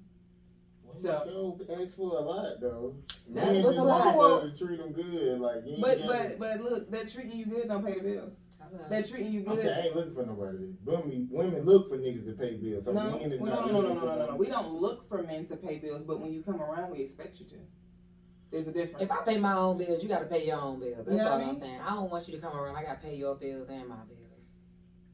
So- 0.95 1.59
so 1.67 1.75
ask 1.83 1.97
for 1.97 2.19
a 2.19 2.21
lot 2.21 2.61
though. 2.61 2.95
That's 3.29 3.53
Men 3.53 3.63
what's 3.63 3.77
just 3.77 3.87
a 3.87 3.89
want 3.89 4.17
lot. 4.17 4.45
you 4.45 4.51
to 4.51 4.59
treat 4.59 4.79
them 4.79 4.93
good. 4.93 5.41
Like 5.41 5.65
you 5.67 5.73
ain't 5.73 5.81
But 5.83 5.99
gotta- 5.99 6.37
but 6.37 6.39
but 6.39 6.61
look, 6.61 6.91
that 6.91 7.09
treating 7.09 7.39
you 7.39 7.47
good 7.47 7.69
don't 7.69 7.85
pay 7.85 7.95
the 7.95 8.03
bills. 8.03 8.45
That 8.89 9.07
treating 9.07 9.33
you 9.33 9.41
I'm 9.41 9.57
good. 9.57 9.61
saying 9.63 9.77
I 9.79 9.87
ain't 9.89 9.97
looking 9.97 10.15
for 10.15 10.25
nobody. 10.25 10.73
Women, 10.85 11.29
women 11.31 11.63
look 11.63 11.91
for 11.91 11.99
niggas 11.99 12.25
to 12.27 12.33
pay 12.33 12.57
bills. 12.57 12.87
So 12.87 12.93
No, 12.93 13.19
men 13.19 13.33
is 13.33 13.41
well, 13.41 13.51
not 13.53 13.67
no, 13.71 13.73
no, 13.73 13.89
no, 13.89 13.95
no, 13.95 14.01
no, 14.07 14.17
no, 14.17 14.27
no. 14.31 14.37
We 14.37 14.47
don't 14.47 14.73
look 14.81 15.03
for 15.03 15.23
men 15.23 15.45
to 15.45 15.57
pay 15.57 15.79
bills, 15.79 16.01
but 16.07 16.21
when 16.21 16.33
you 16.33 16.43
come 16.43 16.61
around, 16.63 16.91
we 16.91 17.01
expect 17.03 17.39
you 17.41 17.47
to. 17.47 17.57
There's 18.51 18.69
a 18.69 18.73
difference. 18.73 19.03
If 19.03 19.11
I 19.11 19.25
pay 19.25 19.39
my 19.39 19.55
own 19.57 19.77
bills, 19.79 20.03
you 20.03 20.09
got 20.09 20.21
to 20.21 20.27
pay 20.27 20.47
your 20.47 20.59
own 20.61 20.79
bills. 20.81 21.05
That's 21.07 21.11
You 21.11 21.17
know 21.19 21.31
all 21.33 21.39
what 21.39 21.47
I 21.47 21.51
I'm 21.51 21.57
saying. 21.59 21.81
I 21.81 21.95
don't 21.95 22.11
want 22.11 22.29
you 22.29 22.35
to 22.35 22.41
come 22.41 22.57
around. 22.57 22.77
I 22.77 22.83
got 22.83 23.01
to 23.01 23.07
pay 23.07 23.15
your 23.17 23.35
bills 23.35 23.69
and 23.69 23.89
my 23.89 23.97
bills. 24.09 24.53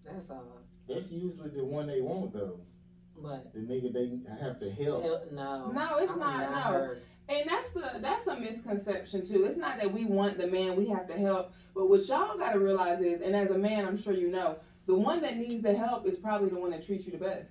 That's 0.04 0.30
all. 0.30 0.44
That's 0.88 1.10
usually 1.12 1.50
the 1.50 1.64
one 1.64 1.86
they 1.88 2.00
want 2.00 2.32
though. 2.32 2.60
But 3.22 3.52
The 3.52 3.60
nigga 3.60 3.92
they 3.92 4.10
have 4.44 4.58
to 4.60 4.70
help. 4.70 5.02
hell, 5.02 5.22
no, 5.32 5.70
No, 5.72 5.98
it's 5.98 6.12
I'm 6.12 6.18
not, 6.20 6.50
no. 6.50 6.56
her. 6.56 6.98
and 7.28 7.48
that's 7.48 7.70
the 7.70 7.98
that's 8.00 8.24
the 8.24 8.36
misconception 8.36 9.22
too. 9.22 9.44
It's 9.44 9.56
not 9.56 9.78
that 9.78 9.92
we 9.92 10.04
want 10.04 10.38
the 10.38 10.46
man, 10.46 10.76
we 10.76 10.86
have 10.88 11.06
to 11.08 11.14
help. 11.14 11.52
But 11.74 11.88
what 11.88 12.06
y'all 12.08 12.36
gotta 12.38 12.58
realize 12.58 13.00
is, 13.00 13.20
and 13.20 13.34
as 13.34 13.50
a 13.50 13.58
man, 13.58 13.86
I'm 13.86 13.96
sure 14.00 14.12
you 14.14 14.28
know, 14.30 14.56
the 14.86 14.94
one 14.94 15.20
that 15.22 15.36
needs 15.36 15.62
the 15.62 15.74
help 15.74 16.06
is 16.06 16.16
probably 16.16 16.48
the 16.48 16.58
one 16.60 16.70
that 16.70 16.84
treats 16.86 17.06
you 17.06 17.12
the 17.12 17.18
best. 17.18 17.46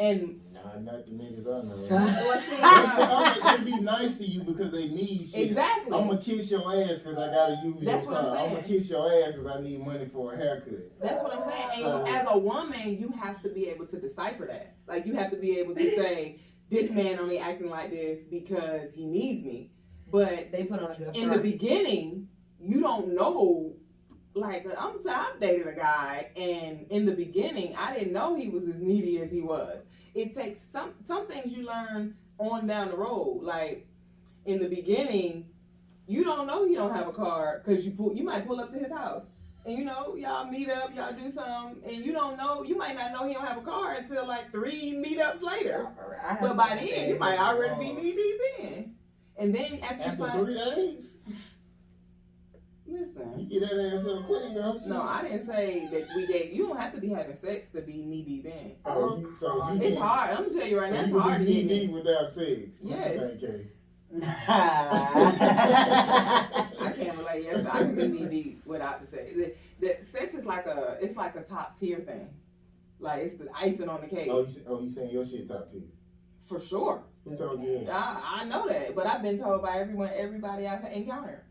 And 0.00 0.40
Nah, 0.52 0.78
not 0.80 1.04
the 1.06 1.12
niggas 1.12 1.40
I 1.40 1.94
know. 1.94 2.04
well, 2.28 2.38
see, 2.40 2.58
I'm 2.62 3.40
gonna 3.40 3.64
be 3.64 3.80
nice 3.80 4.18
to 4.18 4.24
you 4.24 4.42
because 4.44 4.72
they 4.72 4.88
need 4.88 5.28
shit. 5.28 5.48
exactly. 5.50 5.96
I'm 5.96 6.08
gonna 6.08 6.20
kiss 6.20 6.50
your 6.50 6.60
ass 6.74 6.98
because 7.00 7.18
I 7.18 7.26
gotta 7.30 7.60
use 7.64 7.76
That's 7.82 8.02
your 8.04 8.12
what 8.12 8.20
I'm 8.24 8.34
car. 8.34 8.36
I'm 8.46 8.50
gonna 8.54 8.62
kiss 8.66 8.90
your 8.90 9.06
ass 9.12 9.32
because 9.32 9.46
I 9.46 9.60
need 9.60 9.80
money 9.84 10.06
for 10.12 10.32
a 10.32 10.36
haircut. 10.36 10.98
That's 11.00 11.22
what 11.22 11.34
I'm 11.34 11.42
saying. 11.42 11.64
And 11.74 11.82
So- 11.82 12.04
as 12.06 12.26
a 12.30 12.38
woman, 12.38 12.98
you 12.98 13.10
have 13.22 13.40
to 13.42 13.48
be 13.50 13.68
able 13.68 13.86
to 13.86 14.00
decipher 14.00 14.46
that. 14.46 14.74
Like 14.86 15.06
you 15.06 15.14
have 15.14 15.30
to 15.32 15.36
be 15.36 15.58
able 15.58 15.74
to 15.74 15.90
say, 15.96 16.40
this 16.70 16.94
man 16.94 17.18
only 17.18 17.38
acting 17.38 17.68
like 17.70 17.90
this 17.90 18.24
because 18.24 18.92
he 18.92 19.04
needs 19.06 19.42
me. 19.44 19.70
But 20.10 20.50
They 20.52 20.64
put 20.64 20.80
on 20.80 20.90
a 20.92 20.96
good 20.96 21.16
in 21.16 21.28
the 21.30 21.38
beginning, 21.38 22.28
you 22.60 22.80
don't 22.80 23.14
know. 23.14 23.74
Like 24.34 24.64
I'm, 24.78 25.02
t- 25.02 25.08
I've 25.08 25.40
dated 25.40 25.66
a 25.66 25.74
guy, 25.74 26.30
and 26.36 26.86
in 26.90 27.04
the 27.04 27.12
beginning, 27.12 27.74
I 27.76 27.92
didn't 27.94 28.12
know 28.12 28.36
he 28.36 28.48
was 28.48 28.68
as 28.68 28.80
needy 28.80 29.20
as 29.20 29.30
he 29.32 29.40
was. 29.40 29.82
It 30.14 30.34
takes 30.34 30.66
some 30.72 30.92
some 31.04 31.26
things 31.26 31.56
you 31.56 31.66
learn 31.66 32.16
on 32.38 32.66
down 32.66 32.90
the 32.90 32.96
road. 32.96 33.40
Like 33.42 33.86
in 34.46 34.58
the 34.58 34.68
beginning, 34.68 35.46
you 36.06 36.24
don't 36.24 36.46
know 36.46 36.66
he 36.66 36.74
don't 36.74 36.94
have 36.94 37.08
a 37.08 37.12
car 37.12 37.62
because 37.64 37.84
you 37.86 37.92
pull. 37.92 38.14
You 38.14 38.24
might 38.24 38.46
pull 38.46 38.60
up 38.60 38.70
to 38.70 38.78
his 38.78 38.92
house. 38.92 39.26
and 39.66 39.76
you 39.76 39.84
know 39.84 40.16
y'all 40.16 40.46
meet 40.50 40.70
up, 40.70 40.94
y'all 40.94 41.12
do 41.12 41.30
something, 41.30 41.82
and 41.84 42.04
you 42.04 42.12
don't 42.12 42.36
know, 42.36 42.62
you 42.64 42.76
might 42.76 42.96
not 42.96 43.12
know 43.12 43.26
he 43.26 43.34
don't 43.34 43.46
have 43.46 43.58
a 43.58 43.62
car 43.62 43.92
until 43.92 44.26
like 44.26 44.50
three 44.50 44.94
meetups 44.94 45.42
later. 45.42 45.88
Have 46.22 46.40
But 46.40 46.56
by 46.56 46.70
then, 46.74 47.08
you 47.10 47.18
might 47.18 47.38
already 47.38 47.74
be 47.78 47.92
knee 47.92 48.12
deep 48.12 48.40
in. 48.60 48.94
And 49.38 49.54
then 49.54 49.80
after, 49.82 49.96
you 49.96 50.10
After 50.10 50.26
find, 50.26 50.44
three 50.44 50.54
days, 50.54 51.18
you 52.90 52.98
listen, 52.98 53.48
get 53.48 53.60
that 53.60 53.72
ass 53.94 54.06
up 54.06 54.26
quick, 54.26 54.54
don't 54.54 54.82
you? 54.82 54.88
no, 54.88 55.02
I 55.02 55.22
didn't 55.22 55.44
say 55.46 55.88
that 55.92 56.08
we 56.16 56.26
gave. 56.26 56.52
You 56.52 56.66
don't 56.68 56.78
have 56.80 56.92
to 56.94 57.00
be 57.00 57.08
having 57.08 57.36
sex 57.36 57.70
to 57.70 57.80
be 57.82 58.02
knee 58.02 58.22
deep 58.22 58.46
in. 58.46 58.72
Oh, 58.84 59.10
oh 59.14 59.18
you, 59.20 59.34
so 59.34 59.70
you 59.72 59.76
It's 59.78 59.86
can't- 59.94 59.98
hard. 59.98 60.30
I'm 60.30 60.48
gonna 60.48 60.58
tell 60.58 60.68
you 60.68 60.78
right 60.80 60.92
so 60.92 60.94
now, 60.94 61.00
you 61.00 61.04
it's 61.06 61.12
can 61.12 61.20
hard 61.20 61.40
to 61.40 61.46
be 61.46 61.54
get 61.54 61.64
knee 61.66 61.72
in. 61.82 61.86
deep 61.86 61.90
without 61.92 62.30
sex. 62.30 62.60
What 62.80 62.90
Yes. 62.98 63.14
you 63.40 63.48
think, 63.48 63.66
I 66.80 66.92
can't 66.96 67.18
relate. 67.18 67.44
Yes, 67.44 67.64
I 67.66 67.78
can 67.78 67.94
be 67.94 68.08
knee 68.08 68.24
deep 68.28 68.62
without 68.66 69.00
the 69.00 69.06
sex. 69.06 69.30
The, 69.34 69.54
the 69.80 70.04
sex 70.04 70.34
is 70.34 70.46
like 70.46 70.66
a, 70.66 70.98
it's 71.00 71.16
like 71.16 71.36
a 71.36 71.42
top 71.42 71.78
tier 71.78 71.98
thing. 72.00 72.28
Like 72.98 73.22
it's 73.22 73.34
the 73.34 73.48
icing 73.56 73.88
on 73.88 74.00
the 74.02 74.08
cake 74.08 74.28
Oh, 74.30 74.40
you, 74.42 74.48
oh, 74.68 74.82
you 74.82 74.90
saying 74.90 75.10
your 75.10 75.24
shit 75.24 75.48
top 75.48 75.70
tier? 75.70 75.82
for 76.42 76.58
sure. 76.58 77.04
Who 77.24 77.36
told 77.36 77.60
you? 77.62 77.86
I, 77.90 78.40
I 78.40 78.44
know 78.44 78.66
that, 78.68 78.94
but 78.96 79.06
I've 79.06 79.22
been 79.22 79.38
told 79.38 79.62
by 79.62 79.76
everyone, 79.78 80.10
everybody 80.14 80.66
I've 80.66 80.84
encountered. 80.92 81.42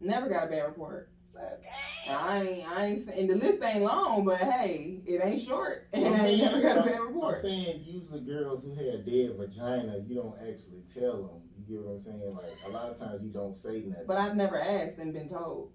Never 0.00 0.28
got 0.28 0.44
a 0.44 0.50
bad 0.50 0.62
report. 0.66 1.10
Okay. 1.36 1.68
I 2.10 2.42
ain't, 2.42 2.68
I 2.78 2.84
ain't, 2.86 3.08
and 3.08 3.30
the 3.30 3.34
list 3.34 3.62
ain't 3.62 3.82
long, 3.84 4.24
but 4.24 4.38
hey, 4.38 5.00
it 5.06 5.20
ain't 5.24 5.40
short, 5.40 5.88
and 5.92 6.06
I'm 6.06 6.12
I 6.20 6.26
ain't 6.26 6.40
saying- 6.40 6.52
never 6.52 6.60
got 6.60 6.78
a 6.78 6.90
bad 6.90 7.00
report. 7.00 7.34
I'm 7.36 7.40
saying 7.42 7.84
usually 7.86 8.20
girls 8.20 8.62
who 8.64 8.74
had 8.74 9.06
dead 9.06 9.36
vagina, 9.38 9.98
you 10.06 10.16
don't 10.16 10.36
actually 10.38 10.82
tell 10.92 11.22
them. 11.22 11.42
You 11.56 11.76
get 11.76 11.84
what 11.86 11.92
I'm 11.92 12.00
saying? 12.00 12.30
Like 12.34 12.58
a 12.66 12.70
lot 12.70 12.90
of 12.90 12.98
times 12.98 13.22
you 13.22 13.30
don't 13.30 13.56
say 13.56 13.84
nothing. 13.86 14.04
But 14.06 14.18
I've 14.18 14.36
never 14.36 14.58
asked 14.58 14.98
and 14.98 15.12
been 15.14 15.28
told. 15.28 15.70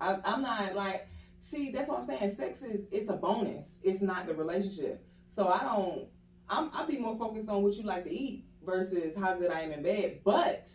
I, 0.00 0.16
I'm 0.24 0.42
not 0.42 0.74
like, 0.74 1.08
see, 1.38 1.70
that's 1.70 1.88
what 1.88 1.98
I'm 1.98 2.04
saying. 2.04 2.34
Sex 2.34 2.62
is 2.62 2.84
it's 2.92 3.10
a 3.10 3.14
bonus. 3.14 3.74
It's 3.82 4.00
not 4.00 4.26
the 4.26 4.34
relationship. 4.34 5.04
So 5.28 5.48
I 5.48 5.58
don't. 5.64 6.08
I'm 6.48 6.70
I 6.72 6.86
be 6.86 6.98
more 6.98 7.16
focused 7.18 7.48
on 7.48 7.62
what 7.62 7.74
you 7.74 7.82
like 7.82 8.04
to 8.04 8.10
eat 8.10 8.44
versus 8.64 9.14
how 9.16 9.34
good 9.34 9.50
I 9.50 9.60
am 9.62 9.72
in 9.72 9.82
bed. 9.82 10.20
But 10.24 10.68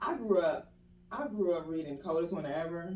I 0.00 0.16
grew 0.16 0.38
up. 0.38 0.72
I 1.10 1.28
grew 1.28 1.54
up 1.54 1.68
reading 1.68 1.98
Coldest 1.98 2.32
Winter 2.32 2.52
Ever, 2.52 2.94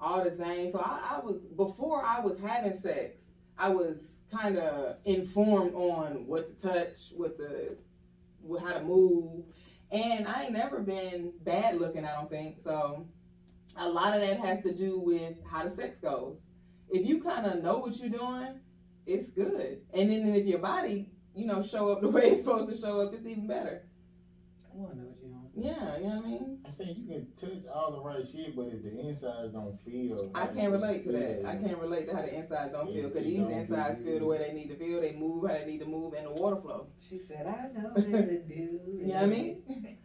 all 0.00 0.22
the 0.22 0.30
Zane. 0.30 0.70
So 0.70 0.80
I, 0.80 1.16
I 1.16 1.24
was 1.24 1.44
before 1.44 2.04
I 2.04 2.20
was 2.20 2.38
having 2.38 2.74
sex. 2.74 3.24
I 3.58 3.68
was 3.68 4.20
kind 4.32 4.58
of 4.58 4.96
informed 5.04 5.74
on 5.74 6.26
what 6.26 6.46
to 6.48 6.68
touch, 6.68 7.12
what 7.16 7.36
the, 7.36 7.76
how 8.60 8.74
to 8.74 8.82
move, 8.82 9.44
and 9.90 10.28
I 10.28 10.44
ain't 10.44 10.52
never 10.52 10.80
been 10.80 11.32
bad 11.44 11.78
looking. 11.78 12.04
I 12.04 12.14
don't 12.14 12.30
think 12.30 12.60
so. 12.60 13.06
A 13.76 13.88
lot 13.88 14.14
of 14.14 14.20
that 14.20 14.38
has 14.40 14.60
to 14.62 14.72
do 14.72 14.98
with 14.98 15.34
how 15.50 15.64
the 15.64 15.70
sex 15.70 15.98
goes. 15.98 16.42
If 16.90 17.06
you 17.06 17.22
kind 17.22 17.46
of 17.46 17.62
know 17.62 17.78
what 17.78 17.98
you're 17.98 18.10
doing, 18.10 18.60
it's 19.06 19.30
good. 19.30 19.80
And 19.94 20.10
then 20.10 20.34
if 20.34 20.46
your 20.46 20.58
body, 20.58 21.10
you 21.34 21.46
know, 21.46 21.62
show 21.62 21.90
up 21.90 22.00
the 22.00 22.08
way 22.10 22.22
it's 22.22 22.42
supposed 22.42 22.70
to 22.72 22.78
show 22.78 23.00
up, 23.00 23.12
it's 23.12 23.26
even 23.26 23.46
better. 23.46 23.82
Know 25.56 25.68
what 25.68 25.72
you 25.72 25.74
doing. 25.74 25.80
Yeah, 25.80 25.96
you 25.98 26.02
know 26.02 26.16
what 26.16 26.24
I 26.24 26.28
mean. 26.28 26.58
I'm 26.66 26.74
saying 26.76 26.96
you 26.98 27.06
can 27.08 27.32
touch 27.40 27.68
all 27.72 27.92
the 27.92 28.00
right 28.00 28.26
shit, 28.26 28.56
but 28.56 28.66
if 28.66 28.82
the 28.82 29.08
insides 29.08 29.52
don't 29.52 29.80
feel, 29.82 30.30
I 30.34 30.46
can't 30.46 30.72
relate 30.72 31.04
to 31.04 31.12
that. 31.12 31.46
I 31.46 31.56
can't 31.56 31.78
relate 31.78 32.08
to 32.08 32.16
how 32.16 32.22
the 32.22 32.34
insides 32.34 32.72
don't 32.72 32.92
feel 32.92 33.08
because 33.08 33.22
it 33.22 33.30
these 33.30 33.40
insides 33.40 34.00
feel 34.00 34.18
the 34.18 34.26
way 34.26 34.38
they 34.38 34.52
need 34.52 34.68
to 34.68 34.76
feel. 34.76 35.00
They 35.00 35.12
move 35.12 35.48
how 35.48 35.54
they 35.54 35.66
need 35.66 35.80
to 35.80 35.86
move, 35.86 36.14
and 36.14 36.26
the 36.26 36.32
water 36.32 36.60
flow. 36.60 36.86
She 37.00 37.18
said, 37.18 37.46
I 37.46 37.78
know 37.78 37.90
what 37.90 38.04
to 38.04 38.42
do. 38.42 38.80
You 39.00 39.06
know 39.06 39.14
what 39.14 39.22
I 39.22 39.26
mean? 39.26 39.62
Okay, 39.70 39.98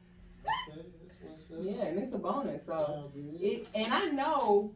that's 0.45 1.19
what's 1.21 1.51
up. 1.51 1.57
Yeah, 1.61 1.85
and 1.87 1.99
it's 1.99 2.13
a 2.13 2.17
bonus. 2.17 2.65
So. 2.65 3.11
It 3.15 3.67
and 3.75 3.93
I 3.93 4.05
know 4.05 4.73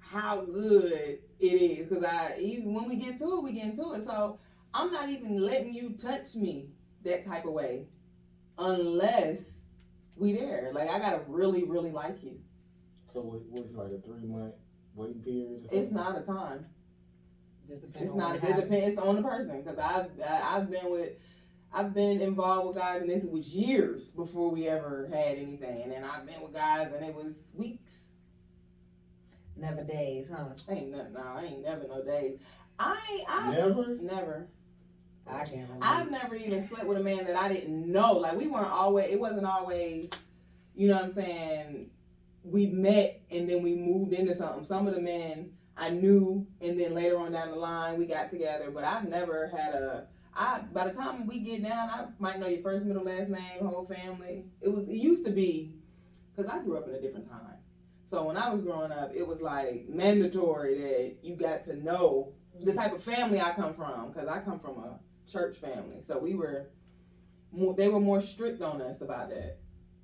how 0.00 0.44
good 0.44 1.18
it 1.40 1.44
is 1.44 1.88
because 1.88 2.04
I 2.04 2.36
even 2.40 2.72
when 2.72 2.86
we 2.86 2.96
get 2.96 3.18
to 3.18 3.24
it, 3.24 3.42
we 3.42 3.52
get 3.52 3.66
into 3.66 3.94
it. 3.94 4.02
So 4.02 4.38
I'm 4.74 4.92
not 4.92 5.08
even 5.08 5.38
letting 5.38 5.72
you 5.74 5.90
touch 5.98 6.34
me 6.36 6.68
that 7.04 7.24
type 7.24 7.44
of 7.44 7.52
way 7.52 7.86
unless 8.58 9.55
we 10.16 10.32
there. 10.32 10.70
Like 10.72 10.90
I 10.90 10.98
gotta 10.98 11.22
really, 11.28 11.64
really 11.64 11.90
like 11.92 12.22
you. 12.22 12.38
So 13.06 13.20
what, 13.20 13.42
what's 13.50 13.74
like 13.74 13.92
a 13.92 13.98
three 13.98 14.26
month 14.26 14.54
waiting 14.94 15.22
period? 15.22 15.66
Or 15.70 15.78
It's 15.78 15.90
not 15.90 16.18
a 16.18 16.22
time. 16.22 16.66
Just 17.68 17.84
It's 17.94 18.14
not. 18.14 18.36
It 18.36 18.40
happens. 18.42 18.62
depends. 18.62 18.88
It's 18.90 18.98
on 18.98 19.16
the 19.16 19.22
person 19.22 19.62
because 19.62 19.78
I've 19.78 20.10
I- 20.26 20.56
I've 20.56 20.70
been 20.70 20.90
with. 20.90 21.10
I've 21.72 21.92
been 21.92 22.20
involved 22.20 22.68
with 22.68 22.76
guys, 22.76 23.02
and 23.02 23.10
this 23.10 23.24
was 23.24 23.48
years 23.48 24.10
before 24.10 24.50
we 24.50 24.66
ever 24.68 25.08
had 25.12 25.36
anything. 25.36 25.92
And 25.92 26.04
I've 26.06 26.24
been 26.24 26.40
with 26.40 26.54
guys, 26.54 26.90
and 26.94 27.04
it 27.04 27.14
was 27.14 27.38
weeks. 27.54 28.04
Never 29.56 29.82
days, 29.82 30.30
huh? 30.34 30.44
Ain't 30.70 30.90
nothing. 30.90 31.12
No, 31.14 31.20
I 31.20 31.44
ain't 31.44 31.62
never 31.62 31.86
no 31.88 32.02
days. 32.04 32.38
I 32.78 33.24
I 33.28 33.50
Never. 33.52 33.96
never. 34.00 34.48
I 35.28 35.38
can't 35.38 35.50
remember. 35.50 35.78
I've 35.82 36.10
never 36.10 36.34
even 36.36 36.62
slept 36.62 36.86
with 36.86 36.98
a 36.98 37.02
man 37.02 37.24
that 37.24 37.36
I 37.36 37.48
didn't 37.48 37.90
know. 37.90 38.12
Like 38.14 38.36
we 38.36 38.46
weren't 38.46 38.70
always. 38.70 39.10
It 39.10 39.20
wasn't 39.20 39.46
always. 39.46 40.10
You 40.74 40.88
know 40.88 40.94
what 40.94 41.04
I'm 41.04 41.10
saying? 41.10 41.90
We 42.44 42.66
met 42.66 43.20
and 43.30 43.48
then 43.48 43.62
we 43.62 43.74
moved 43.74 44.12
into 44.12 44.34
something. 44.34 44.64
Some 44.64 44.86
of 44.86 44.94
the 44.94 45.00
men 45.00 45.50
I 45.76 45.90
knew, 45.90 46.46
and 46.60 46.78
then 46.78 46.94
later 46.94 47.18
on 47.18 47.32
down 47.32 47.50
the 47.50 47.56
line 47.56 47.98
we 47.98 48.06
got 48.06 48.30
together. 48.30 48.70
But 48.70 48.84
I've 48.84 49.08
never 49.08 49.48
had 49.48 49.74
a. 49.74 50.06
I 50.34 50.60
by 50.72 50.88
the 50.88 50.94
time 50.94 51.26
we 51.26 51.40
get 51.40 51.62
down, 51.62 51.88
I 51.90 52.06
might 52.18 52.38
know 52.38 52.46
your 52.46 52.62
first, 52.62 52.84
middle, 52.84 53.04
last 53.04 53.28
name, 53.28 53.66
whole 53.66 53.86
family. 53.86 54.44
It 54.60 54.68
was. 54.68 54.88
It 54.88 54.96
used 54.96 55.24
to 55.26 55.32
be, 55.32 55.74
because 56.34 56.50
I 56.50 56.62
grew 56.62 56.76
up 56.76 56.88
in 56.88 56.94
a 56.94 57.00
different 57.00 57.28
time. 57.28 57.56
So 58.04 58.22
when 58.24 58.36
I 58.36 58.48
was 58.48 58.62
growing 58.62 58.92
up, 58.92 59.12
it 59.14 59.26
was 59.26 59.42
like 59.42 59.88
mandatory 59.88 60.78
that 60.78 61.16
you 61.22 61.34
got 61.34 61.64
to 61.64 61.74
know 61.76 62.32
the 62.62 62.72
type 62.72 62.94
of 62.94 63.02
family 63.02 63.40
I 63.40 63.52
come 63.52 63.74
from. 63.74 64.12
Because 64.12 64.28
I 64.28 64.38
come 64.38 64.60
from 64.60 64.78
a 64.78 64.98
church 65.30 65.56
family, 65.56 66.02
so 66.06 66.18
we 66.18 66.34
were. 66.34 66.70
More, 67.52 67.74
they 67.74 67.88
were 67.88 68.00
more 68.00 68.20
strict 68.20 68.60
on 68.60 68.82
us 68.82 69.00
about 69.00 69.30
that. 69.30 69.58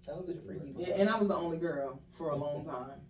Were 0.08 0.22
the 0.32 0.40
freaky 0.40 0.72
ones. 0.72 0.86
Yeah, 0.88 0.94
and 0.96 1.08
I 1.08 1.18
was 1.18 1.28
the 1.28 1.36
only 1.36 1.58
girl 1.58 2.00
for 2.12 2.30
a 2.30 2.36
long 2.36 2.64
time. 2.64 3.00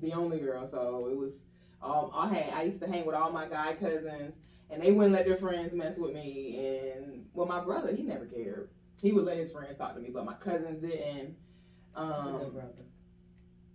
The 0.00 0.12
only 0.12 0.38
girl, 0.38 0.66
so 0.66 1.08
it 1.10 1.16
was. 1.16 1.42
Um, 1.82 2.10
I 2.14 2.32
had 2.32 2.54
I 2.54 2.62
used 2.62 2.80
to 2.80 2.86
hang 2.86 3.04
with 3.04 3.14
all 3.14 3.30
my 3.30 3.46
guy 3.46 3.74
cousins, 3.74 4.38
and 4.70 4.82
they 4.82 4.92
wouldn't 4.92 5.14
let 5.14 5.26
their 5.26 5.36
friends 5.36 5.72
mess 5.72 5.98
with 5.98 6.14
me. 6.14 6.66
And 6.66 7.26
well, 7.34 7.46
my 7.46 7.60
brother, 7.60 7.94
he 7.94 8.02
never 8.02 8.26
cared. 8.26 8.70
He 9.02 9.12
would 9.12 9.24
let 9.24 9.36
his 9.36 9.52
friends 9.52 9.76
talk 9.76 9.94
to 9.94 10.00
me, 10.00 10.10
but 10.10 10.24
my 10.24 10.34
cousins 10.34 10.80
didn't. 10.80 11.36
Good 11.94 12.02
Um, 12.02 12.62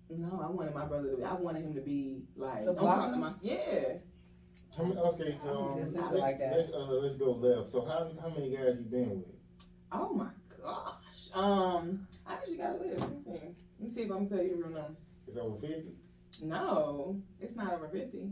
no, 0.09 0.41
I 0.43 0.47
wanted 0.49 0.73
my 0.73 0.85
brother 0.85 1.11
to. 1.11 1.17
be 1.17 1.23
I 1.23 1.33
wanted 1.33 1.63
him 1.63 1.75
to 1.75 1.81
be 1.81 2.23
like. 2.35 2.61
To 2.61 2.67
Don't 2.67 2.77
talk 2.77 3.11
to 3.11 3.17
my. 3.17 3.31
Yeah. 3.41 3.97
How 4.79 4.85
many, 4.85 4.97
okay, 5.01 5.37
so 5.43 5.49
I 5.49 5.77
was 5.77 5.93
a 5.93 5.99
um, 5.99 6.05
let's, 6.05 6.21
like 6.21 6.39
that. 6.39 6.55
let's 6.55 6.69
uh, 6.71 6.77
let's 6.85 7.15
go 7.17 7.31
left. 7.31 7.67
So 7.67 7.83
how 7.83 8.09
how 8.21 8.29
many 8.29 8.55
guys 8.55 8.79
you 8.79 8.85
been 8.85 9.09
with? 9.09 9.25
Oh 9.91 10.13
my 10.13 10.29
gosh. 10.63 11.29
Um, 11.35 12.07
I 12.25 12.35
actually 12.35 12.57
gotta 12.57 12.77
live. 12.77 12.99
Let 12.99 13.11
me 13.11 13.19
see. 13.21 13.29
Let 13.31 13.53
me 13.79 13.89
see 13.93 14.01
if 14.03 14.11
I 14.11 14.15
can 14.15 14.29
tell 14.29 14.41
you 14.41 14.51
the 14.51 14.55
real 14.55 14.69
number. 14.69 14.95
It's 15.27 15.35
over 15.35 15.59
fifty. 15.59 15.95
No, 16.41 17.21
it's 17.41 17.57
not 17.57 17.73
over 17.73 17.89
fifty. 17.89 18.29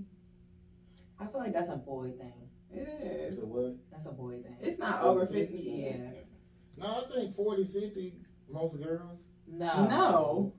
I 1.20 1.26
feel 1.26 1.42
like 1.42 1.52
that's 1.52 1.68
a 1.68 1.76
boy 1.76 2.12
thing. 2.12 2.34
It 2.72 2.88
It's 3.02 3.38
is. 3.38 3.44
a 3.44 3.46
what? 3.46 3.76
That's 3.92 4.06
a 4.06 4.12
boy 4.12 4.42
thing. 4.42 4.56
It's 4.62 4.80
not 4.80 5.02
Over 5.02 5.24
over 5.24 5.26
50? 5.28 5.42
50. 5.48 5.58
Yeah. 5.58 5.96
No, 6.78 7.04
I 7.08 7.14
think 7.14 7.36
40, 7.36 7.66
50, 7.66 8.14
most 8.50 8.82
girls. 8.82 9.20
No. 9.48 9.88
No. 9.88 10.54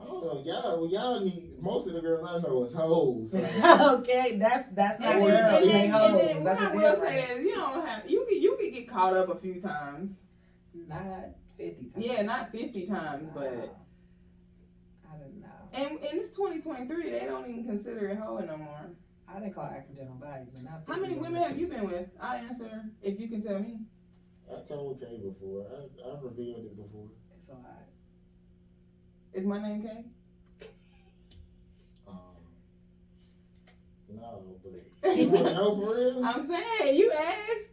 I 0.00 0.04
don't 0.04 0.24
know. 0.24 0.42
Y'all, 0.44 0.80
well, 0.80 0.90
y'all 0.90 1.20
need 1.24 1.60
most 1.60 1.86
of 1.88 1.94
the 1.94 2.00
girls 2.00 2.26
I 2.28 2.40
know 2.40 2.64
is 2.64 2.74
hoes. 2.74 3.30
So. 3.62 3.96
okay, 3.98 4.36
that's 4.38 4.68
that's 4.72 5.00
not 5.00 5.12
And 5.12 5.20
Well, 5.22 5.30
then, 5.30 5.54
and 5.54 5.64
then, 5.70 5.84
and 5.84 6.18
then 6.18 6.36
what 6.42 6.44
That's 6.44 6.62
a 6.62 6.68
I 6.70 6.74
will 6.74 6.80
difference. 6.92 7.14
say 7.26 7.34
is 7.34 7.44
you 7.44 7.54
don't 7.54 7.86
have 7.86 8.10
you 8.10 8.26
could 8.28 8.42
you 8.42 8.56
could 8.60 8.72
get 8.72 8.88
caught 8.88 9.14
up 9.14 9.28
a 9.28 9.36
few 9.36 9.60
times. 9.60 10.20
Not 10.88 11.06
fifty 11.56 11.84
times. 11.88 12.06
Yeah, 12.06 12.22
not 12.22 12.50
fifty 12.52 12.84
times, 12.86 13.28
but 13.34 13.76
I 15.08 15.16
don't 15.16 15.40
know. 15.40 15.48
and 15.74 15.90
and 15.92 16.00
it's 16.20 16.36
twenty 16.36 16.60
twenty 16.60 16.86
three. 16.88 17.10
They 17.10 17.24
don't 17.26 17.48
even 17.48 17.64
consider 17.64 18.08
it 18.08 18.18
hoeing 18.18 18.46
no 18.46 18.56
more. 18.56 18.90
I 19.28 19.40
didn't 19.40 19.54
call 19.54 19.64
accidental 19.64 20.14
bodies, 20.16 20.48
but 20.54 20.64
not. 20.64 20.82
How 20.86 21.00
many 21.00 21.14
women 21.14 21.42
have 21.42 21.58
you 21.58 21.66
been 21.68 21.84
with? 21.86 22.08
I 22.20 22.36
answer 22.38 22.84
if 23.02 23.18
you 23.18 23.28
can 23.28 23.42
tell 23.42 23.58
me. 23.60 23.78
I 24.52 24.60
told 24.68 25.00
Kay 25.00 25.18
before. 25.18 25.66
I, 25.72 26.10
I've 26.12 26.22
revealed 26.22 26.66
it 26.66 26.76
before. 26.76 27.08
It's 27.36 27.48
a 27.48 27.52
lot. 27.52 27.88
Is 29.34 29.46
my 29.46 29.60
name 29.60 29.82
Kay? 29.82 30.04
Um, 32.06 32.14
no, 34.08 34.42
but 35.02 35.16
you 35.16 35.28
want 35.28 35.46
to 35.46 35.54
know 35.54 35.74
for 35.76 35.94
real? 35.96 36.24
I'm 36.24 36.40
saying 36.42 36.94
you 36.96 37.10
asked. 37.12 37.68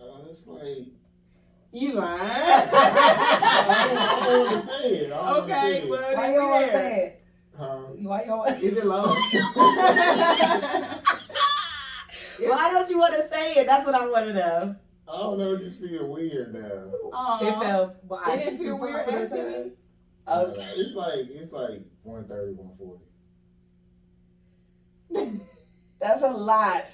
Uh, 0.00 0.04
it's 0.28 0.46
like 0.46 0.88
You 1.72 1.92
lying. 1.94 2.20
I 2.20 2.24
don't, 3.88 3.98
I 3.98 4.26
don't 4.26 4.40
want 4.46 4.50
to 4.60 4.66
say 4.66 4.88
it. 4.88 5.12
I 5.12 5.14
don't 5.32 5.48
say 5.48 5.54
okay, 5.54 5.78
it. 5.84 5.88
well 5.88 6.16
Why 6.16 6.28
you 6.28 6.34
don't 6.34 6.50
want 6.50 6.64
to 6.66 6.72
say 6.72 7.02
it? 7.04 7.22
Huh? 7.56 7.76
Why 8.02 8.20
you 8.22 8.26
don't? 8.26 8.38
want- 8.38 8.62
Is 8.62 8.76
it 8.78 8.84
low? 8.84 9.02
Why 12.40 12.68
don't 12.70 12.90
you 12.90 12.98
want 12.98 13.14
to 13.14 13.28
say 13.32 13.52
it? 13.60 13.66
That's 13.66 13.86
what 13.86 13.94
I 13.94 14.06
want 14.08 14.26
to 14.26 14.32
know. 14.34 14.76
I 15.06 15.16
don't 15.18 15.38
know. 15.38 15.52
It 15.52 15.58
just 15.60 15.80
feel 15.80 16.08
weird 16.10 16.52
now. 16.54 16.90
Aw. 17.12 17.46
It 17.46 17.54
felt. 17.64 17.94
Why? 18.08 18.24
It 18.34 18.40
She 18.42 18.50
didn't 18.50 18.62
feel 18.64 18.78
weird 18.78 19.06
popular 20.26 20.50
asking 20.50 20.54
to- 20.54 20.60
me. 20.60 20.66
Nah, 20.66 20.82
it's 20.82 20.94
like 20.94 21.30
it's 21.42 21.52
like 21.52 21.80
130, 22.02 22.52
140. 22.54 23.04
That's 26.00 26.22
a 26.22 26.30
lot. 26.30 26.84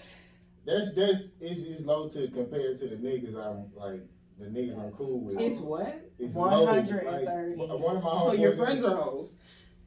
That's 0.67 0.93
that's 0.95 1.35
it's, 1.41 1.63
it's 1.63 1.85
low 1.85 2.09
to 2.11 2.29
compare 2.29 2.75
to 2.77 2.87
the 2.89 2.97
niggas 2.97 3.35
I'm 3.35 3.73
like 3.75 4.03
the 4.39 4.47
niggas 4.47 4.79
I'm 4.79 4.93
cool 4.93 5.21
with. 5.25 5.41
It's 5.41 5.59
what? 5.59 6.11
It's 6.19 6.37
low. 6.37 6.65
130. 6.65 7.07
Like, 7.07 7.57
one 7.57 7.71
of 7.97 8.03
my 8.05 8.15
So 8.19 8.33
your 8.35 8.53
friends 8.57 8.85
in, 8.85 8.91
are 8.91 8.97
hoes. 8.97 9.37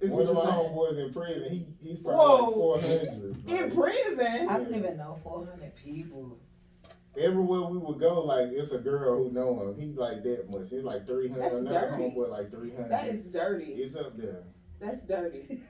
It's 0.02 0.12
one 0.12 0.26
what 0.26 0.30
of 0.30 0.36
you're 0.36 0.46
my 0.46 0.52
saying. 0.52 0.74
homeboys 0.74 0.98
in 1.06 1.14
prison. 1.14 1.52
He 1.52 1.68
he's 1.88 2.00
probably 2.00 2.20
Whoa. 2.20 2.72
like 2.74 2.82
400. 2.82 3.50
In 3.50 3.72
prison. 3.72 4.50
I 4.50 4.58
don't 4.58 4.76
even 4.76 4.98
know 4.98 5.18
400 5.24 5.76
people. 5.76 6.40
Everywhere 7.18 7.62
we 7.70 7.78
would 7.78 8.00
go, 8.00 8.22
like 8.24 8.50
it's 8.52 8.72
a 8.74 8.80
girl 8.80 9.24
who 9.24 9.32
know 9.32 9.62
him. 9.62 9.76
He 9.76 9.94
like 9.98 10.24
that 10.24 10.50
much. 10.50 10.72
It's 10.72 10.84
like 10.84 11.06
300. 11.08 11.42
That's 11.42 11.56
Another 11.62 11.80
dirty. 11.92 12.04
homeboy 12.04 12.30
like 12.30 12.52
300. 12.52 12.90
That 12.90 13.08
is 13.08 13.28
dirty. 13.32 13.66
It's 13.74 13.96
up 13.96 14.18
there. 14.18 14.44
That's 14.80 15.04
dirty. 15.06 15.60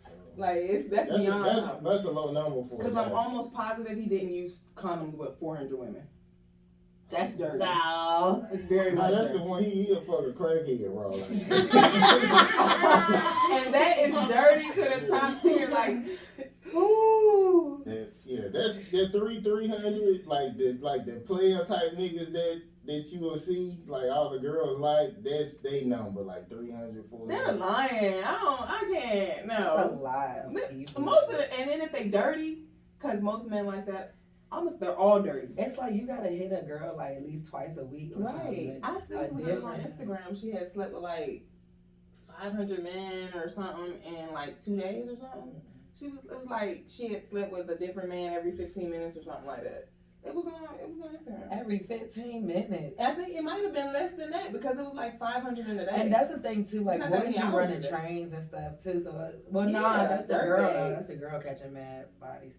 So. 0.00 0.10
Like 0.36 0.56
it's 0.58 0.84
that's, 0.88 1.08
That's 1.08 1.20
a, 1.22 1.24
beyond. 1.26 1.44
that's, 1.44 1.66
that's 1.82 2.04
a 2.04 2.10
low 2.10 2.30
number 2.32 2.62
for. 2.68 2.76
a 2.76 2.78
Because 2.78 2.96
I'm 2.96 3.12
almost 3.12 3.52
positive 3.52 3.98
he 3.98 4.06
didn't 4.06 4.32
use 4.32 4.56
condoms 4.76 5.14
with 5.16 5.38
400 5.40 5.76
women. 5.78 6.02
That's 7.10 7.32
dirty. 7.34 7.58
No. 7.58 8.46
It's 8.52 8.64
very 8.64 8.92
Nah, 8.92 9.08
much 9.10 9.14
that's 9.20 9.32
the 9.32 9.42
one 9.42 9.64
he 9.64 9.70
he 9.82 9.92
a 9.92 9.96
fucking 9.96 10.34
crackhead, 10.34 10.92
bro. 10.94 11.10
Like, 11.12 11.22
and 13.52 13.74
that 13.74 13.94
is 13.98 14.12
dirty 14.28 14.68
to 14.68 15.00
the 15.00 15.08
top 15.10 15.42
tier. 15.42 15.68
Like, 15.68 15.90
ooh. 15.90 16.04
that, 16.04 16.18
yeah, 18.42 18.48
that's 18.52 18.76
that 18.90 19.12
three 19.12 19.40
three 19.40 19.68
hundred, 19.68 20.26
like 20.26 20.56
the 20.56 20.78
like 20.80 21.04
the 21.06 21.14
player 21.26 21.64
type 21.64 21.92
niggas 21.96 22.32
that 22.32 22.62
that 22.84 23.12
you 23.12 23.20
will 23.20 23.36
see, 23.38 23.78
like 23.86 24.10
all 24.10 24.30
the 24.30 24.38
girls 24.38 24.78
like 24.78 25.22
that's 25.22 25.58
they 25.58 25.84
number 25.84 26.22
like 26.22 26.48
300, 26.48 27.04
400. 27.10 27.28
They're 27.28 27.54
lying. 27.54 28.14
I 28.24 28.38
don't. 28.40 28.70
I 28.70 29.00
can't. 29.00 29.46
That's 29.48 29.60
a 29.60 29.88
No. 29.94 29.98
lot 30.02 30.36
of 30.38 30.70
people. 30.70 31.02
Most 31.02 31.30
of 31.30 31.36
the, 31.38 31.60
and 31.60 31.68
then 31.68 31.80
if 31.82 31.92
they 31.92 32.08
dirty, 32.08 32.62
because 32.98 33.20
most 33.20 33.46
men 33.50 33.66
like 33.66 33.84
that, 33.86 34.14
almost 34.50 34.80
they're 34.80 34.96
all 34.96 35.20
dirty. 35.20 35.48
It's 35.58 35.76
like 35.76 35.92
you 35.92 36.06
gotta 36.06 36.28
hit 36.30 36.50
a 36.52 36.64
girl 36.66 36.94
like 36.96 37.16
at 37.16 37.26
least 37.26 37.50
twice 37.50 37.76
a 37.76 37.84
week 37.84 38.12
or 38.16 38.20
Right. 38.22 38.34
something. 38.34 38.80
I 38.82 38.98
still 39.00 39.18
A 39.18 39.28
was 39.28 39.38
a 39.38 39.42
girl 39.42 39.66
on 39.66 39.80
Instagram. 39.80 40.40
She 40.40 40.50
had 40.50 40.66
slept 40.66 40.94
with 40.94 41.02
like 41.02 41.44
500 42.40 42.82
men 42.84 43.34
or 43.34 43.48
something 43.48 43.94
in 44.06 44.32
like 44.32 44.62
two 44.62 44.76
days 44.78 45.08
or 45.08 45.16
something. 45.16 45.60
She 45.98 46.08
was. 46.08 46.20
It 46.24 46.30
was 46.34 46.46
like 46.46 46.84
she 46.88 47.08
had 47.08 47.22
slept 47.24 47.52
with 47.52 47.68
a 47.70 47.76
different 47.76 48.08
man 48.08 48.32
every 48.32 48.52
15 48.52 48.88
minutes 48.90 49.16
or 49.16 49.22
something 49.22 49.46
like 49.46 49.64
that. 49.64 49.88
It 50.24 50.34
was 50.34 50.46
on. 50.46 50.54
It 50.82 50.88
was 50.90 51.00
on 51.00 51.16
Instagram. 51.16 51.60
Every 51.60 51.78
15 51.78 52.46
minutes. 52.46 53.00
I 53.00 53.12
think 53.14 53.36
it 53.36 53.42
might 53.42 53.62
have 53.62 53.72
been 53.72 53.92
less 53.92 54.12
than 54.12 54.30
that 54.30 54.52
because 54.52 54.78
it 54.78 54.84
was 54.84 54.94
like 54.94 55.18
500 55.18 55.66
in 55.68 55.78
a 55.78 55.86
day. 55.86 55.92
And 55.94 56.12
that's 56.12 56.28
the 56.30 56.38
thing 56.38 56.64
too, 56.64 56.82
like 56.82 57.00
It's 57.00 57.04
not 57.08 57.12
that 57.12 57.24
boys 57.24 57.34
many 57.34 57.36
be 57.36 57.42
hours 57.42 57.54
running 57.54 57.76
in 57.76 57.78
a 57.78 57.82
day. 57.82 57.88
trains 57.88 58.32
and 58.32 58.44
stuff 58.44 58.80
too. 58.82 59.00
So, 59.00 59.10
uh, 59.12 59.30
well, 59.50 59.68
no, 59.68 59.80
Yeah, 59.80 60.06
that's 60.08 60.26
the 60.26 60.34
girl. 60.34 60.62
bags. 60.70 60.94
That's 60.96 61.08
the 61.08 61.16
girl 61.16 61.40
catching 61.40 61.72
mad 61.72 62.06
bodies. 62.20 62.54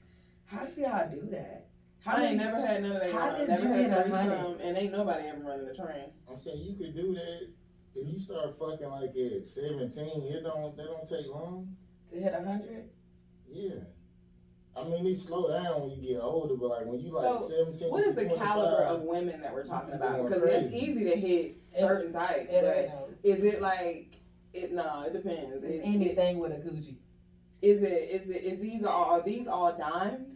How 0.45 0.65
do 0.65 0.81
y'all 0.81 1.09
do 1.11 1.27
that? 1.31 1.67
How 2.03 2.13
I 2.15 2.19
do 2.19 2.23
ain't 2.23 2.31
you- 2.33 2.37
never 2.39 2.65
had 2.65 2.81
none 2.81 2.91
of 2.93 3.01
that. 3.01 3.11
how 3.11 3.19
going 3.19 3.31
on. 3.33 3.39
did 3.39 3.49
never 3.49 3.61
you 3.63 3.69
had 3.69 3.79
hit 3.79 3.91
a 3.91 4.03
threesome, 4.03 4.57
and 4.61 4.77
ain't 4.77 4.91
nobody 4.93 5.27
ever 5.27 5.41
running 5.43 5.65
the 5.67 5.75
train. 5.75 6.05
I'm 6.31 6.39
saying 6.39 6.57
you 6.63 6.73
could 6.75 6.95
do 6.95 7.13
that 7.13 7.49
if 7.95 8.07
you 8.07 8.19
start 8.19 8.57
fucking 8.57 8.87
like 8.89 9.09
at 9.15 9.45
17. 9.45 10.23
It 10.23 10.43
don't 10.43 10.75
that 10.77 10.85
don't 10.85 11.07
take 11.07 11.27
long. 11.27 11.75
to 12.09 12.15
hit 12.15 12.33
a 12.33 12.41
hundred? 12.43 12.89
Yeah. 13.51 13.71
I 14.77 14.83
mean, 14.87 15.03
they 15.03 15.13
slow 15.13 15.49
down 15.51 15.81
when 15.81 15.91
you 15.91 16.13
get 16.13 16.21
older, 16.21 16.55
but 16.55 16.69
like 16.69 16.85
when 16.85 16.99
you 17.01 17.11
like 17.11 17.23
So, 17.25 17.37
17, 17.49 17.89
What 17.89 18.05
is 18.05 18.15
the 18.15 18.33
caliber 18.35 18.83
of 18.83 19.01
women 19.01 19.41
that 19.41 19.53
we're 19.53 19.65
talking 19.65 19.93
about? 19.93 20.17
Going 20.17 20.25
Because 20.25 20.43
it's 20.43 20.73
easy 20.73 21.03
to 21.05 21.15
hit 21.19 21.57
certain 21.69 22.13
type, 22.13 22.47
It 22.49 22.61
but 22.63 22.77
ain't 22.77 23.17
is 23.37 23.43
it 23.43 23.61
like 23.61 24.13
it? 24.53 24.71
No, 24.71 25.03
it 25.05 25.13
depends. 25.13 25.55
It's 25.57 25.65
It- 25.65 25.75
it- 25.79 25.81
anything 25.83 26.39
with 26.39 26.51
a 26.53 26.55
coochie. 26.57 26.95
Is 27.61 27.83
it? 27.83 28.21
Is 28.21 28.29
it? 28.29 28.43
Is 28.45 28.59
these 28.61 28.85
all? 28.85 29.05
Are 29.15 29.21
these 29.21 29.47
all 29.47 29.75
dimes? 29.77 30.35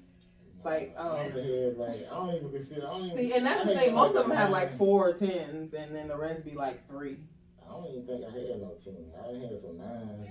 Like, 0.66 0.94
um, 0.98 1.12
I'm 1.18 1.34
the 1.34 1.44
head, 1.44 1.78
like 1.78 2.08
I 2.12 2.16
don't 2.16 2.36
even 2.36 2.50
consider. 2.52 2.86
I 2.88 2.92
don't 2.92 3.06
even, 3.06 3.18
See, 3.18 3.34
and 3.34 3.46
that's 3.46 3.62
I 3.62 3.64
the 3.66 3.72
ain't 3.72 3.80
thing. 3.80 3.90
got 3.96 3.96
Most 3.96 4.16
of 4.16 4.28
them 4.28 4.38
have 4.38 4.46
nine. 4.50 4.52
like 4.52 4.70
four 4.72 5.14
tens, 5.14 5.74
and 5.74 5.96
then 5.96 6.08
the 6.10 6.18
rest 6.18 6.44
be 6.46 6.52
like 6.52 6.86
three. 6.90 7.18
I 7.66 7.72
don't 7.72 7.86
even 7.88 8.06
think 8.06 8.24
I 8.26 8.32
had 8.32 8.62
no 8.62 8.72
team. 8.82 9.12
I 9.24 9.28
didn't 9.32 9.50
have 9.50 9.60
some 9.60 9.78
nines. 9.78 10.30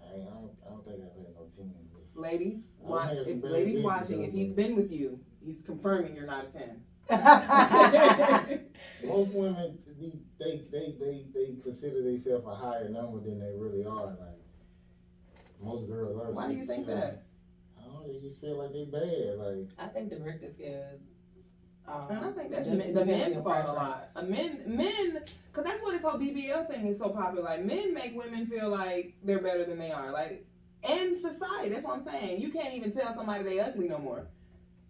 I, 0.00 0.14
ain't, 0.14 0.28
I, 0.28 0.30
don't, 0.34 0.50
I 0.66 0.70
don't 0.70 0.84
think 0.84 1.00
I've 1.00 1.16
had 1.24 1.33
no 1.44 1.64
team. 1.64 1.72
But 1.92 2.20
Ladies, 2.20 2.68
watch. 2.80 3.12
If 3.12 3.42
ladies 3.42 3.80
watching, 3.80 4.22
if 4.22 4.32
he's 4.32 4.52
been 4.52 4.76
with 4.76 4.92
you, 4.92 5.18
he's 5.44 5.62
confirming 5.62 6.14
you're 6.14 6.26
not 6.26 6.44
a 6.46 6.48
ten. 6.48 6.82
most 9.04 9.32
women, 9.34 9.78
be, 10.00 10.12
they, 10.38 10.62
they, 10.72 10.94
they, 10.98 11.24
they 11.34 11.54
consider 11.62 12.02
themselves 12.02 12.46
a 12.46 12.54
higher 12.54 12.88
number 12.88 13.20
than 13.20 13.38
they 13.38 13.52
really 13.56 13.84
are. 13.84 14.06
Like 14.06 14.40
most 15.62 15.88
girls 15.88 16.16
are. 16.20 16.32
Why 16.32 16.48
do 16.48 16.54
you 16.54 16.62
think 16.62 16.86
seven. 16.86 17.00
that? 17.00 17.22
I 17.78 17.84
don't 17.84 17.94
know. 17.94 18.12
They 18.12 18.18
just 18.20 18.40
feel 18.40 18.56
like 18.58 18.72
they're 18.72 18.86
bad. 18.86 19.38
Like 19.38 19.68
I 19.78 19.86
think 19.88 20.10
the 20.10 20.20
Richter 20.20 20.52
scale 20.52 20.84
is. 20.94 21.00
Um, 21.86 22.06
And 22.08 22.18
I 22.24 22.30
think 22.30 22.50
that's 22.50 22.68
dep- 22.68 22.78
men, 22.78 22.94
the 22.94 23.04
men's 23.04 23.34
your 23.34 23.42
fault 23.42 23.66
a 23.66 23.72
lot. 23.72 24.14
preference. 24.14 24.16
Uh, 24.16 24.22
men, 24.22 24.76
men, 24.76 25.22
because 25.52 25.64
that's 25.64 25.82
what 25.82 25.92
this 25.92 26.02
whole 26.02 26.18
BBL 26.18 26.66
thing 26.70 26.86
is 26.86 26.98
so 26.98 27.10
popular. 27.10 27.44
Like 27.44 27.64
men 27.64 27.92
make 27.92 28.16
women 28.16 28.46
feel 28.46 28.70
like 28.70 29.14
they're 29.22 29.40
better 29.42 29.64
than 29.64 29.78
they 29.78 29.90
are. 29.90 30.10
Like, 30.10 30.46
and 30.88 31.16
society. 31.16 31.70
That's 31.70 31.84
what 31.84 31.94
I'm 31.94 32.00
saying. 32.04 32.40
You 32.40 32.50
can't 32.50 32.74
even 32.74 32.92
tell 32.92 33.12
somebody 33.12 33.44
they 33.44 33.60
ugly 33.60 33.88
no 33.88 33.98
more. 33.98 34.26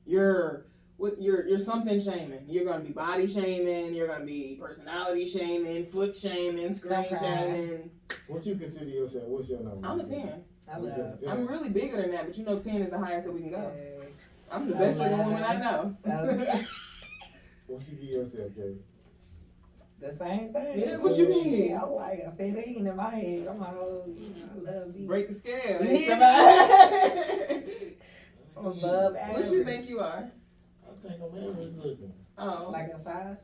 You're 0.06 0.66
what? 0.96 1.20
You're 1.20 1.46
you're 1.46 1.58
something 1.58 2.00
shaming. 2.00 2.44
You're 2.48 2.64
gonna 2.64 2.84
be 2.84 2.92
body 2.92 3.26
shaming. 3.26 3.94
You're 3.94 4.06
gonna 4.06 4.24
be 4.24 4.56
personality 4.60 5.28
shaming, 5.28 5.84
foot 5.84 6.16
shaming, 6.16 6.72
screen 6.74 7.00
Okay. 7.00 7.16
shaming. 7.16 7.90
what 8.28 8.44
you 8.46 8.56
consider 8.56 8.86
yourself? 8.86 9.24
What's 9.24 9.48
your 9.48 9.60
number? 9.60 9.86
I'm 9.86 10.00
a 10.00 10.04
ten. 10.04 10.44
I 10.72 10.78
love. 10.78 11.20
I'm 11.28 11.46
really 11.46 11.68
bigger 11.70 12.00
than 12.00 12.10
that, 12.12 12.26
but 12.26 12.38
you 12.38 12.44
know, 12.44 12.58
ten 12.58 12.82
is 12.82 12.90
the 12.90 12.98
highest 12.98 13.24
that 13.26 13.32
we 13.32 13.40
can 13.40 13.50
go. 13.50 13.72
I'm 14.50 14.68
the 14.68 14.74
best 14.74 14.98
looking 14.98 15.18
woman 15.18 15.42
I 15.42 15.56
know. 15.56 15.96
Okay. 16.06 16.66
What 17.66 17.82
you 17.88 17.96
give 17.96 18.10
yourself, 18.10 18.54
Kay? 18.54 18.74
The 20.04 20.12
same 20.12 20.52
thing. 20.52 20.80
Yeah, 20.80 20.96
what 20.98 21.16
you 21.16 21.26
mean? 21.30 21.74
I'm 21.74 21.90
like 21.92 22.18
a 22.18 22.30
15 22.36 22.86
in 22.86 22.96
my 22.96 23.08
head. 23.08 23.48
I'm 23.48 23.58
like, 23.58 23.72
oh, 23.72 24.04
you 24.06 24.34
know, 24.34 24.70
I 24.70 24.78
love 24.78 24.94
you. 24.94 25.06
Break 25.06 25.28
the 25.28 25.34
scale. 25.34 25.82
Yeah. 25.82 27.60
I'm 28.58 28.66
above 28.66 29.16
average. 29.16 29.46
what 29.46 29.54
you 29.54 29.64
think 29.64 29.88
you 29.88 30.00
are? 30.00 30.28
I 30.28 30.94
think 30.96 31.14
I'm 31.14 31.38
average 31.38 31.74
looking. 31.76 32.12
Oh, 32.36 32.68
Like 32.70 32.90
a 32.94 32.98
five? 32.98 33.38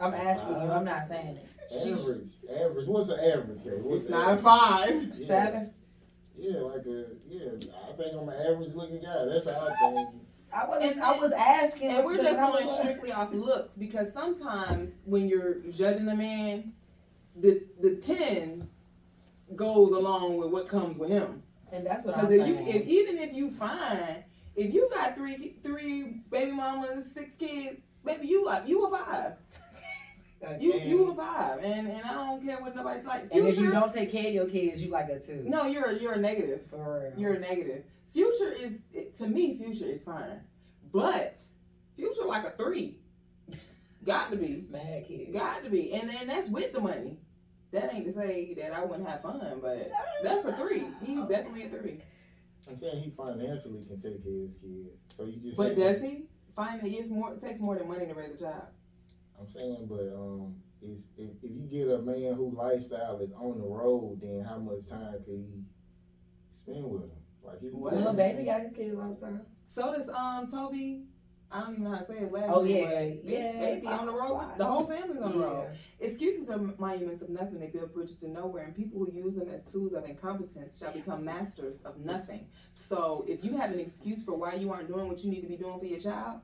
I'm 0.00 0.12
asking 0.12 0.50
you. 0.50 0.70
I'm 0.70 0.84
not 0.84 1.06
saying 1.06 1.38
it. 1.38 1.48
Average, 1.72 2.28
average. 2.50 2.86
What's 2.86 3.08
an 3.08 3.20
average, 3.20 3.64
Kay? 3.64 3.80
What's 3.80 4.02
it's 4.02 4.10
the 4.10 4.18
not 4.18 4.40
five. 4.40 4.90
Yeah. 5.14 5.26
Seven? 5.26 5.72
Yeah, 6.36 6.58
like 6.60 6.84
a 6.84 7.06
yeah. 7.26 7.52
I 7.88 7.92
think 7.96 8.14
I'm 8.20 8.28
an 8.28 8.34
average 8.38 8.74
looking 8.74 9.00
guy. 9.00 9.24
That's 9.24 9.48
how 9.50 9.68
I 9.68 9.74
think. 9.76 10.08
I 10.52 10.66
was 10.66 10.82
And- 10.82 11.00
I 11.02 11.18
was 11.18 11.32
asking. 11.32 11.90
And 11.90 12.04
we're 12.04 12.16
just 12.16 12.40
going 12.40 12.66
strictly 12.66 13.12
off 13.12 13.32
looks 13.32 13.76
because 13.76 14.12
sometimes 14.12 14.96
when 15.04 15.28
you're 15.28 15.56
judging 15.70 16.08
a 16.08 16.16
man, 16.16 16.72
the 17.36 17.62
the 17.80 17.96
ten 17.96 18.68
goes 19.56 19.92
along 19.92 20.36
with 20.38 20.50
what 20.50 20.68
comes 20.68 20.98
with 20.98 21.10
him. 21.10 21.42
And 21.72 21.86
that's 21.86 22.04
what 22.04 22.16
I'm 22.16 22.26
Because 22.26 22.48
if 22.48 22.48
you 22.48 22.56
if 22.66 22.86
even 22.86 23.18
if 23.18 23.34
you 23.34 23.50
find 23.50 24.24
if 24.56 24.74
you 24.74 24.88
got 24.92 25.14
three 25.14 25.54
three 25.62 26.20
baby 26.30 26.50
mamas, 26.50 27.12
six 27.12 27.36
kids, 27.36 27.80
baby, 28.04 28.26
you 28.26 28.44
like 28.44 28.66
you 28.68 28.84
a 28.84 28.90
five. 28.90 29.32
You 30.58 30.72
you 30.72 31.10
a 31.10 31.14
five, 31.14 31.62
and 31.62 31.86
and 31.86 32.02
I 32.02 32.14
don't 32.14 32.42
care 32.42 32.56
what 32.62 32.74
nobody's 32.74 33.04
like. 33.04 33.24
and 33.30 33.46
if 33.46 33.58
you 33.58 33.70
don't 33.70 33.92
take 33.92 34.10
care 34.10 34.28
of 34.28 34.32
your 34.32 34.46
kids, 34.48 34.82
you 34.82 34.90
like 34.90 35.10
a 35.10 35.20
two. 35.20 35.44
no, 35.46 35.66
you're 35.66 35.84
a, 35.84 35.94
you're 35.98 36.14
a 36.14 36.18
negative. 36.18 36.62
For 36.70 37.10
real. 37.10 37.12
You're 37.20 37.34
a 37.34 37.38
negative. 37.40 37.84
Future 38.12 38.52
is 38.52 38.82
to 39.18 39.26
me, 39.28 39.56
future 39.56 39.86
is 39.86 40.02
fine, 40.02 40.40
but 40.92 41.38
future 41.94 42.24
like 42.26 42.44
a 42.44 42.50
three. 42.50 42.98
Got 44.04 44.30
to 44.30 44.36
be, 44.36 44.64
mad 44.70 45.04
kid. 45.06 45.32
got 45.32 45.62
to 45.62 45.68
be, 45.68 45.92
and 45.92 46.10
and 46.10 46.28
that's 46.28 46.48
with 46.48 46.72
the 46.72 46.80
money. 46.80 47.18
That 47.70 47.94
ain't 47.94 48.06
to 48.06 48.12
say 48.12 48.54
that 48.54 48.72
I 48.72 48.84
wouldn't 48.84 49.08
have 49.08 49.22
fun, 49.22 49.60
but 49.60 49.92
that's 50.22 50.44
a 50.46 50.52
three. 50.54 50.84
He's 51.04 51.20
definitely 51.26 51.64
a 51.64 51.68
three. 51.68 52.00
I'm 52.68 52.78
saying 52.78 53.02
he 53.02 53.10
financially 53.10 53.80
can 53.82 54.00
take 54.00 54.22
care 54.24 54.32
of 54.32 54.42
his 54.42 54.56
kid. 54.56 54.86
So 55.14 55.24
you 55.26 55.36
just. 55.40 55.56
But 55.56 55.76
saying- 55.76 55.78
does 55.78 56.02
he? 56.02 56.24
Find 56.56 56.80
that 56.80 56.88
it's 56.88 57.10
more. 57.10 57.32
It 57.32 57.40
takes 57.40 57.60
more 57.60 57.76
than 57.76 57.86
money 57.86 58.06
to 58.06 58.14
raise 58.14 58.30
a 58.30 58.38
child. 58.38 58.64
I'm 59.38 59.48
saying, 59.48 59.86
but 59.88 60.12
um, 60.14 60.56
is 60.82 61.08
if, 61.16 61.30
if 61.42 61.50
you 61.50 61.68
get 61.70 61.88
a 61.88 62.00
man 62.00 62.34
whose 62.34 62.54
lifestyle 62.54 63.18
is 63.20 63.32
on 63.32 63.58
the 63.58 63.66
road, 63.66 64.20
then 64.22 64.44
how 64.44 64.58
much 64.58 64.88
time 64.88 65.12
could 65.24 65.44
he 65.46 65.62
spend 66.50 66.84
with 66.84 67.02
him? 67.02 67.10
Like 67.44 67.60
he. 67.60 67.68
What? 67.68 67.94
Lil 67.94 68.12
Baby 68.14 68.44
got 68.44 68.62
his 68.62 68.72
kids 68.72 68.96
all 68.98 69.14
the 69.14 69.20
time. 69.20 69.42
So 69.64 69.92
does 69.92 70.08
um 70.08 70.46
Toby. 70.46 71.04
I 71.52 71.62
don't 71.62 71.72
even 71.72 71.82
know 71.82 71.90
how 71.90 71.98
to 71.98 72.04
say 72.04 72.14
it 72.18 72.30
last 72.30 72.48
Oh 72.48 72.62
name. 72.62 72.76
yeah, 72.76 72.84
but 72.84 73.26
they- 73.26 73.32
yeah. 73.34 73.58
They 73.58 73.80
be 73.80 73.86
on 73.88 74.06
the 74.06 74.12
road. 74.12 74.40
The 74.56 74.64
whole 74.64 74.86
family's 74.86 75.20
on 75.20 75.32
the 75.32 75.38
road. 75.40 75.70
Excuses 75.98 76.48
are 76.48 76.58
monuments 76.78 77.22
of 77.22 77.28
nothing. 77.28 77.58
They 77.58 77.66
build 77.66 77.92
bridges 77.92 78.14
to 78.18 78.28
nowhere, 78.28 78.62
and 78.62 78.72
people 78.74 79.00
who 79.04 79.10
use 79.12 79.34
them 79.34 79.48
as 79.48 79.64
tools 79.64 79.92
of 79.94 80.04
incompetence 80.04 80.78
shall 80.78 80.92
become 80.92 81.24
masters 81.24 81.80
of 81.80 81.98
nothing. 81.98 82.46
So, 82.72 83.24
if 83.26 83.44
you 83.44 83.56
have 83.56 83.72
an 83.72 83.80
excuse 83.80 84.22
for 84.22 84.34
why 84.36 84.54
you 84.54 84.70
aren't 84.72 84.86
doing 84.86 85.08
what 85.08 85.24
you 85.24 85.30
need 85.30 85.40
to 85.40 85.48
be 85.48 85.56
doing 85.56 85.80
for 85.80 85.86
your 85.86 85.98
child, 85.98 86.40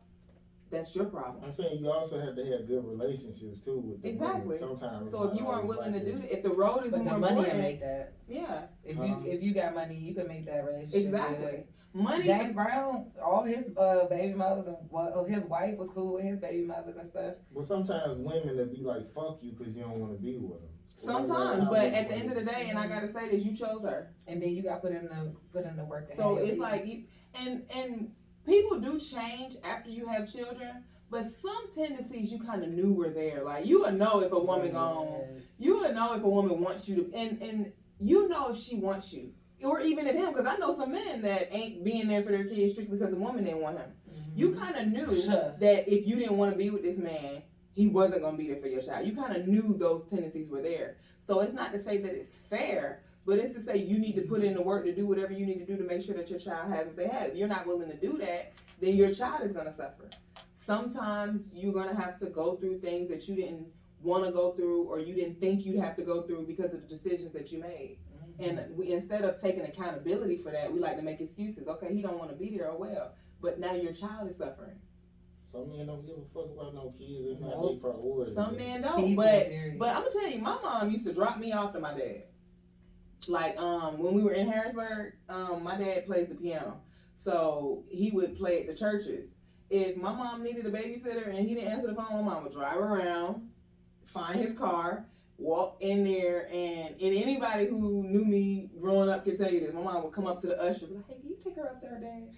that's 0.71 0.95
your 0.95 1.05
problem. 1.07 1.45
I'm 1.45 1.55
saying 1.55 1.79
you 1.83 1.91
also 1.91 2.19
have 2.21 2.35
to 2.37 2.45
have 2.45 2.67
good 2.67 2.85
relationships 2.85 3.61
too 3.61 3.79
with 3.79 4.03
the 4.03 4.09
Exactly. 4.09 4.59
women. 4.59 4.59
Sometimes. 4.79 5.11
So 5.11 5.25
if 5.31 5.39
you 5.39 5.47
weren't 5.47 5.67
willing 5.67 5.93
to 5.93 6.05
do 6.05 6.19
that, 6.21 6.33
if 6.33 6.43
the 6.43 6.51
road 6.51 6.85
is 6.85 6.93
But 6.93 7.03
more 7.05 7.15
the 7.15 7.21
money 7.21 7.35
will 7.35 7.43
important, 7.45 7.63
make 7.63 7.81
that. 7.81 8.13
yeah, 8.29 8.67
If 8.85 8.99
Uh-huh. 8.99 9.21
you 9.25 9.31
if 9.31 9.43
you 9.43 9.55
got 9.55 9.75
money, 9.75 9.95
you 9.97 10.15
can 10.15 10.27
make 10.29 10.47
that 10.47 10.65
relationship. 10.65 11.01
exactly. 11.07 11.37
good. 11.47 11.67
Money. 11.95 12.25
James 12.25 12.53
Brown, 12.53 13.11
all 13.25 13.43
his 13.43 13.71
uh, 13.79 14.07
baby 14.11 14.35
mothers 14.35 14.67
and 14.67 14.77
well, 14.91 15.25
his 15.25 15.45
wife 15.45 15.79
was 15.79 15.89
cool 15.91 16.15
with 16.15 16.25
his 16.25 16.39
baby 16.39 16.63
mothers 16.65 16.97
and 16.99 17.07
stuff. 17.07 17.37
But 17.55 17.65
sometimes 17.65 18.19
women 18.19 18.57
will 18.59 18.67
be 18.67 18.83
like, 18.83 19.11
"Fuck 19.15 19.39
you," 19.43 19.53
because 19.53 19.75
you 19.75 19.83
don't 19.85 19.99
want 20.01 20.13
to 20.13 20.19
be 20.19 20.37
with 20.37 20.61
them. 20.61 20.69
Sometimes, 20.95 21.65
but 21.69 21.87
at 21.87 22.09
the 22.09 22.15
end 22.15 22.31
of 22.31 22.37
the 22.37 22.45
day, 22.45 22.67
and 22.69 22.79
I 22.79 22.87
gotta 22.87 23.09
say 23.09 23.29
this, 23.31 23.45
you 23.45 23.55
chose 23.55 23.83
her. 23.85 24.11
And 24.29 24.43
then 24.43 24.55
you 24.55 24.63
got 24.63 24.83
put 24.83 24.93
in 24.93 25.05
the 25.05 25.33
put 25.53 25.65
in 25.65 25.77
the 25.77 25.85
work. 25.87 26.11
To 26.11 26.17
So 26.17 26.37
it's 26.37 26.59
like, 26.59 26.87
you, 26.87 27.05
and 27.35 27.63
and 27.75 28.11
people 28.47 28.79
do 28.81 28.99
change 28.99 29.57
after 29.65 29.91
you 29.91 30.07
have 30.07 30.31
children, 30.33 30.85
but 31.11 31.25
some 31.25 31.71
tendencies 31.75 32.33
you 32.33 32.39
kind 32.39 32.63
of 32.65 32.71
knew 32.71 32.93
were 32.93 33.11
there. 33.11 33.43
Like 33.45 33.67
you 33.67 33.83
would 33.83 33.95
know 33.95 34.21
if 34.21 34.33
a 34.33 34.39
woman 34.39 34.73
gone, 34.73 35.41
you 35.59 35.81
would 35.81 35.95
know 35.95 36.15
if 36.15 36.23
a 36.23 36.29
woman 36.29 36.61
wants 36.61 36.89
you 36.89 36.97
to, 37.05 37.15
and 37.17 37.41
and 37.43 37.73
you 38.01 38.29
know 38.29 38.51
if 38.51 38.57
she 38.57 38.77
wants 38.77 39.13
you, 39.13 39.33
or 39.65 39.81
even 39.81 40.07
if 40.07 40.15
him, 40.15 40.29
because 40.29 40.47
I 40.47 40.57
know 40.57 40.75
some 40.75 40.93
men 40.93 41.23
that 41.23 41.49
ain't 41.55 41.85
being 41.85 42.09
there 42.09 42.23
for 42.23 42.31
their 42.33 42.45
kids 42.45 42.73
strictly 42.73 42.97
because 42.97 43.11
the 43.13 43.21
woman 43.21 43.45
didn't 43.45 43.61
want 43.61 43.79
him. 43.79 43.91
Mm-hmm. 44.11 44.31
You 44.39 44.55
kind 44.55 44.77
of 44.77 44.87
knew 44.89 45.23
Sure. 45.23 45.55
that 45.61 45.89
if 45.89 46.07
you 46.07 46.17
didn't 46.17 46.37
want 46.37 46.53
to 46.53 46.59
be 46.59 46.71
with 46.71 46.83
this 46.83 46.99
man, 46.99 47.43
he 47.73 47.87
wasn't 47.89 48.23
going 48.23 48.37
to 48.37 48.39
be 48.39 48.49
there 48.49 48.57
for 48.57 48.69
your 48.69 48.83
child. 48.83 49.07
You 49.07 49.15
kind 49.15 49.37
of 49.37 49.47
knew 49.47 49.75
those 49.79 50.03
tendencies 50.09 50.49
were 50.49 50.63
there. 50.63 50.97
So 51.21 51.41
it's 51.41 51.53
not 51.53 51.73
to 51.73 51.79
say 51.79 51.99
that 51.99 52.13
it's 52.15 52.37
fair, 52.37 53.03
but 53.27 53.39
it's 53.39 53.51
to 53.53 53.61
say 53.61 53.77
you 53.77 53.99
need 53.99 54.15
to 54.15 54.23
put 54.23 54.43
in 54.43 54.55
the 54.55 54.63
work 54.63 54.85
to 54.85 54.95
do 54.95 55.05
whatever 55.05 55.33
you 55.33 55.45
need 55.45 55.59
to 55.59 55.67
do 55.67 55.77
to 55.77 55.83
make 55.83 56.01
sure 56.01 56.15
that 56.15 56.31
your 56.31 56.39
child 56.39 56.73
has 56.73 56.87
what 56.87 56.97
they 56.97 57.09
have. 57.09 57.31
If 57.31 57.37
you're 57.37 57.49
not 57.49 57.67
willing 57.67 57.91
to 57.91 57.97
do 57.97 58.17
that, 58.19 58.53
then 58.81 58.95
your 58.95 59.13
child 59.13 59.43
is 59.43 59.53
going 59.53 59.67
to 59.67 59.73
suffer. 59.73 60.09
Sometimes 60.55 61.57
you're 61.57 61.73
going 61.73 61.89
to 61.89 62.01
have 62.01 62.17
to 62.21 62.27
go 62.27 62.55
through 62.55 62.79
things 62.79 63.09
that 63.09 63.29
you 63.29 63.35
didn't 63.35 63.67
want 64.03 64.25
to 64.25 64.31
go 64.31 64.53
through 64.53 64.85
or 64.85 65.01
you 65.01 65.15
didn't 65.15 65.41
think 65.41 65.67
you'd 65.67 65.81
have 65.81 65.97
to 65.97 66.05
go 66.05 66.23
through 66.23 66.47
because 66.47 66.73
of 66.73 66.83
the 66.83 66.87
decisions 66.87 67.33
that 67.33 67.51
you 67.51 67.59
made. 67.59 67.99
Mm-hmm. 68.41 68.59
And 68.59 68.77
we 68.77 68.93
instead 68.93 69.25
of 69.25 69.41
taking 69.41 69.65
accountability 69.65 70.39
for 70.39 70.53
that, 70.53 70.73
we 70.73 70.79
like 70.79 70.97
to 70.97 71.03
make 71.03 71.21
excuses. 71.21 71.67
Okay, 71.67 71.93
he 71.93 72.03
don't 72.03 72.19
want 72.19 72.31
to 72.31 72.37
be 72.37 72.57
there. 72.57 72.71
Oh 72.71 72.77
well. 72.77 73.13
But 73.41 73.59
now 73.59 73.75
your 73.75 73.93
child 73.93 74.29
is 74.29 74.39
suffering. 74.39 74.79
Some 75.53 75.77
men 75.77 75.87
don't 75.87 76.05
give 76.07 76.17
a 76.17 76.35
fuck 76.35 76.51
about 76.53 76.75
no 76.75 76.93
kids. 76.97 77.31
It's 77.31 77.41
not 77.41 77.51
Nope. 77.51 77.83
their 77.83 77.93
priority. 77.93 78.31
Some 78.33 78.57
men 78.57 78.83
don't. 78.83 79.17
But 79.17 79.51
but 79.79 79.89
I'm 79.91 80.03
gonna 80.03 80.11
tell 80.11 80.31
you, 80.31 80.39
my 80.41 80.59
mom 80.63 80.91
used 80.91 81.07
to 81.07 81.13
drop 81.13 81.39
me 81.39 81.53
off 81.53 81.73
to 81.73 81.81
my 81.81 81.95
dad. 81.95 82.25
Like 83.29 83.61
um 83.61 83.99
when 83.99 84.15
we 84.15 84.23
were 84.23 84.33
in 84.33 84.49
Harrisburg, 84.49 85.15
um 85.29 85.63
my 85.63 85.77
dad 85.77 86.07
plays 86.07 86.29
the 86.29 86.35
piano, 86.35 86.81
so 87.15 87.85
he 87.89 88.11
would 88.11 88.37
play 88.37 88.61
at 88.61 88.67
the 88.67 88.75
churches. 88.75 89.35
If 89.71 89.97
my 89.97 90.13
mom 90.13 90.43
needed 90.43 90.67
a 90.67 90.71
babysitter 90.71 91.27
and 91.29 91.47
he 91.47 91.55
didn't 91.55 91.73
answer 91.73 91.89
the 91.89 91.95
phone, 91.95 92.13
my 92.13 92.21
mom 92.21 92.45
would 92.45 92.53
drive 92.53 92.77
around, 92.79 93.49
find 94.05 94.37
his 94.37 94.53
car, 94.53 95.07
walk 95.39 95.77
in 95.81 96.05
there, 96.05 96.47
and 96.53 96.95
and 97.01 97.15
anybody 97.15 97.67
who 97.67 98.05
knew 98.05 98.25
me 98.25 98.71
growing 98.81 99.09
up 99.09 99.25
can 99.25 99.37
tell 99.37 99.51
you 99.51 99.61
this. 99.61 99.73
My 99.73 99.83
mom 99.83 100.03
would 100.03 100.13
come 100.13 100.27
up 100.27 100.41
to 100.43 100.47
the 100.47 100.61
usher, 100.61 100.87
be 100.87 100.95
like, 100.95 101.07
"Hey, 101.09 101.17
can 101.21 101.31
you 101.31 101.37
pick 101.37 101.57
her 101.57 101.67
up 101.69 101.81
to 101.81 101.87
her 101.87 101.99
dad?" 101.99 102.29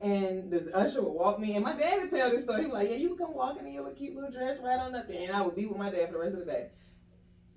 And 0.00 0.50
the 0.50 0.76
usher 0.76 1.00
would 1.02 1.12
walk 1.12 1.38
me, 1.38 1.54
and 1.54 1.64
my 1.64 1.76
dad 1.76 2.00
would 2.00 2.10
tell 2.10 2.28
this 2.30 2.42
story. 2.42 2.62
He'd 2.62 2.68
be 2.68 2.72
like, 2.72 2.88
"Yeah, 2.88 2.96
you 2.96 3.10
would 3.10 3.18
come 3.18 3.34
walking 3.34 3.66
in 3.66 3.72
your 3.72 3.90
cute 3.92 4.14
little 4.14 4.30
dress 4.30 4.58
right 4.58 4.78
on 4.78 4.94
up 4.94 5.06
there," 5.06 5.20
and 5.22 5.32
I 5.32 5.42
would 5.42 5.54
be 5.54 5.66
with 5.66 5.78
my 5.78 5.90
dad 5.90 6.06
for 6.08 6.14
the 6.14 6.18
rest 6.18 6.34
of 6.34 6.40
the 6.40 6.46
day. 6.46 6.68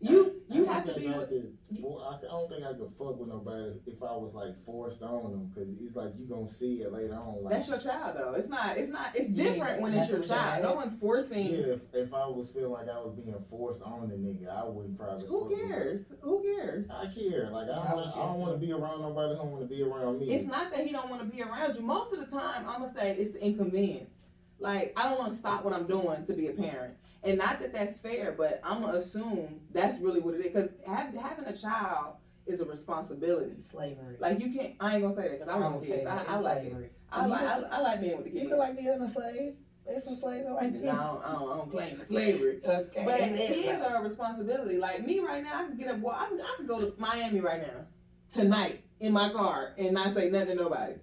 You 0.10 0.32
I 0.51 0.53
you 0.53 0.66
don't 0.66 0.74
have 0.74 0.86
to 0.86 0.93
think 0.93 1.06
be 1.08 1.14
I 1.14 1.26
could 1.26 1.58
for- 1.82 2.01
I, 2.08 2.16
I 2.18 2.22
don't 2.30 2.49
think 2.49 2.64
I 2.64 2.74
could 2.74 2.91
fuck 2.97 3.20
with 3.20 3.28
nobody 3.30 3.74
if 3.88 4.01
I 4.03 4.16
was 4.16 4.36
like 4.36 4.53
forced 4.66 5.01
on 5.01 5.32
them 5.32 5.51
because 5.53 5.82
it's 5.82 5.95
like 5.95 6.12
you 6.18 6.28
gonna 6.28 6.47
see 6.47 6.82
it 6.84 6.93
later 6.93 7.16
on. 7.16 7.43
Like 7.43 7.53
That's 7.56 7.68
your 7.68 7.80
child, 7.80 8.16
though. 8.18 8.34
It's 8.34 8.47
not. 8.47 8.78
It's 8.78 8.89
not. 8.89 9.08
It's 9.16 9.30
Yeah, 9.32 9.43
different 9.49 9.82
when 9.82 9.93
it's 9.95 10.12
your 10.12 10.22
child. 10.22 10.62
No 10.64 10.74
one's 10.74 10.95
forcing. 10.95 11.47
yeah, 11.47 11.74
if, 11.74 11.80
if 11.93 12.14
I 12.14 12.28
was 12.28 12.51
feeling 12.51 12.72
like 12.72 12.88
I 12.88 12.99
was 13.01 13.14
being 13.16 13.36
forced 13.49 13.82
on 13.82 14.08
the 14.10 14.16
nigga, 14.16 14.47
I 14.56 14.64
wouldn't 14.68 14.97
probably. 14.97 15.28
Who 15.28 15.39
fuck 15.41 15.49
with 15.49 15.60
cares? 15.68 16.06
Who 16.22 16.41
cares? 16.43 16.89
I 16.91 17.08
care. 17.08 17.49
Like 17.51 17.68
I 17.70 17.76
don't, 17.76 17.95
would 17.95 18.06
I 18.06 18.12
don't 18.28 18.39
want 18.39 18.53
to 18.60 18.66
be 18.66 18.72
around 18.72 19.01
nobody 19.01 19.34
who 19.34 19.38
don't 19.41 19.51
want 19.51 19.68
to 19.68 19.76
be 19.76 19.82
around 19.82 20.20
me. 20.20 20.28
It's 20.28 20.45
not 20.45 20.72
that 20.72 20.86
he 20.86 20.91
don't 20.91 21.10
want 21.10 21.22
to 21.24 21.28
be 21.28 21.41
around 21.41 21.76
you. 21.76 21.82
Most 21.82 22.14
of 22.14 22.20
the 22.20 22.28
time, 22.32 22.66
I'm 22.70 22.82
gonna 22.82 22.93
say 22.93 23.14
it's 23.16 23.32
the 23.32 23.43
inconvenience. 23.43 24.14
Like 24.60 24.93
I 24.97 25.10
don't 25.10 25.18
want 25.18 25.32
to 25.32 25.38
stop 25.38 25.66
what 25.66 25.74
I'm 25.74 25.88
doing 25.88 26.24
to 26.26 26.34
be 26.34 26.47
a 26.47 26.51
parent, 26.53 26.93
and 27.26 27.38
not 27.38 27.60
that 27.60 27.74
that's 27.74 27.98
fair, 27.98 28.34
but 28.38 28.62
I'm 28.64 28.82
gonna 28.82 28.98
assume 28.98 29.62
that's 29.72 30.00
really 30.00 30.20
what 30.20 30.36
it 30.36 30.46
is. 30.46 30.52
Because 30.52 30.70
having 30.88 31.46
a 31.46 31.56
child 31.56 32.16
is 32.46 32.62
a 32.62 32.66
responsibility. 32.66 33.52
It's 33.52 33.66
slavery. 33.66 34.18
Like 34.20 34.40
you 34.40 34.54
can't. 34.54 34.76
I 34.80 34.94
ain't 34.94 35.04
gonna 35.04 35.16
say 35.16 35.30
that 35.30 35.40
because 35.40 35.50
I 35.50 35.58
want 35.58 35.76
kids. 35.76 35.88
say 35.88 36.02
I, 36.06 36.16
that. 36.16 36.30
I 36.30 36.34
It's 36.34 36.44
like 36.44 36.58
it. 36.58 36.62
slavery. 36.72 36.90
I 37.12 37.26
like. 37.26 37.42
I, 37.42 37.60
I 37.72 37.80
like 37.82 38.02
being 38.02 38.18
with 38.18 38.26
the 38.26 38.32
kids. 38.32 38.44
You 38.44 38.50
can 38.50 38.58
like 38.60 38.78
being 38.78 38.88
a 38.90 39.08
slave. 39.08 39.56
There's 39.86 40.04
some 40.04 40.16
slaves 40.16 40.48
like 40.50 40.72
No. 40.74 40.92
I 40.92 40.96
don't, 40.96 41.26
I 41.26 41.32
don't, 41.34 41.52
I 41.52 41.58
don't 41.58 41.72
claim 41.72 41.96
slavery. 41.96 42.60
Okay. 42.66 43.04
But 43.06 43.20
kids 43.20 43.82
are 43.84 44.02
a 44.02 44.04
responsibility. 44.04 44.78
Like 44.78 45.06
me 45.06 45.20
right 45.20 45.44
now, 45.44 45.62
I 45.62 45.66
can 45.66 45.78
get 45.78 45.90
up. 45.90 46.00
Well, 46.00 46.16
I 46.18 46.28
can, 46.28 46.40
I 46.40 46.54
can 46.58 46.66
go 46.66 46.80
to 46.80 46.94
Miami 46.98 47.40
right 47.40 47.62
now, 47.62 47.86
tonight 48.32 48.82
in 49.00 49.14
my 49.14 49.30
car, 49.30 49.74
and 49.78 49.94
not 49.94 50.16
say 50.16 50.30
nothing 50.30 50.58
to 50.58 50.64
nobody. 50.64 50.94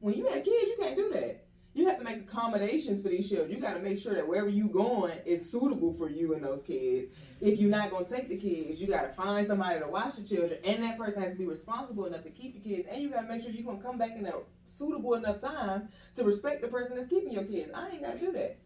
When 0.00 0.14
you 0.14 0.24
have 0.26 0.42
kids, 0.44 0.66
you 0.66 0.76
can't 0.80 0.96
do 0.96 1.10
that. 1.12 1.41
You 1.74 1.86
have 1.88 1.98
to 1.98 2.04
make 2.04 2.18
accommodations 2.18 3.00
for 3.00 3.08
these 3.08 3.28
children. 3.28 3.50
You 3.50 3.58
got 3.58 3.74
to 3.74 3.80
make 3.80 3.98
sure 3.98 4.12
that 4.14 4.28
wherever 4.28 4.48
you 4.48 4.68
going 4.68 5.16
is 5.24 5.50
suitable 5.50 5.92
for 5.94 6.08
you 6.10 6.34
and 6.34 6.44
those 6.44 6.62
kids. 6.62 7.10
If 7.40 7.58
you're 7.58 7.70
not 7.70 7.90
gonna 7.90 8.04
take 8.04 8.28
the 8.28 8.36
kids, 8.36 8.78
you 8.80 8.88
got 8.88 9.02
to 9.02 9.08
find 9.08 9.46
somebody 9.46 9.80
to 9.80 9.86
watch 9.86 10.16
the 10.16 10.22
children, 10.22 10.60
and 10.66 10.82
that 10.82 10.98
person 10.98 11.22
has 11.22 11.32
to 11.32 11.38
be 11.38 11.46
responsible 11.46 12.04
enough 12.04 12.24
to 12.24 12.30
keep 12.30 12.54
your 12.54 12.76
kids. 12.76 12.88
And 12.92 13.00
you 13.02 13.08
got 13.08 13.22
to 13.22 13.28
make 13.28 13.40
sure 13.42 13.50
you're 13.50 13.64
gonna 13.64 13.82
come 13.82 13.96
back 13.96 14.16
in 14.16 14.26
a 14.26 14.32
suitable 14.66 15.14
enough 15.14 15.40
time 15.40 15.88
to 16.14 16.24
respect 16.24 16.60
the 16.60 16.68
person 16.68 16.94
that's 16.94 17.08
keeping 17.08 17.32
your 17.32 17.44
kids. 17.44 17.70
I 17.74 17.88
ain't 17.88 18.02
got 18.02 18.12
to 18.14 18.18
do 18.18 18.32
that. 18.32 18.58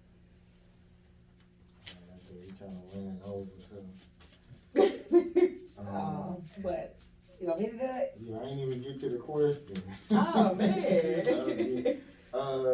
Man, 1.95 2.03
I 2.13 2.27
said, 2.27 2.37
he 2.45 2.53
trying 2.59 2.73
to 2.73 2.99
win 2.99 3.21
over 3.25 3.51
something. 3.61 5.59
Um, 5.79 5.87
Um, 5.87 6.37
but 6.63 6.97
you 7.41 7.47
want 7.47 7.61
me 7.61 7.67
to 7.67 7.73
do 7.73 7.79
it? 7.83 8.15
yeah, 8.21 8.39
I 8.39 8.47
ain't 8.47 8.61
even 8.61 8.81
get 8.83 8.99
to 9.01 9.09
the 9.11 9.19
question. 9.19 9.81
Oh 10.11 10.55
man. 10.55 12.01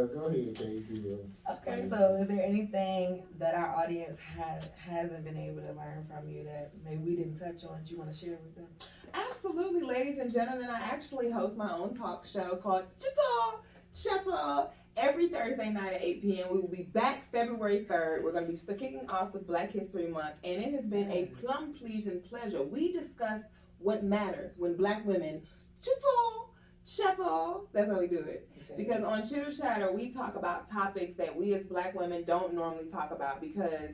Go 0.07 0.27
ahead, 0.27 0.55
KD. 0.55 1.19
Okay, 1.51 1.89
so 1.89 2.17
is 2.17 2.29
there 2.29 2.43
anything 2.43 3.23
that 3.39 3.55
our 3.55 3.75
audience 3.77 4.19
have 4.19 4.69
hasn't 4.77 5.25
been 5.25 5.37
able 5.37 5.63
to 5.63 5.73
learn 5.73 6.07
from 6.09 6.29
you 6.29 6.45
that 6.45 6.73
maybe 6.85 7.03
we 7.03 7.17
didn't 7.17 7.37
touch 7.37 7.65
on 7.65 7.81
that 7.81 7.91
you 7.91 7.99
want 7.99 8.13
to 8.13 8.17
share 8.17 8.39
with 8.43 8.55
them? 8.57 8.67
Absolutely, 9.15 9.83
ladies 9.83 10.19
and 10.19 10.33
gentlemen. 10.33 10.69
I 10.71 10.81
actually 10.81 11.31
host 11.31 11.57
my 11.57 11.73
own 11.73 11.95
talk 11.95 12.25
show 12.25 12.57
called 12.57 12.85
Chita 12.99 13.59
Chata 13.95 14.71
every 14.97 15.29
Thursday 15.29 15.71
night 15.71 15.95
at 15.95 16.03
8 16.03 16.23
p.m. 16.23 16.49
We 16.51 16.61
will 16.61 16.69
be 16.69 16.85
back 16.85 17.31
February 17.31 17.87
3rd. 17.89 18.23
We're 18.23 18.33
going 18.33 18.45
to 18.45 18.51
be 18.51 18.57
st- 18.57 18.79
kicking 18.79 19.09
off 19.11 19.33
with 19.33 19.47
Black 19.47 19.71
History 19.71 20.09
Month, 20.09 20.35
and 20.45 20.63
it 20.63 20.73
has 20.73 20.85
been 20.85 21.11
a 21.11 21.27
plum 21.41 21.75
pleasing 21.75 22.21
pleasure. 22.21 22.63
We 22.63 22.93
discuss 22.93 23.43
what 23.79 24.05
matters 24.05 24.57
when 24.59 24.77
black 24.77 25.05
women 25.05 25.43
Chita 25.83 25.97
Chata. 26.85 27.63
That's 27.73 27.91
how 27.91 27.99
we 27.99 28.07
do 28.07 28.19
it. 28.19 28.49
Because 28.77 29.05
on 29.05 29.27
Chitter 29.27 29.51
Chatter, 29.51 29.93
we 29.93 30.13
talk 30.13 30.37
about 30.37 30.67
topics 30.67 31.15
that 31.15 31.35
we 31.35 31.55
as 31.55 31.65
black 31.65 31.95
women 31.95 32.25
don't 32.25 32.55
normally 32.55 32.89
talk 32.89 33.11
about 33.11 33.41
because 33.41 33.91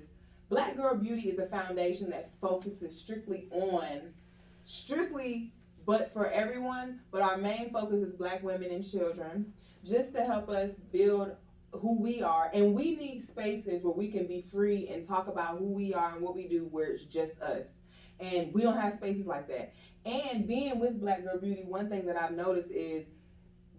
Black 0.49 0.77
Girl 0.77 0.95
Beauty 0.95 1.29
is 1.29 1.39
a 1.39 1.47
foundation 1.47 2.09
that 2.11 2.27
focuses 2.41 2.99
strictly 2.99 3.49
on, 3.51 4.15
strictly, 4.65 5.53
but 5.85 6.13
for 6.13 6.31
everyone, 6.31 7.01
but 7.11 7.21
our 7.21 7.37
main 7.37 7.71
focus 7.71 8.01
is 8.01 8.15
black 8.15 8.43
women 8.43 8.71
and 8.71 8.89
children, 8.89 9.53
just 9.85 10.15
to 10.15 10.25
help 10.25 10.49
us 10.49 10.75
build 10.91 11.33
who 11.73 12.01
we 12.01 12.23
are. 12.23 12.51
And 12.55 12.75
we 12.75 12.97
need 12.97 13.19
spaces 13.21 13.83
where 13.83 13.93
we 13.93 14.09
can 14.09 14.27
be 14.27 14.41
free 14.41 14.89
and 14.89 15.05
talk 15.05 15.29
about 15.29 15.59
who 15.59 15.67
we 15.67 15.93
are 15.93 16.13
and 16.13 16.23
what 16.23 16.35
we 16.35 16.49
do 16.49 16.67
where 16.71 16.87
it's 16.87 17.05
just 17.05 17.39
us. 17.41 17.75
And 18.21 18.53
we 18.53 18.63
don't 18.63 18.79
have 18.79 18.95
spaces 18.95 19.27
like 19.27 19.49
that. 19.49 19.75
And 20.09 20.47
being 20.49 20.79
with 20.79 21.01
Black 21.01 21.23
Girl 21.23 21.39
Beauty, 21.39 21.65
one 21.65 21.91
thing 21.91 22.07
that 22.07 22.17
I've 22.17 22.33
noticed 22.33 22.71
is 22.71 23.05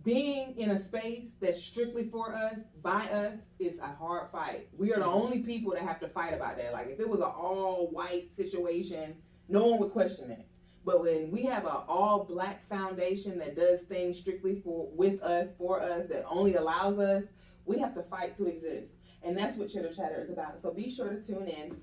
being 0.03 0.55
in 0.57 0.69
a 0.69 0.77
space 0.77 1.33
that's 1.41 1.59
strictly 1.59 2.07
for 2.07 2.35
us, 2.35 2.65
by 2.83 3.01
us, 3.05 3.47
is 3.57 3.79
a 3.79 3.87
hard 3.87 4.29
fight. 4.31 4.67
We 4.77 4.93
are 4.93 4.99
the 4.99 5.07
only 5.07 5.41
people 5.41 5.71
that 5.71 5.81
have 5.81 5.99
to 6.01 6.07
fight 6.07 6.33
about 6.33 6.57
that. 6.57 6.71
Like 6.71 6.87
if 6.87 6.99
it 6.99 7.09
was 7.09 7.19
an 7.19 7.31
all 7.35 7.87
white 7.91 8.29
situation, 8.29 9.15
no 9.47 9.65
one 9.65 9.79
would 9.79 9.89
question 9.89 10.29
it. 10.29 10.45
But 10.85 11.01
when 11.01 11.31
we 11.31 11.41
have 11.43 11.65
an 11.65 11.81
all 11.87 12.25
black 12.25 12.67
foundation 12.69 13.39
that 13.39 13.55
does 13.55 13.81
things 13.81 14.19
strictly 14.19 14.61
for 14.63 14.87
with 14.93 15.23
us, 15.23 15.53
for 15.57 15.81
us, 15.81 16.05
that 16.07 16.25
only 16.29 16.55
allows 16.55 16.99
us, 16.99 17.25
we 17.65 17.79
have 17.79 17.95
to 17.95 18.03
fight 18.03 18.35
to 18.35 18.45
exist. 18.45 18.95
And 19.23 19.35
that's 19.35 19.57
what 19.57 19.69
Chitter 19.69 19.91
Chatter 19.91 20.21
is 20.21 20.29
about. 20.29 20.59
So 20.59 20.71
be 20.71 20.91
sure 20.91 21.09
to 21.09 21.19
tune 21.19 21.47
in. 21.47 21.75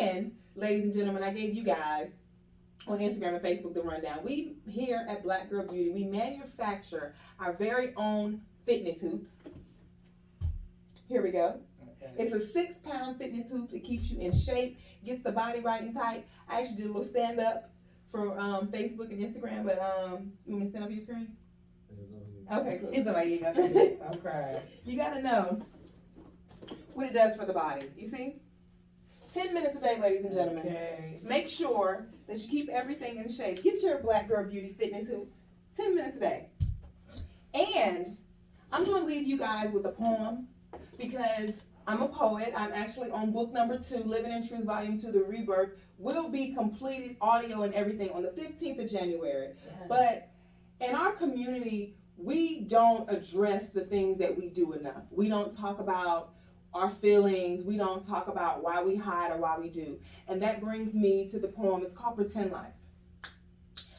And 0.00 0.32
ladies 0.56 0.82
and 0.82 0.92
gentlemen, 0.92 1.22
I 1.22 1.32
gave 1.32 1.54
you 1.54 1.62
guys 1.62 2.16
on 2.86 2.98
Instagram 2.98 3.34
and 3.34 3.42
Facebook 3.42 3.74
the 3.74 3.82
rundown. 3.82 4.20
We 4.22 4.56
here 4.68 5.04
at 5.08 5.22
Black 5.22 5.48
Girl 5.48 5.66
Beauty, 5.66 5.90
we 5.90 6.04
manufacture 6.04 7.14
our 7.40 7.52
very 7.52 7.92
own 7.96 8.42
fitness 8.66 9.00
hoops. 9.00 9.30
Here 11.08 11.22
we 11.22 11.30
go. 11.30 11.60
It's 12.18 12.34
a 12.34 12.40
six 12.40 12.78
pound 12.78 13.18
fitness 13.18 13.50
hoop. 13.50 13.70
that 13.70 13.82
keeps 13.82 14.10
you 14.10 14.20
in 14.20 14.32
shape, 14.36 14.78
gets 15.04 15.22
the 15.22 15.32
body 15.32 15.60
right 15.60 15.80
and 15.80 15.94
tight. 15.94 16.26
I 16.48 16.60
actually 16.60 16.76
did 16.76 16.84
a 16.84 16.88
little 16.88 17.02
stand 17.02 17.40
up 17.40 17.70
for 18.10 18.38
um, 18.38 18.68
Facebook 18.68 19.10
and 19.10 19.20
Instagram, 19.20 19.64
but 19.64 19.80
um, 19.80 20.32
you 20.46 20.54
want 20.54 20.60
me 20.60 20.66
to 20.66 20.70
stand 20.70 20.84
up 20.84 20.90
your 20.90 21.00
screen? 21.00 21.36
Okay, 22.52 22.78
cool. 22.80 22.90
It's 22.92 23.08
my 23.08 23.24
ego. 23.24 23.52
I'm 24.10 24.20
crying. 24.20 24.60
You 24.84 24.96
gotta 24.96 25.22
know 25.22 25.62
what 26.92 27.06
it 27.06 27.14
does 27.14 27.36
for 27.36 27.46
the 27.46 27.54
body. 27.54 27.88
You 27.96 28.06
see? 28.06 28.36
10 29.32 29.52
minutes 29.52 29.76
a 29.76 29.80
day, 29.80 29.98
ladies 30.00 30.24
and 30.24 30.34
gentlemen. 30.34 30.66
Okay. 30.66 31.20
Make 31.22 31.48
sure 31.48 32.06
that 32.26 32.38
you 32.38 32.48
keep 32.48 32.68
everything 32.70 33.16
in 33.16 33.30
shape. 33.30 33.62
Get 33.62 33.82
your 33.82 33.98
Black 33.98 34.28
Girl 34.28 34.44
Beauty 34.44 34.74
Fitness 34.78 35.08
hoop 35.08 35.32
10 35.76 35.94
minutes 35.94 36.16
a 36.16 36.20
day. 36.20 36.48
And 37.52 38.16
I'm 38.72 38.84
going 38.84 39.02
to 39.02 39.06
leave 39.06 39.26
you 39.26 39.38
guys 39.38 39.72
with 39.72 39.86
a 39.86 39.92
poem 39.92 40.48
because 40.98 41.52
I'm 41.86 42.02
a 42.02 42.08
poet. 42.08 42.52
I'm 42.56 42.72
actually 42.72 43.10
on 43.10 43.30
book 43.30 43.52
number 43.52 43.78
two, 43.78 43.98
Living 43.98 44.32
in 44.32 44.46
Truth, 44.46 44.64
Volume 44.64 44.98
2, 44.98 45.12
The 45.12 45.22
Rebirth, 45.22 45.70
will 45.98 46.28
be 46.28 46.52
completed 46.52 47.16
audio 47.20 47.62
and 47.62 47.74
everything 47.74 48.10
on 48.10 48.22
the 48.22 48.30
15th 48.30 48.82
of 48.82 48.90
January. 48.90 49.50
But 49.88 50.30
in 50.80 50.94
our 50.94 51.12
community, 51.12 51.94
we 52.16 52.60
don't 52.60 53.10
address 53.10 53.68
the 53.68 53.82
things 53.82 54.18
that 54.18 54.36
we 54.36 54.48
do 54.48 54.72
enough. 54.72 55.04
We 55.10 55.28
don't 55.28 55.52
talk 55.52 55.78
about 55.78 56.30
our 56.74 56.90
feelings. 56.90 57.62
We 57.62 57.76
don't 57.76 58.04
talk 58.06 58.28
about 58.28 58.62
why 58.62 58.82
we 58.82 58.96
hide 58.96 59.30
or 59.30 59.38
why 59.38 59.58
we 59.58 59.68
do. 59.68 59.98
And 60.28 60.42
that 60.42 60.60
brings 60.60 60.92
me 60.92 61.28
to 61.28 61.38
the 61.38 61.48
poem. 61.48 61.82
It's 61.84 61.94
called 61.94 62.16
Pretend 62.16 62.52
Life. 62.52 62.72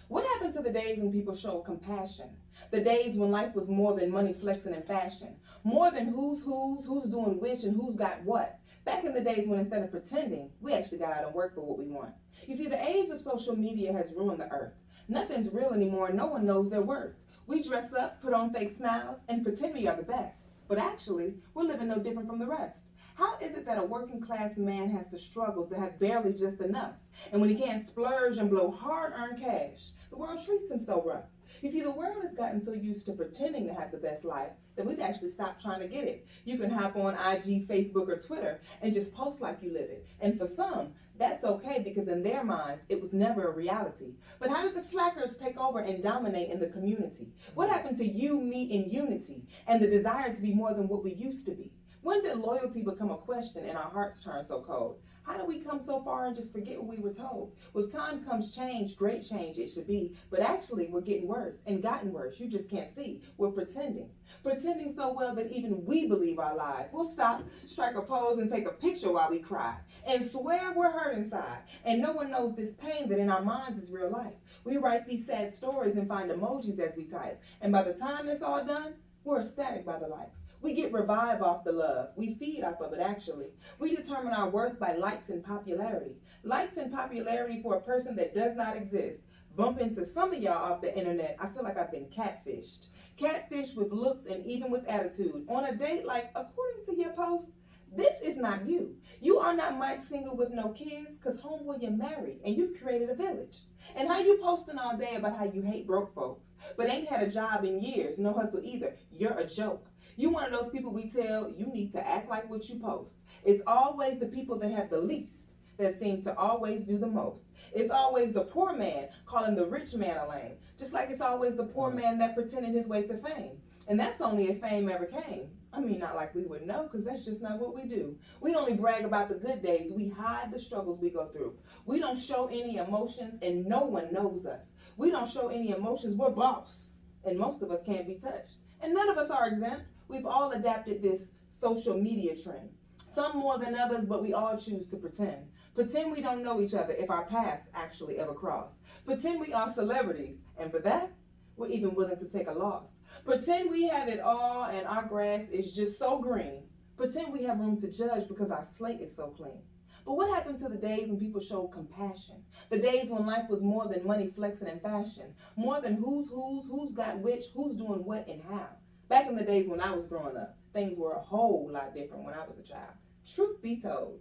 What 0.08 0.26
happened 0.34 0.54
to 0.54 0.62
the 0.62 0.72
days 0.72 1.00
when 1.00 1.12
people 1.12 1.36
showed 1.36 1.62
compassion? 1.62 2.30
The 2.72 2.82
days 2.82 3.16
when 3.16 3.32
life 3.32 3.56
was 3.56 3.70
more 3.70 3.96
than 3.96 4.12
money, 4.12 4.34
flexing, 4.34 4.74
and 4.74 4.86
fashion. 4.86 5.36
More 5.64 5.90
than 5.90 6.06
who's 6.06 6.44
who's, 6.44 6.86
who's 6.86 7.10
doing 7.10 7.40
which, 7.40 7.64
and 7.64 7.76
who's 7.76 7.96
got 7.96 8.22
what. 8.24 8.60
Back 8.84 9.04
in 9.04 9.14
the 9.14 9.22
days 9.22 9.48
when 9.48 9.58
instead 9.58 9.82
of 9.82 9.90
pretending, 9.90 10.52
we 10.62 10.74
actually 10.74 11.00
got 11.00 11.12
out 11.12 11.26
and 11.26 11.34
worked 11.34 11.56
for 11.56 11.62
what 11.62 11.80
we 11.80 11.86
want. 11.86 12.14
You 12.48 12.56
see, 12.56 12.68
the 12.68 12.88
age 12.88 13.10
of 13.10 13.20
social 13.20 13.56
media 13.56 13.92
has 13.94 14.14
ruined 14.16 14.40
the 14.40 14.52
earth. 14.52 14.74
Nothing's 15.08 15.52
real 15.52 15.74
anymore. 15.74 16.12
No 16.12 16.28
one 16.28 16.46
knows 16.46 16.70
their 16.70 16.84
worth. 16.84 17.16
We 17.48 17.64
dress 17.64 17.92
up, 17.94 18.22
put 18.22 18.34
on 18.34 18.52
fake 18.52 18.72
smiles, 18.72 19.22
and 19.28 19.44
pretend 19.44 19.74
we 19.74 19.88
are 19.88 19.96
the 19.96 20.04
best. 20.04 20.50
But 20.68 20.80
actually, 20.80 21.36
we're 21.53 21.63
living 21.63 21.88
no 21.88 21.99
different 21.99 22.28
from 22.28 22.39
the 22.39 22.47
rest. 22.47 22.86
How 23.16 23.38
is 23.39 23.55
it 23.55 23.66
that 23.66 23.78
a 23.78 23.84
working 23.84 24.20
class 24.20 24.57
man 24.57 24.89
has 24.89 25.07
to 25.07 25.18
struggle 25.18 25.66
to 25.68 25.78
have 25.78 25.99
barely 25.99 26.34
just 26.34 26.59
enough? 26.59 26.95
And 27.32 27.39
when 27.39 27.49
he 27.49 27.55
can't 27.55 27.88
splurge 27.88 28.38
and 28.38 28.49
blow 28.49 28.72
hard 28.72 29.13
earned 29.16 29.39
cash, 29.39 29.91
the 30.09 30.18
world 30.18 30.43
treats 30.43 30.72
him 30.72 30.80
so 30.80 31.03
rough. 31.03 31.26
You 31.62 31.70
see, 31.70 31.82
the 31.82 31.91
world 31.91 32.18
has 32.22 32.34
gotten 32.34 32.60
so 32.60 32.74
used 32.74 33.06
to 33.06 33.14
pretending 33.14 33.68
to 33.68 33.74
have 33.74 33.91
the 33.91 33.98
best 33.98 34.26
life 34.26 34.52
that 34.76 34.86
we've 34.86 35.00
actually 35.00 35.30
stopped 35.30 35.62
trying 35.62 35.80
to 35.80 35.88
get 35.88 36.06
it. 36.06 36.28
You 36.43 36.58
can 36.58 36.70
hop 36.70 36.96
on 36.96 37.14
IG, 37.14 37.68
Facebook, 37.68 38.10
or 38.10 38.18
Twitter 38.18 38.60
and 38.82 38.93
just 38.93 39.14
post 39.14 39.41
like 39.41 39.62
you 39.62 39.72
live 39.72 39.89
it. 39.89 40.06
And 40.20 40.38
for 40.38 40.48
some, 40.48 40.93
that's 41.18 41.46
okay 41.46 41.82
because 41.84 42.08
in 42.08 42.24
their 42.24 42.43
minds, 42.43 42.86
it 42.89 43.02
was 43.02 43.14
never 43.14 43.48
a 43.48 43.56
reality. 43.56 44.16
But 44.39 44.50
how 44.50 44.64
did 44.64 44.76
the 44.76 44.82
slackers 44.82 45.38
take 45.38 45.60
over 45.60 45.80
and 45.80 46.04
dominate 46.04 46.50
in 46.50 46.60
the 46.60 46.68
community? 46.68 47.30
What 47.54 47.70
happened 47.70 47.98
to 47.98 48.08
you, 48.08 48.41
me, 48.41 48.78
and 48.78 48.91
unity 48.91 49.43
and 49.68 49.82
the 49.82 49.88
desire 49.88 50.34
to 50.34 50.41
be 50.41 50.54
more 50.54 50.74
than 50.74 50.88
what 50.88 51.04
we 51.04 51.14
used 51.14 51.46
to 51.46 51.54
be? 51.54 51.72
When 52.02 52.22
did 52.22 52.38
loyalty 52.38 52.84
become 52.84 53.10
a 53.10 53.18
question 53.18 53.66
and 53.66 53.78
our 53.78 53.89
hearts 53.89 54.24
turn 54.24 54.43
so 54.43 54.62
cold? 54.62 55.00
How 55.26 55.38
do 55.38 55.46
we 55.46 55.60
come 55.60 55.80
so 55.80 56.02
far 56.02 56.26
and 56.26 56.36
just 56.36 56.52
forget 56.52 56.78
what 56.78 56.96
we 56.96 57.02
were 57.02 57.14
told? 57.14 57.54
With 57.74 57.92
time 57.92 58.24
comes 58.24 58.56
change, 58.56 58.96
great 58.96 59.28
change 59.28 59.58
it 59.58 59.70
should 59.70 59.88
be. 59.88 60.14
But 60.30 60.42
actually, 60.42 60.88
we're 60.88 61.02
getting 61.02 61.28
worse 61.28 61.62
and 61.66 61.82
gotten 61.82 62.14
worse. 62.14 62.40
You 62.40 62.48
just 62.48 62.70
can't 62.70 62.90
see. 62.90 63.22
We're 63.38 63.52
pretending. 63.52 64.10
Pretending 64.44 64.92
so 64.92 65.14
well 65.14 65.34
that 65.36 65.52
even 65.52 65.84
we 65.86 66.08
believe 66.08 66.40
our 66.40 66.56
lies. 66.56 66.92
We'll 66.94 67.06
stop, 67.06 67.44
strike 67.66 67.96
a 67.96 68.02
pose, 68.02 68.38
and 68.38 68.50
take 68.50 68.68
a 68.68 68.72
picture 68.72 69.12
while 69.12 69.32
we 69.32 69.40
cry 69.40 69.78
and 70.08 70.26
swear 70.26 70.74
we're 70.76 70.92
hurt 70.92 71.16
inside. 71.16 71.60
And 71.84 72.02
no 72.02 72.12
one 72.12 72.30
knows 72.30 72.56
this 72.56 72.74
pain 72.74 73.10
that 73.10 73.20
in 73.20 73.30
our 73.30 73.42
minds 73.42 73.80
is 73.80 73.92
real 73.92 74.10
life. 74.10 74.34
We 74.64 74.78
write 74.78 75.06
these 75.06 75.26
sad 75.26 75.52
stories 75.52 75.96
and 75.96 76.08
find 76.08 76.30
emojis 76.30 76.80
as 76.80 76.96
we 76.96 77.06
type. 77.06 77.42
And 77.62 77.72
by 77.72 77.84
the 77.84 77.94
time 77.94 78.28
it's 78.28 78.42
all 78.42 78.64
done, 78.64 78.94
we're 79.24 79.40
ecstatic 79.40 79.86
by 79.86 79.98
the 79.98 80.08
likes. 80.08 80.44
We 80.66 80.74
get 80.74 80.91
revived 80.91 81.43
off 81.43 81.63
the 81.63 81.72
love. 81.72 82.09
We 82.16 82.34
feed 82.34 82.63
off 82.63 82.82
of 82.82 82.91
it, 82.91 82.99
actually. 82.99 83.49
We 83.78 83.95
determine 83.95 84.34
our 84.34 84.49
worth 84.49 84.80
by 84.80 84.95
likes 84.95 85.30
and 85.30 85.43
popularity. 85.43 86.16
Likes 86.41 86.78
and 86.78 86.91
popularity 86.91 87.61
for 87.61 87.76
a 87.76 87.82
person 87.82 88.16
that 88.16 88.34
does 88.34 88.55
not 88.55 88.76
exist. 88.76 89.22
Bump 89.55 89.80
into 89.80 90.03
some 90.03 90.34
of 90.34 90.41
y'all 90.41 90.53
off 90.53 90.82
the 90.82 90.97
internet. 90.97 91.38
I 91.39 91.49
feel 91.49 91.61
like 91.61 91.78
I've 91.78 91.91
been 91.91 92.07
catfished. 92.07 92.88
Catfished 93.16 93.76
with 93.76 93.91
looks 93.91 94.26
and 94.26 94.43
even 94.47 94.72
with 94.72 94.88
attitude. 94.88 95.45
On 95.49 95.66
a 95.66 95.76
date, 95.76 96.03
like, 96.03 96.32
according 96.34 96.84
to 96.86 96.99
your 96.99 97.13
post, 97.13 97.51
this 97.95 98.22
is 98.22 98.36
not 98.36 98.68
you. 98.68 98.95
You 99.22 99.38
are 99.38 99.55
not 99.55 99.78
Mike 99.78 100.01
single 100.01 100.36
with 100.36 100.49
no 100.49 100.70
kids, 100.70 101.16
because 101.16 101.39
homeboy, 101.39 101.84
you're 101.84 101.91
married 101.91 102.39
and 102.43 102.57
you've 102.57 102.82
created 102.82 103.11
a 103.11 103.16
village. 103.16 103.59
And 103.95 104.09
how 104.09 104.20
you 104.20 104.39
posting 104.41 104.80
all 104.80 104.97
day 104.97 105.13
about 105.16 105.38
how 105.38 105.45
you 105.45 105.61
hate 105.61 105.86
broke 105.86 106.13
folks, 106.16 106.55
but 106.76 106.89
ain't 106.89 107.07
had 107.07 107.22
a 107.22 107.30
job 107.30 107.63
in 107.63 107.80
years, 107.80 108.18
no 108.18 108.34
hustle 108.34 108.61
either. 108.63 108.97
You're 109.11 109.38
a 109.38 109.45
joke. 109.45 109.86
You 110.18 110.30
one 110.30 110.45
of 110.45 110.51
those 110.51 110.70
people 110.70 110.91
we 110.91 111.09
tell 111.09 111.49
you 111.49 111.68
need 111.68 111.91
to 111.91 112.07
act 112.07 112.30
like 112.30 112.49
what 112.49 112.70
you 112.70 112.80
post. 112.80 113.18
It's 113.43 113.61
always 113.68 114.20
the 114.20 114.28
people 114.28 114.57
that 114.59 114.72
have 114.72 114.89
the 114.89 114.99
least 114.99 115.51
that 115.78 115.99
seem 115.99 116.22
to 116.22 116.38
always 116.38 116.86
do 116.86 116.97
the 116.97 117.07
most. 117.07 117.47
It's 117.74 117.91
always 117.91 118.32
the 118.32 118.45
poor 118.45 118.76
man 118.76 119.09
calling 119.26 119.55
the 119.55 119.66
rich 119.66 119.93
man 119.93 120.18
a 120.18 120.30
lame, 120.30 120.53
just 120.78 120.93
like 120.93 121.09
it's 121.09 121.22
always 121.22 121.55
the 121.55 121.66
poor 121.66 121.91
mm. 121.91 121.95
man 121.95 122.18
that 122.20 122.36
pretended 122.36 122.74
his 122.74 122.88
way 122.88 123.03
to 123.07 123.18
fame. 123.18 123.57
And 123.88 123.99
that's 123.99 124.22
only 124.22 124.45
if 124.45 124.61
fame 124.61 124.89
ever 124.89 125.05
came. 125.05 125.49
I 125.72 125.82
mean, 125.82 125.99
not 125.99 126.16
like 126.16 126.34
we 126.34 126.43
would 126.43 126.66
know, 126.66 126.84
because 126.84 127.03
that's 127.03 127.26
just 127.26 127.41
not 127.41 127.59
what 127.59 127.76
we 127.76 127.84
do. 127.84 128.18
We 128.39 128.55
only 128.55 128.74
brag 128.74 129.03
about 129.03 129.28
the 129.28 129.36
good 129.36 129.61
days. 129.61 129.91
We 129.91 130.07
hide 130.07 130.51
the 130.51 130.57
struggles 130.57 130.99
we 130.99 131.09
go 131.09 131.28
through. 131.28 131.55
We 131.86 131.99
don't 131.99 132.18
show 132.18 132.47
any 132.47 132.78
emotions, 132.78 133.38
and 133.41 133.66
no 133.66 133.82
one 133.82 134.13
knows 134.13 134.45
us. 134.45 134.72
We 134.95 135.11
don't 135.11 135.30
show 135.30 135.49
any 135.49 135.72
emotions. 135.72 136.16
We're 136.16 136.30
boss, 136.30 136.99
and 137.26 137.38
most 137.38 137.61
of 137.61 137.72
us 137.72 137.84
can't 137.84 138.07
be 138.07 138.16
touched. 138.16 138.59
And 138.82 138.93
none 138.93 139.09
of 139.09 139.18
us 139.18 139.30
are 139.30 139.47
exempt. 139.47 139.84
We've 140.08 140.26
all 140.26 140.51
adapted 140.51 141.01
this 141.01 141.32
social 141.49 141.95
media 141.97 142.36
trend. 142.36 142.70
Some 142.97 143.38
more 143.38 143.58
than 143.58 143.76
others, 143.76 144.06
but 144.06 144.22
we 144.22 144.34
all 144.34 144.58
choose 144.58 144.88
to 144.88 144.97
pretend. 144.97 145.47
Pretend 145.74 146.12
we 146.12 146.22
don't 146.22 146.43
know 146.43 146.62
each 146.62 146.74
other 146.74 146.93
if 146.93 147.10
our 147.10 147.26
paths 147.26 147.68
actually 147.74 148.20
ever 148.20 148.34
cross. 148.34 148.80
Pretend 149.06 149.39
we 149.39 149.53
are 149.53 149.72
celebrities, 149.72 150.41
and 150.58 150.72
for 150.72 150.80
that, 150.80 151.12
we're 151.58 151.68
even 151.68 151.95
willing 151.95 152.18
to 152.18 152.30
take 152.30 152.47
a 152.47 152.51
loss. 152.51 152.95
Pretend 153.24 153.72
we 153.72 153.88
have 153.88 154.10
it 154.10 154.20
all 154.20 154.66
and 154.66 154.86
our 154.88 155.03
grass 155.03 155.49
is 155.49 155.74
just 155.74 155.97
so 155.97 156.20
green. 156.20 156.64
Pretend 156.97 157.32
we 157.32 157.43
have 157.43 157.60
room 157.60 157.78
to 157.78 157.89
judge 157.89 158.28
because 158.28 158.51
our 158.51 158.64
slate 158.64 159.01
is 159.01 159.16
so 159.16 159.28
clean. 159.28 159.62
But 160.06 160.16
what 160.16 160.34
happened 160.34 160.60
to 160.60 160.70
the 160.70 160.78
days 160.78 161.10
when 161.10 161.20
people 161.20 161.41
showed 161.41 161.70
compassion? 161.70 162.43
The 162.70 162.78
days 162.78 163.10
when 163.10 163.26
life 163.26 163.49
was 163.49 163.64
more 163.64 163.88
than 163.88 164.06
money, 164.06 164.28
flexing, 164.28 164.68
and 164.68 164.82
fashion. 164.82 165.34
More 165.56 165.82
than 165.82 165.95
who's 165.95 166.30
who's, 166.30 166.68
who's 166.68 166.93
got 166.93 167.20
which, 167.20 167.45
who's 167.56 167.76
doing 167.76 168.06
what, 168.06 168.28
and 168.28 168.41
how. 168.49 168.70
Back 169.08 169.28
in 169.28 169.36
the 169.36 169.43
days 169.43 169.68
when 169.68 169.80
I 169.82 169.91
was 169.91 170.06
growing 170.06 170.36
up, 170.38 170.58
things 170.74 170.97
were 170.97 171.12
a 171.14 171.20
whole 171.20 171.70
lot 171.72 171.93
different 171.93 172.24
when 172.24 172.34
I 172.34 172.43
was 172.47 172.58
a 172.58 172.64
child. 172.64 172.93
Truth 173.34 173.62
be 173.62 173.78
told. 173.80 174.20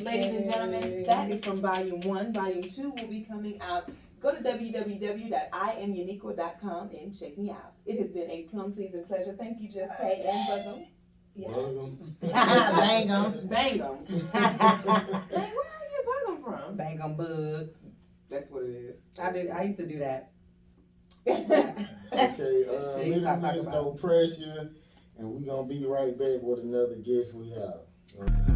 Ladies 0.00 0.26
and 0.26 0.44
gentlemen, 0.44 1.02
that 1.04 1.30
is 1.30 1.42
from 1.44 1.60
volume 1.60 2.00
one. 2.02 2.32
Volume 2.32 2.62
two 2.62 2.90
will 2.90 3.08
be 3.08 3.22
coming 3.22 3.60
out. 3.60 3.90
Go 4.20 4.32
to 4.34 4.40
www.iamuniquia.com 4.42 6.90
and 6.90 7.18
check 7.18 7.36
me 7.36 7.50
out. 7.50 7.72
It 7.84 7.98
has 7.98 8.10
been 8.10 8.30
a 8.30 8.42
plum 8.42 8.72
pleasing 8.72 9.04
pleasure. 9.04 9.34
Thank 9.38 9.60
you, 9.60 9.68
Just 9.68 9.98
Kay 10.00 10.22
and 10.26 10.48
Bugum. 10.48 10.86
Welcome. 11.36 12.16
Bang 12.22 13.10
'em. 13.10 13.46
Bang 13.48 13.80
'em. 13.80 14.04
Dang, 14.04 14.22
where 14.30 14.52
I 15.32 15.82
get 15.90 16.06
Bugum 16.06 16.38
from? 16.44 16.76
Bang 16.76 17.00
on 17.00 17.16
bug. 17.16 17.70
That's 18.30 18.48
what 18.50 18.62
it 18.62 18.70
is. 18.70 18.96
I 19.20 19.32
did. 19.32 19.50
I 19.50 19.62
used 19.64 19.78
to 19.78 19.86
do 19.86 19.98
that. 19.98 20.30
Okay, 21.26 22.64
uh, 22.68 22.92
stop 22.92 22.98
Little 22.98 23.06
Miss 23.06 23.22
talking 23.22 23.64
No 23.70 23.90
Pressure, 23.92 24.70
and 25.18 25.32
we 25.32 25.44
gonna 25.44 25.66
be 25.66 25.84
right 25.86 26.16
back 26.16 26.42
with 26.42 26.60
another 26.60 26.96
guest 26.96 27.34
we 27.34 27.50
have. 27.50 28.53